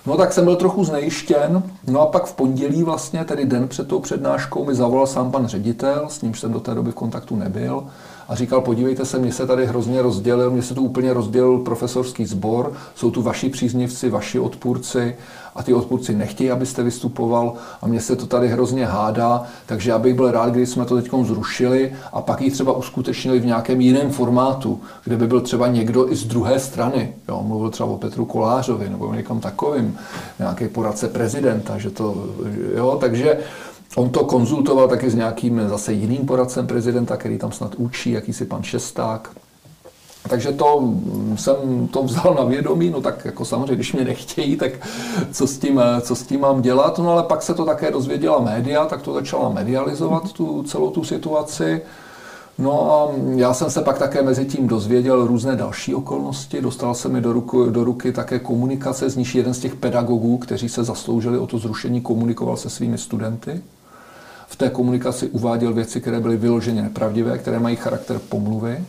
No 0.06 0.18
tak 0.18 0.34
jsem 0.34 0.46
byl 0.46 0.56
trochu 0.56 0.84
znejištěn. 0.84 1.64
No 1.88 2.02
a 2.02 2.06
pak 2.06 2.26
v 2.26 2.34
pondělí 2.34 2.84
vlastně, 2.84 3.26
tedy 3.26 3.46
den 3.46 3.68
před 3.68 3.88
tou 3.88 4.00
přednáškou, 4.00 4.66
mi 4.66 4.76
zavolal 4.76 5.08
sám 5.08 5.32
pan 5.32 5.48
ředitel, 5.48 6.06
s 6.08 6.22
nímž 6.22 6.40
jsem 6.40 6.54
do 6.54 6.60
té 6.60 6.76
doby 6.76 6.92
v 6.92 6.96
kontaktu 6.96 7.36
nebyl 7.36 7.84
a 8.32 8.36
říkal, 8.36 8.62
podívejte 8.62 9.06
se, 9.06 9.20
mě 9.20 9.32
se 9.32 9.48
tady 9.48 9.66
hrozně 9.66 10.02
rozdělil, 10.02 10.52
mě 10.52 10.62
se 10.62 10.74
tu 10.74 10.82
úplně 10.82 11.14
rozdělil 11.14 11.58
profesorský 11.58 12.26
sbor, 12.26 12.74
jsou 12.96 13.12
tu 13.12 13.22
vaši 13.22 13.50
příznivci, 13.50 14.10
vaši 14.10 14.40
odpůrci 14.40 15.16
a 15.56 15.64
ty 15.64 15.74
odpůrci 15.74 16.16
nechtějí, 16.16 16.52
abyste 16.52 16.84
vystupoval 16.84 17.54
a 17.82 17.88
mě 17.88 18.02
se 18.02 18.16
to 18.16 18.26
tady 18.26 18.48
hrozně 18.48 18.86
hádá, 18.86 19.44
takže 19.66 19.90
já 19.90 20.00
bych 20.00 20.16
byl 20.16 20.32
rád, 20.32 20.50
když 20.50 20.70
jsme 20.70 20.86
to 20.86 21.02
teď 21.02 21.12
zrušili 21.24 21.94
a 22.14 22.22
pak 22.22 22.42
ji 22.42 22.52
třeba 22.52 22.74
uskutečnili 22.74 23.40
v 23.40 23.46
nějakém 23.46 23.82
jiném 23.82 24.12
formátu, 24.12 24.80
kde 25.04 25.18
by 25.18 25.28
byl 25.28 25.42
třeba 25.42 25.68
někdo 25.68 26.12
i 26.12 26.16
z 26.16 26.24
druhé 26.24 26.60
strany. 26.60 27.14
Jo, 27.30 27.44
mluvil 27.48 27.70
třeba 27.70 27.90
o 27.90 27.98
Petru 27.98 28.26
Kolářovi 28.26 28.90
nebo 28.90 29.06
o 29.08 29.14
někam 29.14 29.40
takovým, 29.40 29.98
nějaký 30.40 30.68
poradce 30.68 31.08
prezidenta, 31.08 31.78
že 31.78 31.90
to, 31.90 32.26
jo, 32.76 32.98
takže 33.00 33.38
On 33.96 34.10
to 34.10 34.26
konzultoval 34.26 34.88
taky 34.88 35.10
s 35.10 35.16
nějakým 35.16 35.70
zase 35.70 35.94
jiným 35.94 36.26
poradcem 36.26 36.68
prezidenta, 36.68 37.18
který 37.18 37.38
tam 37.38 37.52
snad 37.52 37.76
učí, 37.76 38.12
jakýsi 38.12 38.46
pan 38.46 38.64
Šesták. 38.64 39.30
Takže 40.30 40.52
to 40.52 40.94
jsem 41.36 41.88
to 41.88 42.04
vzal 42.04 42.36
na 42.38 42.44
vědomí, 42.44 42.90
no 42.90 43.02
tak 43.02 43.26
jako 43.26 43.46
samozřejmě, 43.46 43.76
když 43.76 43.94
mě 43.94 44.06
nechtějí, 44.06 44.56
tak 44.56 44.72
co 45.32 45.48
s 45.48 45.58
tím, 45.58 45.82
co 46.02 46.16
s 46.16 46.24
tím 46.24 46.40
mám 46.40 46.62
dělat, 46.62 46.98
no 46.98 47.12
ale 47.12 47.24
pak 47.24 47.42
se 47.42 47.54
to 47.54 47.66
také 47.66 47.92
dozvěděla 47.92 48.40
média, 48.40 48.86
tak 48.86 49.02
to 49.02 49.14
začala 49.14 49.50
medializovat 49.50 50.32
tu 50.32 50.64
celou 50.64 50.90
tu 50.90 51.04
situaci. 51.04 51.82
No 52.58 52.92
a 52.92 53.12
já 53.36 53.54
jsem 53.54 53.70
se 53.72 53.82
pak 53.82 54.00
také 54.00 54.22
mezi 54.22 54.46
tím 54.46 54.68
dozvěděl 54.68 55.28
různé 55.28 55.56
další 55.56 55.96
okolnosti. 55.96 56.62
Dostal 56.62 56.96
se 56.96 57.10
mi 57.10 57.22
do, 57.22 57.34
ruku, 57.34 57.66
do 57.66 57.84
ruky 57.84 58.12
také 58.12 58.40
komunikace, 58.40 59.10
z 59.10 59.16
níž 59.16 59.36
jeden 59.36 59.54
z 59.54 59.60
těch 59.60 59.76
pedagogů, 59.76 60.38
kteří 60.38 60.70
se 60.70 60.84
zasloužili 60.84 61.40
o 61.40 61.48
to 61.48 61.58
zrušení, 61.58 62.02
komunikoval 62.02 62.58
se 62.58 62.70
svými 62.70 62.98
studenty. 62.98 63.62
V 64.52 64.56
té 64.56 64.70
komunikaci 64.70 65.30
uváděl 65.30 65.74
věci, 65.74 66.02
které 66.02 66.20
byly 66.20 66.38
vyloženě 66.38 66.82
nepravdivé, 66.82 67.38
které 67.38 67.60
mají 67.60 67.76
charakter 67.76 68.20
pomluvy. 68.20 68.84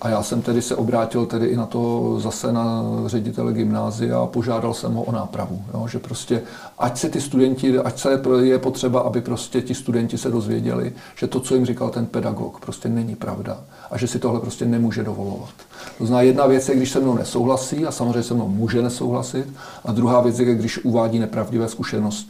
A 0.00 0.08
já 0.08 0.22
jsem 0.22 0.42
tedy 0.42 0.62
se 0.62 0.76
obrátil 0.76 1.26
tedy 1.26 1.46
i 1.46 1.56
na 1.56 1.66
to 1.66 2.14
zase 2.20 2.52
na 2.52 2.82
ředitele 3.06 3.52
gymnázia 3.52 4.20
a 4.20 4.26
požádal 4.26 4.74
jsem 4.74 4.94
ho 4.94 5.02
o 5.02 5.12
nápravu. 5.12 5.62
Jo? 5.74 5.88
Že 5.88 5.98
prostě, 5.98 6.42
ať 6.78 6.98
se 6.98 7.08
ty 7.08 7.20
studenti, 7.20 7.78
ať 7.78 7.98
se 7.98 8.20
je 8.42 8.58
potřeba, 8.58 9.00
aby 9.00 9.20
prostě 9.20 9.62
ti 9.62 9.74
studenti 9.74 10.18
se 10.18 10.30
dozvěděli, 10.30 10.92
že 11.16 11.26
to, 11.26 11.40
co 11.40 11.54
jim 11.54 11.66
říkal 11.66 11.90
ten 11.90 12.06
pedagog, 12.06 12.60
prostě 12.60 12.88
není 12.88 13.16
pravda 13.16 13.58
a 13.90 13.98
že 13.98 14.06
si 14.06 14.18
tohle 14.18 14.40
prostě 14.40 14.64
nemůže 14.64 15.04
dovolovat. 15.04 15.54
To 15.98 16.06
znamená, 16.06 16.22
jedna 16.22 16.46
věc 16.46 16.68
je, 16.68 16.76
když 16.76 16.90
se 16.90 17.00
mnou 17.00 17.14
nesouhlasí 17.14 17.86
a 17.86 17.92
samozřejmě 17.92 18.22
se 18.22 18.34
mnou 18.34 18.48
může 18.48 18.82
nesouhlasit 18.82 19.52
a 19.84 19.92
druhá 19.92 20.20
věc 20.20 20.38
je, 20.38 20.54
když 20.54 20.84
uvádí 20.84 21.18
nepravdivé 21.18 21.66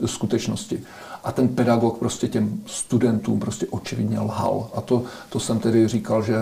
skutečnosti 0.06 0.82
a 1.26 1.32
ten 1.32 1.48
pedagog 1.48 1.98
prostě 1.98 2.28
těm 2.28 2.60
studentům 2.66 3.40
prostě 3.40 3.66
očividně 3.70 4.20
lhal. 4.20 4.66
A 4.74 4.80
to, 4.80 5.02
to 5.28 5.40
jsem 5.40 5.58
tedy 5.58 5.88
říkal, 5.88 6.22
že 6.22 6.34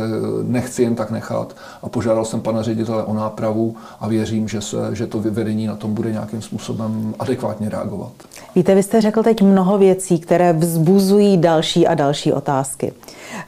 nechci 0.43 0.83
jen 0.83 0.95
tak 0.95 1.11
nechat 1.11 1.57
a 1.83 1.89
požádal 1.89 2.25
jsem 2.25 2.41
pana 2.41 2.63
ředitele 2.63 3.05
o 3.05 3.15
nápravu 3.15 3.77
a 4.01 4.09
věřím, 4.09 4.49
že, 4.49 4.61
se, 4.61 4.77
že 4.93 5.07
to 5.07 5.21
vyvedení 5.21 5.67
na 5.67 5.77
tom 5.77 5.95
bude 5.95 6.13
nějakým 6.13 6.43
způsobem 6.43 7.15
adekvátně 7.19 7.69
reagovat. 7.69 8.13
Víte, 8.55 8.75
vy 8.75 8.83
jste 8.83 9.01
řekl 9.01 9.23
teď 9.23 9.43
mnoho 9.43 9.79
věcí, 9.79 10.19
které 10.19 10.53
vzbuzují 10.53 11.37
další 11.37 11.87
a 11.87 11.95
další 11.95 12.33
otázky. 12.33 12.93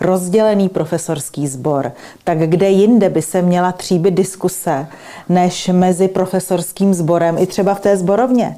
Rozdělený 0.00 0.68
profesorský 0.68 1.46
sbor, 1.46 1.92
tak 2.24 2.38
kde 2.38 2.70
jinde 2.70 3.08
by 3.08 3.22
se 3.22 3.42
měla 3.42 3.72
tříbit 3.72 4.14
diskuse, 4.14 4.86
než 5.28 5.68
mezi 5.72 6.08
profesorským 6.08 6.94
sborem 6.94 7.38
i 7.38 7.46
třeba 7.46 7.74
v 7.74 7.80
té 7.80 7.96
zborovně 7.96 8.56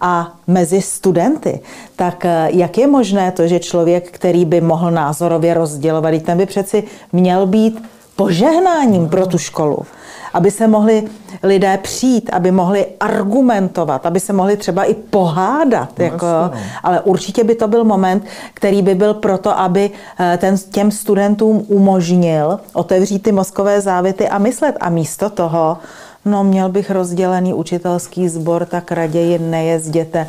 a 0.00 0.38
mezi 0.46 0.82
studenty, 0.82 1.60
tak 1.96 2.19
eh, 2.24 2.48
jak 2.52 2.78
je 2.78 2.86
možné 2.86 3.32
to, 3.32 3.46
že 3.46 3.58
člověk, 3.58 4.10
který 4.10 4.44
by 4.44 4.60
mohl 4.60 4.90
názorově 4.90 5.54
rozdělovat, 5.54 6.22
ten 6.22 6.38
by 6.38 6.46
přeci 6.46 6.84
měl 7.12 7.46
být 7.46 7.82
požehnáním 8.16 9.08
pro 9.08 9.26
tu 9.26 9.38
školu, 9.38 9.78
aby 10.34 10.50
se 10.50 10.68
mohli 10.68 11.04
lidé 11.42 11.78
přijít, 11.82 12.30
aby 12.32 12.50
mohli 12.50 12.86
argumentovat, 13.00 14.06
aby 14.06 14.20
se 14.20 14.32
mohli 14.32 14.56
třeba 14.56 14.84
i 14.84 14.94
pohádat. 14.94 15.98
No, 15.98 16.04
jako, 16.04 16.26
no. 16.26 16.52
ale 16.82 17.00
určitě 17.00 17.44
by 17.44 17.54
to 17.54 17.68
byl 17.68 17.84
moment, 17.84 18.24
který 18.54 18.82
by 18.82 18.94
byl 18.94 19.14
proto, 19.14 19.58
aby 19.58 19.90
eh, 20.20 20.38
ten, 20.40 20.56
těm 20.70 20.90
studentům 20.90 21.64
umožnil 21.68 22.60
otevřít 22.72 23.22
ty 23.22 23.32
mozkové 23.32 23.80
závity 23.80 24.28
a 24.28 24.38
myslet. 24.38 24.76
A 24.80 24.88
místo 24.88 25.30
toho 25.30 25.78
no 26.24 26.44
měl 26.44 26.68
bych 26.68 26.90
rozdělený 26.90 27.54
učitelský 27.54 28.28
sbor, 28.28 28.66
tak 28.66 28.92
raději 28.92 29.38
nejezděte. 29.38 30.28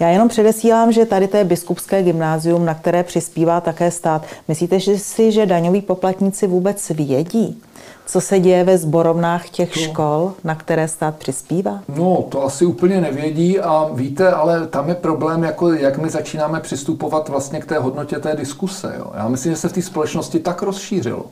Já 0.00 0.08
jenom 0.08 0.28
předesílám, 0.28 0.92
že 0.92 1.06
tady 1.06 1.28
to 1.28 1.36
je 1.36 1.44
biskupské 1.44 2.02
gymnázium, 2.02 2.64
na 2.64 2.74
které 2.74 3.02
přispívá 3.02 3.60
také 3.60 3.90
stát. 3.90 4.26
Myslíte 4.48 4.80
že 4.80 4.98
si, 4.98 5.32
že 5.32 5.46
daňoví 5.46 5.82
poplatníci 5.82 6.46
vůbec 6.46 6.90
vědí, 6.90 7.62
co 8.06 8.20
se 8.20 8.38
děje 8.40 8.64
ve 8.64 8.78
zborovnách 8.78 9.48
těch 9.48 9.76
no. 9.76 9.82
škol, 9.82 10.32
na 10.44 10.54
které 10.54 10.88
stát 10.88 11.16
přispívá? 11.16 11.80
No, 11.88 12.24
to 12.28 12.44
asi 12.44 12.64
úplně 12.64 13.00
nevědí 13.00 13.60
a 13.60 13.90
víte, 13.92 14.30
ale 14.30 14.66
tam 14.66 14.88
je 14.88 14.94
problém, 14.94 15.44
jako 15.44 15.72
jak 15.72 15.98
my 15.98 16.10
začínáme 16.10 16.60
přistupovat 16.60 17.28
vlastně 17.28 17.60
k 17.60 17.66
té 17.66 17.78
hodnotě 17.78 18.18
té 18.18 18.36
diskuse. 18.36 18.94
Jo. 18.98 19.10
Já 19.14 19.28
myslím, 19.28 19.52
že 19.52 19.58
se 19.58 19.68
v 19.68 19.72
té 19.72 19.82
společnosti 19.82 20.38
tak 20.38 20.62
rozšířilo, 20.62 21.24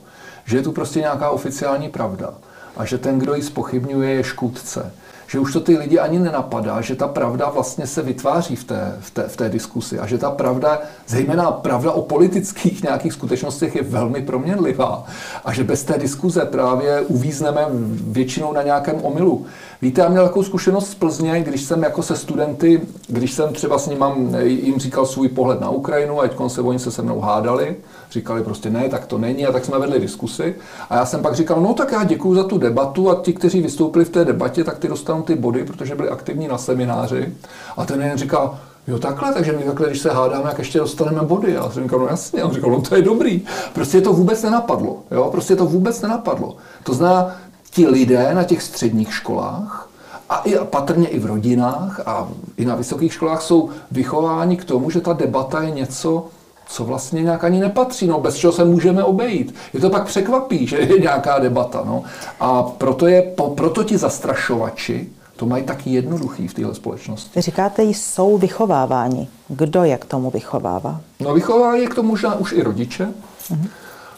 že 0.45 0.57
je 0.57 0.63
tu 0.63 0.71
prostě 0.71 0.99
nějaká 0.99 1.29
oficiální 1.29 1.89
pravda 1.89 2.33
a 2.77 2.85
že 2.85 2.97
ten, 2.97 3.19
kdo 3.19 3.33
ji 3.35 3.41
spochybňuje, 3.41 4.09
je 4.09 4.23
škůdce. 4.23 4.91
Že 5.27 5.39
už 5.39 5.53
to 5.53 5.59
ty 5.59 5.77
lidi 5.77 5.99
ani 5.99 6.19
nenapadá, 6.19 6.81
že 6.81 6.95
ta 6.95 7.07
pravda 7.07 7.49
vlastně 7.49 7.87
se 7.87 8.01
vytváří 8.01 8.55
v 8.55 8.63
té, 8.63 8.95
v 8.99 9.11
té, 9.11 9.23
v 9.23 9.37
té 9.37 9.49
diskusi 9.49 9.99
a 9.99 10.07
že 10.07 10.17
ta 10.17 10.31
pravda, 10.31 10.79
zejména 11.07 11.51
pravda 11.51 11.91
o 11.91 12.01
politických 12.01 12.83
nějakých 12.83 13.13
skutečnostech, 13.13 13.75
je 13.75 13.83
velmi 13.83 14.21
proměnlivá 14.21 15.05
a 15.45 15.53
že 15.53 15.63
bez 15.63 15.83
té 15.83 15.97
diskuze 15.97 16.45
právě 16.45 17.01
uvízneme 17.01 17.65
většinou 18.07 18.53
na 18.53 18.63
nějakém 18.63 18.95
omylu. 19.01 19.45
Víte, 19.81 20.01
já 20.01 20.09
měl 20.09 20.23
takovou 20.23 20.43
zkušenost 20.43 20.89
z 20.89 20.95
Plzně, 20.95 21.41
když 21.41 21.61
jsem 21.61 21.83
jako 21.83 22.03
se 22.03 22.15
studenty, 22.15 22.81
když 23.07 23.33
jsem 23.33 23.53
třeba 23.53 23.79
s 23.79 23.87
ním 23.87 24.05
jim 24.43 24.79
říkal 24.79 25.05
svůj 25.05 25.29
pohled 25.29 25.61
na 25.61 25.69
Ukrajinu, 25.69 26.21
ať 26.21 26.31
se 26.47 26.61
oni 26.61 26.79
se 26.79 26.91
se 26.91 27.01
mnou 27.01 27.19
hádali, 27.19 27.75
říkali 28.11 28.43
prostě 28.43 28.69
ne, 28.69 28.89
tak 28.89 29.05
to 29.05 29.17
není 29.17 29.45
a 29.45 29.51
tak 29.51 29.65
jsme 29.65 29.79
vedli 29.79 29.99
diskusy. 29.99 30.55
A 30.89 30.95
já 30.95 31.05
jsem 31.05 31.21
pak 31.21 31.35
říkal, 31.35 31.61
no 31.61 31.73
tak 31.73 31.91
já 31.91 32.03
děkuji 32.03 32.35
za 32.35 32.43
tu 32.43 32.57
debatu 32.57 33.09
a 33.09 33.15
ti, 33.15 33.33
kteří 33.33 33.61
vystoupili 33.61 34.05
v 34.05 34.09
té 34.09 34.25
debatě, 34.25 34.63
tak 34.63 34.77
ty 34.77 34.87
dostanou 34.87 35.21
ty 35.21 35.35
body, 35.35 35.63
protože 35.63 35.95
byli 35.95 36.09
aktivní 36.09 36.47
na 36.47 36.57
semináři. 36.57 37.33
A 37.77 37.85
ten 37.85 38.01
jeden 38.01 38.17
říkal, 38.17 38.59
Jo, 38.87 38.99
takhle, 38.99 39.33
takže 39.33 39.51
my 39.51 39.63
takhle, 39.63 39.87
když 39.87 39.99
se 39.99 40.09
hádáme, 40.09 40.49
jak 40.49 40.57
ještě 40.57 40.79
dostaneme 40.79 41.21
body. 41.21 41.57
A 41.57 41.69
jsem 41.69 41.83
říkal, 41.83 41.99
no 41.99 42.07
jasně, 42.07 42.41
a 42.41 42.45
on 42.45 42.53
říkal, 42.53 42.71
no 42.71 42.81
to 42.81 42.95
je 42.95 43.01
dobrý. 43.01 43.41
Prostě 43.73 44.01
to 44.01 44.13
vůbec 44.13 44.43
nenapadlo. 44.43 44.97
Jo? 45.11 45.29
Prostě 45.31 45.55
to 45.55 45.65
vůbec 45.65 46.01
nenapadlo. 46.01 46.57
To 46.83 46.93
znamená, 46.93 47.35
ti 47.69 47.87
lidé 47.87 48.33
na 48.33 48.43
těch 48.43 48.63
středních 48.63 49.13
školách 49.13 49.89
a 50.29 50.37
i 50.37 50.55
patrně 50.65 51.07
i 51.07 51.19
v 51.19 51.25
rodinách 51.25 52.01
a 52.05 52.27
i 52.57 52.65
na 52.65 52.75
vysokých 52.75 53.13
školách 53.13 53.41
jsou 53.41 53.69
vychováni 53.91 54.57
k 54.57 54.65
tomu, 54.65 54.89
že 54.89 55.01
ta 55.01 55.13
debata 55.13 55.61
je 55.63 55.71
něco, 55.71 56.25
co 56.69 56.83
vlastně 56.83 57.23
nějak 57.23 57.43
ani 57.43 57.59
nepatří, 57.59 58.07
no, 58.07 58.19
bez 58.19 58.35
čeho 58.35 58.53
se 58.53 58.65
můžeme 58.65 59.03
obejít. 59.03 59.55
Je 59.73 59.79
to 59.79 59.89
pak 59.89 60.05
překvapí, 60.05 60.67
že 60.67 60.77
je 60.77 60.99
nějaká 60.99 61.39
debata. 61.39 61.81
No. 61.85 62.03
A 62.39 62.63
proto, 62.63 63.07
je, 63.07 63.33
proto 63.55 63.83
ti 63.83 63.97
zastrašovači 63.97 65.09
to 65.35 65.45
mají 65.45 65.63
taky 65.63 65.89
jednoduchý 65.89 66.47
v 66.47 66.53
téhle 66.53 66.75
společnosti. 66.75 67.41
Říkáte, 67.41 67.83
jsou 67.83 68.37
vychováváni. 68.37 69.27
Kdo 69.47 69.83
je 69.83 69.97
k 69.97 70.05
tomu 70.05 70.29
vychovává? 70.29 71.01
No 71.19 71.33
vychová 71.33 71.75
je 71.75 71.87
k 71.87 71.95
tomu 71.95 72.09
možná 72.09 72.35
už 72.35 72.51
i 72.51 72.63
rodiče. 72.63 73.07
Uh-huh. 73.51 73.67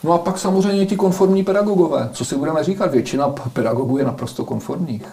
No 0.04 0.14
a 0.14 0.18
pak 0.18 0.38
samozřejmě 0.38 0.86
ti 0.86 0.96
konformní 0.96 1.44
pedagogové. 1.44 2.10
Co 2.14 2.26
si 2.26 2.36
budeme 2.36 2.64
říkat? 2.64 2.92
Většina 2.92 3.30
pedagogů 3.54 3.98
je 3.98 4.06
naprosto 4.06 4.46
konformních. 4.46 5.06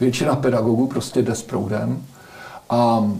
Většina 0.00 0.36
pedagogů 0.36 0.86
prostě 0.86 1.22
jde 1.22 1.34
s 1.34 1.42
proudem. 1.42 2.02
A 2.70 3.10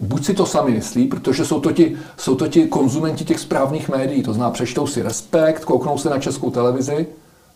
buď 0.00 0.24
si 0.24 0.34
to 0.34 0.46
sami 0.46 0.70
myslí, 0.70 1.06
protože 1.06 1.44
jsou 1.44 1.60
to 1.60 1.72
ti, 1.72 1.96
jsou 2.16 2.34
to 2.34 2.48
ti 2.48 2.66
konzumenti 2.66 3.24
těch 3.24 3.40
správných 3.40 3.88
médií, 3.88 4.22
to 4.22 4.32
znamená, 4.32 4.50
přečtou 4.50 4.86
si 4.86 5.02
Respekt, 5.02 5.64
kouknou 5.64 5.98
se 5.98 6.10
na 6.10 6.18
českou 6.18 6.50
televizi, 6.50 7.06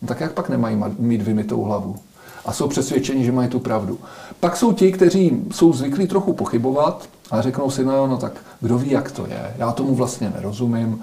no 0.02 0.08
tak 0.08 0.20
jak 0.20 0.32
pak 0.32 0.48
nemají 0.48 0.76
mít 0.98 1.22
vymitou 1.22 1.62
hlavu? 1.62 1.96
A 2.44 2.52
jsou 2.52 2.68
přesvědčeni, 2.68 3.24
že 3.24 3.32
mají 3.32 3.48
tu 3.48 3.58
pravdu. 3.58 3.98
Pak 4.40 4.56
jsou 4.56 4.72
ti, 4.72 4.92
kteří 4.92 5.44
jsou 5.52 5.72
zvyklí 5.72 6.06
trochu 6.06 6.32
pochybovat 6.32 7.08
a 7.30 7.42
řeknou 7.42 7.70
si, 7.70 7.84
no, 7.84 8.06
no 8.06 8.16
tak 8.16 8.32
kdo 8.60 8.78
ví, 8.78 8.90
jak 8.90 9.10
to 9.10 9.26
je. 9.26 9.54
Já 9.58 9.72
tomu 9.72 9.94
vlastně 9.94 10.32
nerozumím, 10.34 11.00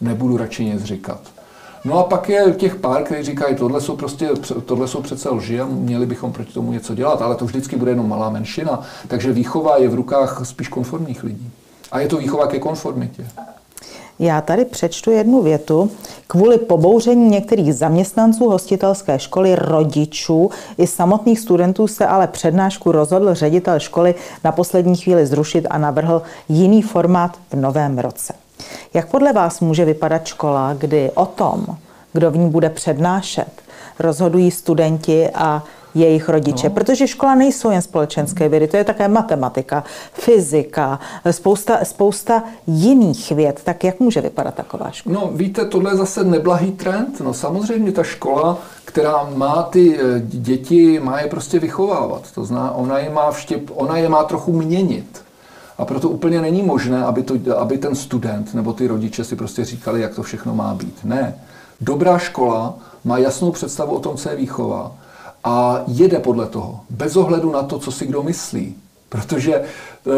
nebudu 0.00 0.36
radši 0.36 0.64
nic 0.64 0.84
říkat. 0.84 1.20
No 1.88 1.98
a 1.98 2.04
pak 2.04 2.28
je 2.28 2.54
těch 2.56 2.76
pár, 2.76 3.02
kteří 3.02 3.22
říkají, 3.22 3.56
tohle 3.56 3.80
jsou, 3.80 3.96
prostě, 3.96 4.28
tohle 4.66 4.88
jsou 4.88 5.02
přece 5.02 5.30
lži 5.30 5.60
a 5.60 5.66
měli 5.66 6.06
bychom 6.06 6.32
proti 6.32 6.52
tomu 6.52 6.72
něco 6.72 6.94
dělat, 6.94 7.22
ale 7.22 7.34
to 7.34 7.44
vždycky 7.44 7.76
bude 7.76 7.90
jenom 7.90 8.08
malá 8.08 8.30
menšina. 8.30 8.82
Takže 9.08 9.32
výchova 9.32 9.76
je 9.76 9.88
v 9.88 9.94
rukách 9.94 10.40
spíš 10.44 10.68
konformních 10.68 11.24
lidí. 11.24 11.50
A 11.92 12.00
je 12.00 12.08
to 12.08 12.16
výchova 12.16 12.46
ke 12.46 12.58
konformitě. 12.58 13.26
Já 14.18 14.40
tady 14.40 14.64
přečtu 14.64 15.10
jednu 15.10 15.42
větu. 15.42 15.90
Kvůli 16.26 16.58
pobouření 16.58 17.28
některých 17.28 17.74
zaměstnanců 17.74 18.50
hostitelské 18.50 19.18
školy, 19.18 19.56
rodičů 19.56 20.50
i 20.78 20.86
samotných 20.86 21.40
studentů 21.40 21.86
se 21.86 22.06
ale 22.06 22.26
přednášku 22.26 22.92
rozhodl 22.92 23.34
ředitel 23.34 23.78
školy 23.78 24.14
na 24.44 24.52
poslední 24.52 24.96
chvíli 24.96 25.26
zrušit 25.26 25.66
a 25.70 25.78
navrhl 25.78 26.22
jiný 26.48 26.82
formát 26.82 27.38
v 27.50 27.56
novém 27.56 27.98
roce. 27.98 28.47
Jak 28.94 29.10
podle 29.10 29.32
vás 29.32 29.60
může 29.60 29.84
vypadat 29.84 30.26
škola, 30.26 30.74
kdy 30.74 31.10
o 31.14 31.26
tom, 31.26 31.66
kdo 32.12 32.30
v 32.30 32.36
ní 32.36 32.50
bude 32.50 32.70
přednášet, 32.70 33.50
rozhodují 33.98 34.50
studenti 34.50 35.30
a 35.34 35.62
jejich 35.94 36.28
rodiče, 36.28 36.68
no. 36.68 36.74
protože 36.74 37.08
škola 37.08 37.34
nejsou 37.34 37.70
jen 37.70 37.82
společenské 37.82 38.48
vědy, 38.48 38.68
to 38.68 38.76
je 38.76 38.84
také 38.84 39.08
matematika, 39.08 39.84
fyzika, 40.12 41.00
spousta, 41.30 41.84
spousta 41.84 42.42
jiných 42.66 43.32
věd. 43.32 43.60
Tak 43.64 43.84
jak 43.84 44.00
může 44.00 44.20
vypadat 44.20 44.54
taková 44.54 44.90
škola? 44.90 45.20
No 45.20 45.30
víte, 45.34 45.64
tohle 45.64 45.92
je 45.92 45.96
zase 45.96 46.24
neblahý 46.24 46.72
trend. 46.72 47.20
No 47.20 47.34
samozřejmě 47.34 47.92
ta 47.92 48.02
škola, 48.02 48.58
která 48.84 49.28
má 49.34 49.62
ty 49.62 49.98
eh, 50.00 50.20
děti, 50.24 51.00
má 51.00 51.20
je 51.20 51.28
prostě 51.28 51.58
vychovávat. 51.58 52.32
To 52.32 52.44
znamená, 52.44 52.72
ona 52.72 52.98
je 52.98 53.10
má, 53.10 53.30
vštěp, 53.30 53.62
ona 53.74 53.96
je 53.96 54.08
má 54.08 54.24
trochu 54.24 54.52
měnit. 54.52 55.27
A 55.78 55.84
proto 55.84 56.08
úplně 56.08 56.40
není 56.40 56.62
možné, 56.62 57.04
aby, 57.04 57.22
to, 57.22 57.58
aby 57.58 57.78
ten 57.78 57.94
student 57.94 58.54
nebo 58.54 58.72
ty 58.72 58.86
rodiče 58.86 59.24
si 59.24 59.36
prostě 59.36 59.64
říkali, 59.64 60.00
jak 60.00 60.14
to 60.14 60.22
všechno 60.22 60.54
má 60.54 60.74
být. 60.74 61.04
Ne. 61.04 61.34
Dobrá 61.80 62.18
škola 62.18 62.78
má 63.04 63.18
jasnou 63.18 63.52
představu 63.52 63.96
o 63.96 64.00
tom, 64.00 64.16
co 64.16 64.28
je 64.28 64.36
výchova 64.36 64.92
a 65.44 65.80
jede 65.86 66.18
podle 66.18 66.46
toho, 66.46 66.80
bez 66.90 67.16
ohledu 67.16 67.52
na 67.52 67.62
to, 67.62 67.78
co 67.78 67.92
si 67.92 68.06
kdo 68.06 68.22
myslí. 68.22 68.74
Protože 69.08 69.54
e, 69.54 69.64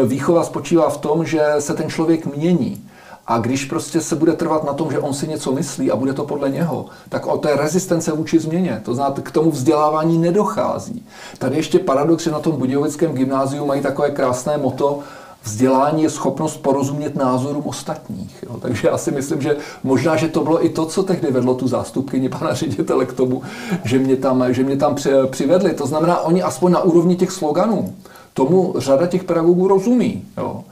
výchova 0.05 0.43
spočívá 0.43 0.89
v 0.89 0.97
tom, 0.97 1.25
že 1.25 1.41
se 1.59 1.73
ten 1.73 1.89
člověk 1.89 2.35
mění. 2.35 2.87
A 3.27 3.37
když 3.37 3.65
prostě 3.65 4.01
se 4.01 4.15
bude 4.15 4.33
trvat 4.33 4.63
na 4.63 4.73
tom, 4.73 4.91
že 4.91 4.99
on 4.99 5.13
si 5.13 5.27
něco 5.27 5.51
myslí 5.51 5.91
a 5.91 5.95
bude 5.95 6.13
to 6.13 6.23
podle 6.23 6.49
něho, 6.49 6.85
tak 7.09 7.27
o 7.27 7.37
té 7.37 7.55
rezistence 7.55 8.11
vůči 8.11 8.39
změně, 8.39 8.81
to 8.85 8.95
znamená, 8.95 9.15
k 9.23 9.31
tomu 9.31 9.51
vzdělávání 9.51 10.17
nedochází. 10.17 11.05
Tady 11.37 11.55
ještě 11.55 11.79
paradox, 11.79 12.23
že 12.23 12.31
na 12.31 12.39
tom 12.39 12.55
Budějovickém 12.55 13.13
gymnáziu 13.13 13.65
mají 13.65 13.81
takové 13.81 14.11
krásné 14.11 14.57
moto, 14.57 14.99
Vzdělání 15.43 16.03
je 16.03 16.09
schopnost 16.09 16.57
porozumět 16.57 17.15
názorům 17.15 17.63
ostatních. 17.65 18.43
Jo. 18.43 18.57
Takže 18.61 18.87
já 18.87 18.97
si 18.97 19.11
myslím, 19.11 19.41
že 19.41 19.57
možná, 19.83 20.15
že 20.15 20.27
to 20.27 20.43
bylo 20.43 20.65
i 20.65 20.69
to, 20.69 20.85
co 20.85 21.03
tehdy 21.03 21.31
vedlo 21.31 21.55
tu 21.55 21.67
zástupkyni 21.67 22.29
pana 22.29 22.53
ředitele 22.53 23.05
k 23.05 23.13
tomu, 23.13 23.41
že 23.83 23.99
mě 23.99 24.15
tam, 24.15 24.53
že 24.53 24.63
mě 24.63 24.77
tam 24.77 24.95
přivedli. 25.29 25.73
To 25.73 25.87
znamená, 25.87 26.19
oni 26.21 26.43
aspoň 26.43 26.71
na 26.71 26.81
úrovni 26.81 27.15
těch 27.15 27.31
sloganů 27.31 27.93
tomu 28.33 28.73
řada 28.77 29.07
těch 29.07 29.23
pedagogů 29.23 29.67
rozumí. 29.67 30.23
Jo. 30.37 30.63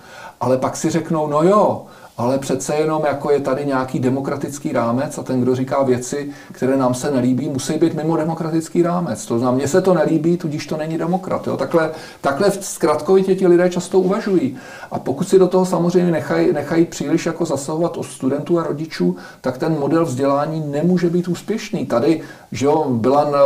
Ale 0.41 0.57
pak 0.57 0.77
si 0.77 0.89
řeknou, 0.89 1.27
no 1.27 1.43
jo, 1.43 1.85
ale 2.19 2.37
přece 2.37 2.75
jenom 2.75 3.01
jako 3.05 3.31
je 3.31 3.39
tady 3.39 3.65
nějaký 3.65 3.99
demokratický 3.99 4.71
rámec 4.71 5.17
a 5.17 5.23
ten, 5.23 5.41
kdo 5.41 5.55
říká 5.55 5.83
věci, 5.83 6.29
které 6.51 6.77
nám 6.77 6.93
se 6.93 7.11
nelíbí, 7.11 7.49
musí 7.49 7.73
být 7.73 7.93
mimo 7.93 8.17
demokratický 8.17 8.81
rámec. 8.81 9.25
To 9.25 9.39
znamená, 9.39 9.57
mně 9.57 9.67
se 9.67 9.81
to 9.81 9.93
nelíbí, 9.93 10.37
tudíž 10.37 10.67
to 10.67 10.77
není 10.77 10.97
demokrat. 10.97 11.47
Jo? 11.47 11.57
Takhle, 11.57 11.91
takhle 12.21 12.51
zkratkovitě 12.51 13.35
ti 13.35 13.47
lidé 13.47 13.69
často 13.69 13.99
uvažují. 13.99 14.57
A 14.91 14.99
pokud 14.99 15.29
si 15.29 15.39
do 15.39 15.47
toho 15.47 15.65
samozřejmě 15.65 16.11
nechají, 16.11 16.53
nechají 16.53 16.85
příliš 16.85 17.25
jako 17.25 17.45
zasahovat 17.45 17.97
od 17.97 18.03
studentů 18.03 18.59
a 18.59 18.63
rodičů, 18.63 19.15
tak 19.41 19.57
ten 19.57 19.79
model 19.79 20.05
vzdělání 20.05 20.63
nemůže 20.71 21.09
být 21.09 21.27
úspěšný. 21.27 21.85
Tady 21.85 22.21
že 22.51 22.65
jo, 22.65 22.85
byla 22.89 23.23
na, 23.23 23.39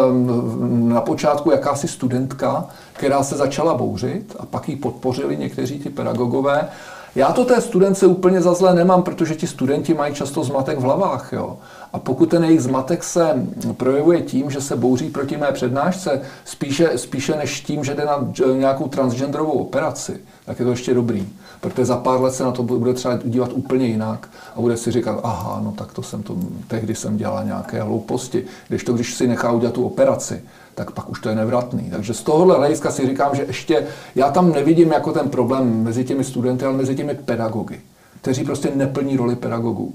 na 0.94 1.02
počátku 1.02 1.52
jakási 1.52 1.88
studentka, 1.88 2.66
která 2.94 3.24
se 3.24 3.38
začala 3.38 3.74
bouřit 3.74 4.36
a 4.40 4.46
pak 4.46 4.70
ji 4.70 4.76
podpořili 4.76 5.38
někteří 5.38 5.80
ti 5.80 5.90
pedagogové 5.90 6.68
já 7.16 7.34
to 7.34 7.46
té 7.46 7.62
studence 7.62 8.08
úplně 8.08 8.42
za 8.42 8.54
zlé 8.54 8.74
nemám, 8.76 9.04
protože 9.04 9.36
ti 9.36 9.48
studenti 9.48 9.94
mají 9.94 10.14
často 10.14 10.44
zmatek 10.44 10.78
v 10.78 10.82
hlavách. 10.82 11.34
Jo? 11.34 11.58
A 11.94 12.00
pokud 12.00 12.30
ten 12.30 12.44
jejich 12.44 12.62
zmatek 12.62 13.04
se 13.04 13.48
projevuje 13.78 14.22
tím, 14.22 14.52
že 14.52 14.62
se 14.62 14.76
bouří 14.76 15.10
proti 15.10 15.38
mé 15.38 15.52
přednášce, 15.52 16.22
spíše, 16.46 16.98
spíše 16.98 17.36
než 17.36 17.62
tím, 17.62 17.84
že 17.84 17.96
jde 17.96 18.06
na 18.06 18.32
nějakou 18.58 18.88
transgenderovou 18.88 19.52
operaci, 19.52 20.20
tak 20.46 20.60
je 20.60 20.66
to 20.66 20.72
ještě 20.72 20.94
dobrý. 20.94 21.28
Protože 21.62 21.86
za 21.86 21.98
pár 21.98 22.22
let 22.22 22.34
se 22.34 22.44
na 22.44 22.52
to 22.52 22.64
bude 22.64 22.94
třeba 22.94 23.20
dívat 23.26 23.54
úplně 23.54 23.88
jinak 23.88 24.30
a 24.56 24.62
bude 24.62 24.78
si 24.78 24.92
říkat, 24.92 25.20
aha, 25.24 25.62
no 25.64 25.72
tak 25.72 25.94
to 25.94 26.02
jsem 26.02 26.24
to, 26.24 26.38
tehdy 26.68 26.96
jsem 26.96 27.18
dělala 27.18 27.44
nějaké 27.44 27.82
hlouposti. 27.82 28.46
Když 28.68 28.84
to, 28.84 28.94
když 28.94 29.14
si 29.14 29.28
nechá 29.28 29.52
udělat 29.52 29.74
tu 29.74 29.86
operaci, 29.86 30.42
tak 30.76 30.92
pak 30.92 31.10
už 31.10 31.20
to 31.20 31.30
je 31.30 31.36
nevratný. 31.36 31.90
Takže 31.92 32.14
z 32.14 32.24
tohohle 32.24 32.58
hlediska 32.58 32.92
si 32.92 33.08
říkám, 33.08 33.36
že 33.36 33.44
ještě 33.48 33.88
já 34.16 34.32
tam 34.32 34.52
nevidím 34.52 34.92
jako 34.92 35.12
ten 35.12 35.30
problém 35.30 35.84
mezi 35.84 36.04
těmi 36.04 36.24
studenty, 36.24 36.66
ale 36.66 36.78
mezi 36.78 36.96
těmi 36.96 37.16
pedagogy, 37.16 37.80
kteří 38.22 38.44
prostě 38.44 38.72
neplní 38.76 39.18
roli 39.18 39.36
pedagogů. 39.36 39.94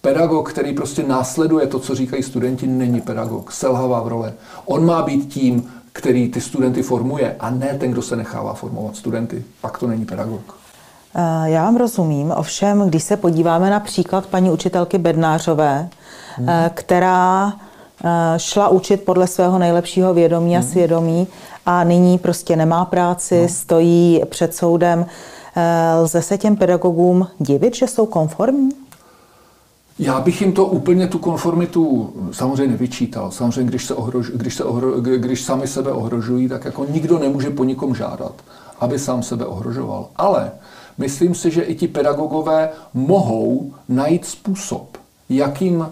Pedagog, 0.00 0.52
který 0.52 0.74
prostě 0.74 1.02
následuje 1.02 1.66
to, 1.66 1.78
co 1.78 1.94
říkají 1.94 2.22
studenti, 2.22 2.66
není 2.66 3.00
pedagog, 3.00 3.52
selhává 3.52 4.00
v 4.00 4.08
role. 4.08 4.32
On 4.64 4.86
má 4.86 5.02
být 5.02 5.28
tím, 5.28 5.72
který 5.92 6.28
ty 6.28 6.40
studenty 6.40 6.82
formuje, 6.82 7.36
a 7.40 7.50
ne 7.50 7.76
ten, 7.80 7.90
kdo 7.90 8.02
se 8.02 8.16
nechává 8.16 8.54
formovat 8.54 8.96
studenty. 8.96 9.44
Pak 9.60 9.78
to 9.78 9.86
není 9.86 10.04
pedagog. 10.04 10.40
Eh, 11.14 11.50
já 11.50 11.64
vám 11.64 11.76
rozumím, 11.76 12.32
ovšem, 12.36 12.88
když 12.88 13.02
se 13.02 13.16
podíváme 13.16 13.70
na 13.70 13.80
příklad 13.80 14.26
paní 14.26 14.50
učitelky 14.50 14.98
Bednářové, 14.98 15.88
hmm. 16.36 16.48
která 16.74 17.48
Eh, 17.48 17.71
šla 18.36 18.68
učit 18.68 19.04
podle 19.04 19.26
svého 19.26 19.58
nejlepšího 19.58 20.14
vědomí 20.14 20.56
a 20.56 20.60
mhm. 20.60 20.68
svědomí 20.68 21.26
a 21.66 21.84
nyní 21.84 22.18
prostě 22.18 22.56
nemá 22.56 22.84
práci, 22.84 23.42
no. 23.42 23.48
stojí 23.48 24.22
před 24.28 24.54
soudem. 24.54 25.06
Eh, 25.56 25.94
lze 25.94 26.22
se 26.22 26.38
těm 26.38 26.56
pedagogům 26.56 27.26
divit, 27.38 27.76
že 27.76 27.86
jsou 27.86 28.06
konformní? 28.06 28.70
Já 29.98 30.20
bych 30.20 30.40
jim 30.40 30.52
to 30.52 30.66
úplně 30.66 31.08
tu 31.08 31.18
konformitu 31.18 32.12
samozřejmě 32.32 32.66
nevyčítal. 32.66 33.30
Samozřejmě, 33.30 33.70
když, 33.70 33.84
se 33.84 33.94
ohrož, 33.94 34.30
když, 34.34 34.54
se 34.54 34.64
ohro, 34.64 35.00
když 35.00 35.42
sami 35.42 35.66
sebe 35.66 35.92
ohrožují, 35.92 36.48
tak 36.48 36.64
jako 36.64 36.84
nikdo 36.84 37.18
nemůže 37.18 37.50
po 37.50 37.64
nikom 37.64 37.94
žádat, 37.94 38.32
aby 38.80 38.98
sám 38.98 39.22
sebe 39.22 39.46
ohrožoval. 39.46 40.08
Ale 40.16 40.50
myslím 40.98 41.34
si, 41.34 41.50
že 41.50 41.62
i 41.62 41.74
ti 41.74 41.88
pedagogové 41.88 42.68
mohou 42.94 43.72
najít 43.88 44.26
způsob, 44.26 44.96
jakým 45.28 45.86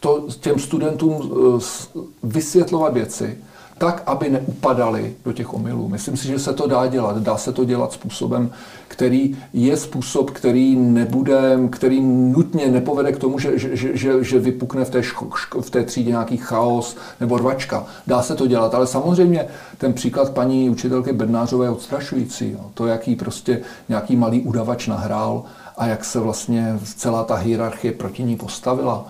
to 0.00 0.26
těm 0.40 0.58
studentům 0.58 1.14
eh, 1.22 2.00
vysvětlovat 2.22 2.94
věci, 2.94 3.38
tak, 3.78 4.02
aby 4.06 4.30
neupadali 4.30 5.14
do 5.24 5.32
těch 5.32 5.54
omylů. 5.54 5.88
Myslím 5.88 6.16
si, 6.16 6.26
že 6.26 6.38
se 6.38 6.52
to 6.52 6.66
dá 6.66 6.86
dělat. 6.86 7.16
Dá 7.16 7.36
se 7.36 7.52
to 7.52 7.64
dělat 7.64 7.92
způsobem, 7.92 8.50
který 8.88 9.38
je 9.52 9.76
způsob, 9.76 10.30
který 10.30 10.76
nebude, 10.76 11.58
který 11.70 12.00
nutně 12.00 12.68
nepovede 12.68 13.12
k 13.12 13.18
tomu, 13.18 13.38
že, 13.38 13.58
že, 13.58 13.96
že, 13.96 14.24
že 14.24 14.38
vypukne 14.38 14.84
v 14.84 14.90
té, 14.90 15.02
ško, 15.02 15.60
v 15.60 15.70
té 15.70 15.84
třídě 15.84 16.10
nějaký 16.10 16.36
chaos 16.36 16.96
nebo 17.20 17.38
rvačka. 17.38 17.86
Dá 18.06 18.22
se 18.22 18.34
to 18.34 18.46
dělat, 18.46 18.74
ale 18.74 18.86
samozřejmě 18.86 19.46
ten 19.78 19.92
příklad 19.92 20.30
paní 20.32 20.70
učitelky 20.70 21.12
Bednářové 21.12 21.66
je 21.66 21.70
odstrašující. 21.70 22.52
Jo. 22.52 22.70
To, 22.74 22.86
jaký 22.86 23.16
prostě 23.16 23.60
nějaký 23.88 24.16
malý 24.16 24.40
udavač 24.40 24.86
nahrál 24.86 25.42
a 25.76 25.86
jak 25.86 26.04
se 26.04 26.20
vlastně 26.20 26.78
celá 26.96 27.24
ta 27.24 27.34
hierarchie 27.34 27.92
proti 27.92 28.22
ní 28.22 28.36
postavila 28.36 29.06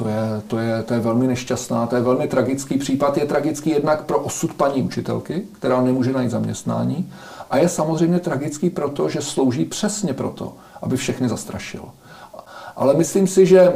to 0.00 0.08
je, 0.08 0.42
to, 0.46 0.58
je, 0.58 0.82
to 0.82 0.94
je 0.94 1.00
velmi 1.00 1.26
nešťastná, 1.26 1.86
to 1.86 1.96
je 1.96 2.02
velmi 2.02 2.28
tragický 2.28 2.78
případ. 2.78 3.16
Je 3.16 3.26
tragický 3.26 3.70
jednak 3.70 4.04
pro 4.04 4.18
osud 4.18 4.54
paní 4.54 4.82
učitelky, 4.82 5.42
která 5.52 5.82
nemůže 5.82 6.12
najít 6.12 6.30
zaměstnání, 6.30 7.12
a 7.50 7.58
je 7.58 7.68
samozřejmě 7.68 8.20
tragický 8.20 8.70
proto, 8.70 9.08
že 9.08 9.20
slouží 9.20 9.64
přesně 9.64 10.12
proto, 10.14 10.52
aby 10.82 10.96
všechny 10.96 11.28
zastrašil. 11.28 11.82
Ale 12.76 12.94
myslím 12.94 13.26
si, 13.26 13.46
že 13.46 13.60
e, 13.60 13.72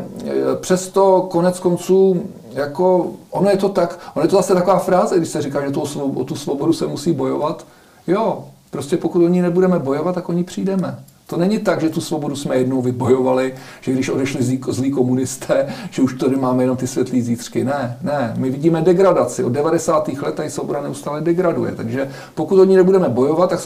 přesto 0.61 1.29
konec 1.31 1.61
konců, 1.61 2.22
jako, 2.53 3.11
ono 3.31 3.51
je 3.51 3.57
to 3.57 3.68
tak, 3.68 3.99
ono 4.14 4.25
je 4.25 4.29
to 4.29 4.37
zase 4.37 4.55
taková 4.55 4.79
fráze, 4.79 5.16
když 5.16 5.29
se 5.29 5.43
říká, 5.43 5.64
že 5.66 5.70
to 5.70 5.83
o 6.14 6.25
tu 6.25 6.37
svobodu 6.37 6.72
se 6.72 6.87
musí 6.87 7.12
bojovat. 7.12 7.66
Jo, 8.07 8.45
prostě 8.70 8.97
pokud 8.97 9.25
o 9.25 9.29
ní 9.29 9.43
nebudeme 9.43 9.79
bojovat, 9.79 10.14
tak 10.14 10.29
o 10.29 10.33
ní 10.33 10.45
přijdeme. 10.45 11.05
To 11.27 11.37
není 11.37 11.59
tak, 11.59 11.81
že 11.81 11.89
tu 11.89 12.01
svobodu 12.01 12.37
jsme 12.37 12.57
jednou 12.57 12.83
vybojovali, 12.83 13.55
že 13.81 13.93
když 13.93 14.09
odešli 14.09 14.43
zlí, 14.68 14.91
komunisté, 14.91 15.75
že 15.91 16.03
už 16.03 16.14
tady 16.14 16.37
máme 16.37 16.62
jenom 16.62 16.77
ty 16.77 16.87
světlý 16.87 17.22
zítřky. 17.22 17.64
Ne, 17.64 17.99
ne, 18.03 18.35
my 18.37 18.51
vidíme 18.51 18.83
degradaci. 18.83 19.45
Od 19.45 19.53
90. 19.53 20.09
let 20.09 20.35
tady 20.35 20.51
svoboda 20.51 20.83
neustále 20.83 21.20
degraduje. 21.20 21.72
Takže 21.72 22.11
pokud 22.35 22.61
o 22.61 22.64
ní 22.64 22.77
nebudeme 22.77 23.09
bojovat, 23.09 23.51
tak 23.51 23.61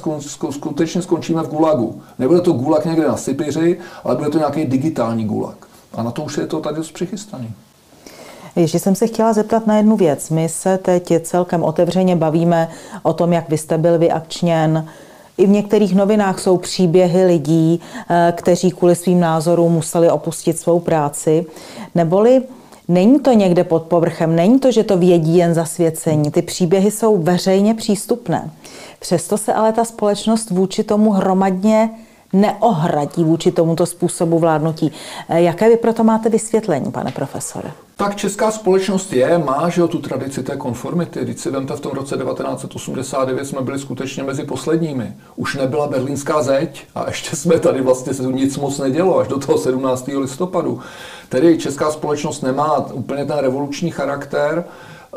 skutečně 0.50 1.02
skončíme 1.02 1.42
v 1.42 1.48
gulagu. 1.48 2.02
Nebude 2.18 2.40
to 2.40 2.52
gulag 2.52 2.84
někde 2.84 3.08
na 3.08 3.16
Sibiři, 3.16 3.78
ale 4.04 4.16
bude 4.16 4.30
to 4.30 4.38
nějaký 4.38 4.64
digitální 4.64 5.24
gulag. 5.24 5.66
A 5.94 6.02
na 6.02 6.10
to 6.10 6.22
už 6.22 6.38
je 6.38 6.46
to 6.46 6.60
tady 6.60 6.76
dost 6.76 6.92
přichystaný. 6.92 7.50
Ještě 8.56 8.78
jsem 8.78 8.94
se 8.94 9.06
chtěla 9.06 9.32
zeptat 9.32 9.66
na 9.66 9.76
jednu 9.76 9.96
věc. 9.96 10.30
My 10.30 10.48
se 10.48 10.78
teď 10.78 11.22
celkem 11.22 11.62
otevřeně 11.62 12.16
bavíme 12.16 12.68
o 13.02 13.12
tom, 13.12 13.32
jak 13.32 13.48
vy 13.48 13.58
jste 13.58 13.78
byl 13.78 13.98
vyakčněn, 13.98 14.88
i 15.38 15.46
v 15.46 15.50
některých 15.50 15.94
novinách 15.94 16.40
jsou 16.40 16.56
příběhy 16.56 17.24
lidí, 17.24 17.80
eh, 18.10 18.32
kteří 18.36 18.70
kvůli 18.70 18.94
svým 18.94 19.20
názorům 19.20 19.72
museli 19.72 20.10
opustit 20.10 20.58
svou 20.58 20.80
práci. 20.80 21.46
Neboli 21.94 22.42
Není 22.90 23.20
to 23.20 23.32
někde 23.32 23.64
pod 23.64 23.82
povrchem, 23.82 24.36
není 24.36 24.60
to, 24.60 24.72
že 24.72 24.84
to 24.84 24.96
vědí 24.96 25.36
jen 25.36 25.54
zasvěcení. 25.54 26.30
Ty 26.30 26.42
příběhy 26.42 26.90
jsou 26.90 27.16
veřejně 27.16 27.74
přístupné. 27.74 28.50
Přesto 28.98 29.38
se 29.38 29.52
ale 29.52 29.72
ta 29.72 29.84
společnost 29.84 30.50
vůči 30.50 30.84
tomu 30.84 31.10
hromadně 31.10 31.90
neohradí 32.32 33.24
vůči 33.24 33.52
tomuto 33.52 33.86
způsobu 33.86 34.38
vládnutí. 34.38 34.92
Eh, 35.28 35.42
jaké 35.42 35.68
vy 35.68 35.76
proto 35.76 36.04
máte 36.04 36.28
vysvětlení, 36.28 36.92
pane 36.92 37.12
profesore? 37.12 37.70
Tak 37.96 38.16
česká 38.16 38.50
společnost 38.50 39.12
je, 39.12 39.38
má 39.38 39.68
že 39.68 39.80
jo, 39.80 39.88
tu 39.88 39.98
tradici 39.98 40.42
té 40.42 40.56
konformity. 40.56 41.20
Když 41.20 41.40
si 41.40 41.50
vemte, 41.50 41.76
v 41.76 41.80
tom 41.80 41.92
roce 41.92 42.16
1989 42.16 43.44
jsme 43.44 43.60
byli 43.60 43.78
skutečně 43.78 44.22
mezi 44.22 44.44
posledními. 44.44 45.12
Už 45.36 45.56
nebyla 45.56 45.86
berlínská 45.86 46.42
zeď 46.42 46.86
a 46.94 47.04
ještě 47.08 47.36
jsme 47.36 47.58
tady 47.58 47.80
vlastně 47.80 48.14
se 48.14 48.22
nic 48.22 48.56
moc 48.56 48.78
nedělo 48.78 49.18
až 49.18 49.28
do 49.28 49.38
toho 49.38 49.58
17. 49.58 50.08
listopadu. 50.08 50.80
Tedy 51.28 51.58
česká 51.58 51.90
společnost 51.90 52.42
nemá 52.42 52.78
úplně 52.92 53.24
ten 53.24 53.38
revoluční 53.38 53.90
charakter. 53.90 54.64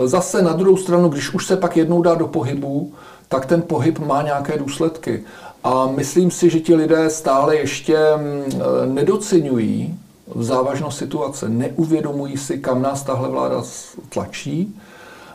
Zase 0.05 0.41
na 0.41 0.53
druhou 0.53 0.77
stranu, 0.77 1.09
když 1.09 1.33
už 1.33 1.45
se 1.45 1.57
pak 1.57 1.77
jednou 1.77 2.01
dá 2.01 2.15
do 2.15 2.27
pohybu, 2.27 2.93
tak 3.27 3.45
ten 3.45 3.61
pohyb 3.61 3.99
má 3.99 4.21
nějaké 4.21 4.57
důsledky. 4.57 5.23
A 5.63 5.87
myslím 5.87 6.31
si, 6.31 6.49
že 6.49 6.59
ti 6.59 6.75
lidé 6.75 7.09
stále 7.09 7.55
ještě 7.55 7.97
mm, 8.17 8.95
nedocenují 8.95 9.99
závažnost 10.35 10.97
situace, 10.97 11.49
neuvědomují 11.49 12.37
si, 12.37 12.57
kam 12.57 12.81
nás 12.81 13.03
tahle 13.03 13.29
vláda 13.29 13.63
tlačí, 14.09 14.75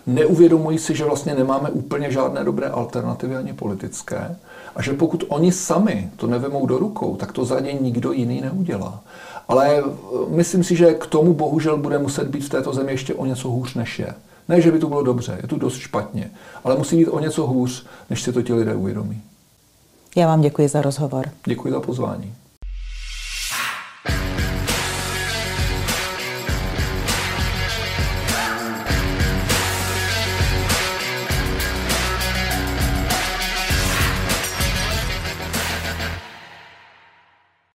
neuvědomují 0.06 0.78
si, 0.78 0.94
že 0.94 1.04
vlastně 1.04 1.34
nemáme 1.34 1.70
úplně 1.70 2.10
žádné 2.10 2.44
dobré 2.44 2.68
alternativy 2.68 3.36
ani 3.36 3.52
politické 3.52 4.36
a 4.76 4.82
že 4.82 4.92
pokud 4.92 5.24
oni 5.28 5.52
sami 5.52 6.10
to 6.16 6.26
nevemou 6.26 6.66
do 6.66 6.78
rukou, 6.78 7.16
tak 7.16 7.32
to 7.32 7.44
za 7.44 7.60
ně 7.60 7.72
nikdo 7.72 8.12
jiný 8.12 8.40
neudělá. 8.40 9.00
Ale 9.48 9.78
eh, 9.78 9.82
myslím 10.28 10.64
si, 10.64 10.76
že 10.76 10.94
k 10.94 11.06
tomu 11.06 11.34
bohužel 11.34 11.76
bude 11.76 11.98
muset 11.98 12.28
být 12.28 12.44
v 12.44 12.48
této 12.48 12.72
zemi 12.72 12.92
ještě 12.92 13.14
o 13.14 13.26
něco 13.26 13.48
hůř, 13.48 13.74
než 13.74 13.98
je. 13.98 14.14
Ne, 14.48 14.60
že 14.60 14.72
by 14.72 14.78
to 14.78 14.88
bylo 14.88 15.02
dobře, 15.02 15.38
je 15.42 15.48
tu 15.48 15.58
dost 15.58 15.76
špatně, 15.76 16.30
ale 16.64 16.76
musí 16.76 16.96
být 16.96 17.08
o 17.08 17.20
něco 17.20 17.46
hůř, 17.46 17.86
než 18.10 18.22
si 18.22 18.32
to 18.32 18.42
ti 18.42 18.52
lidé 18.52 18.74
uvědomí. 18.74 19.22
Já 20.16 20.26
vám 20.26 20.40
děkuji 20.40 20.68
za 20.68 20.82
rozhovor. 20.82 21.24
Děkuji 21.46 21.72
za 21.72 21.80
pozvání. 21.80 22.34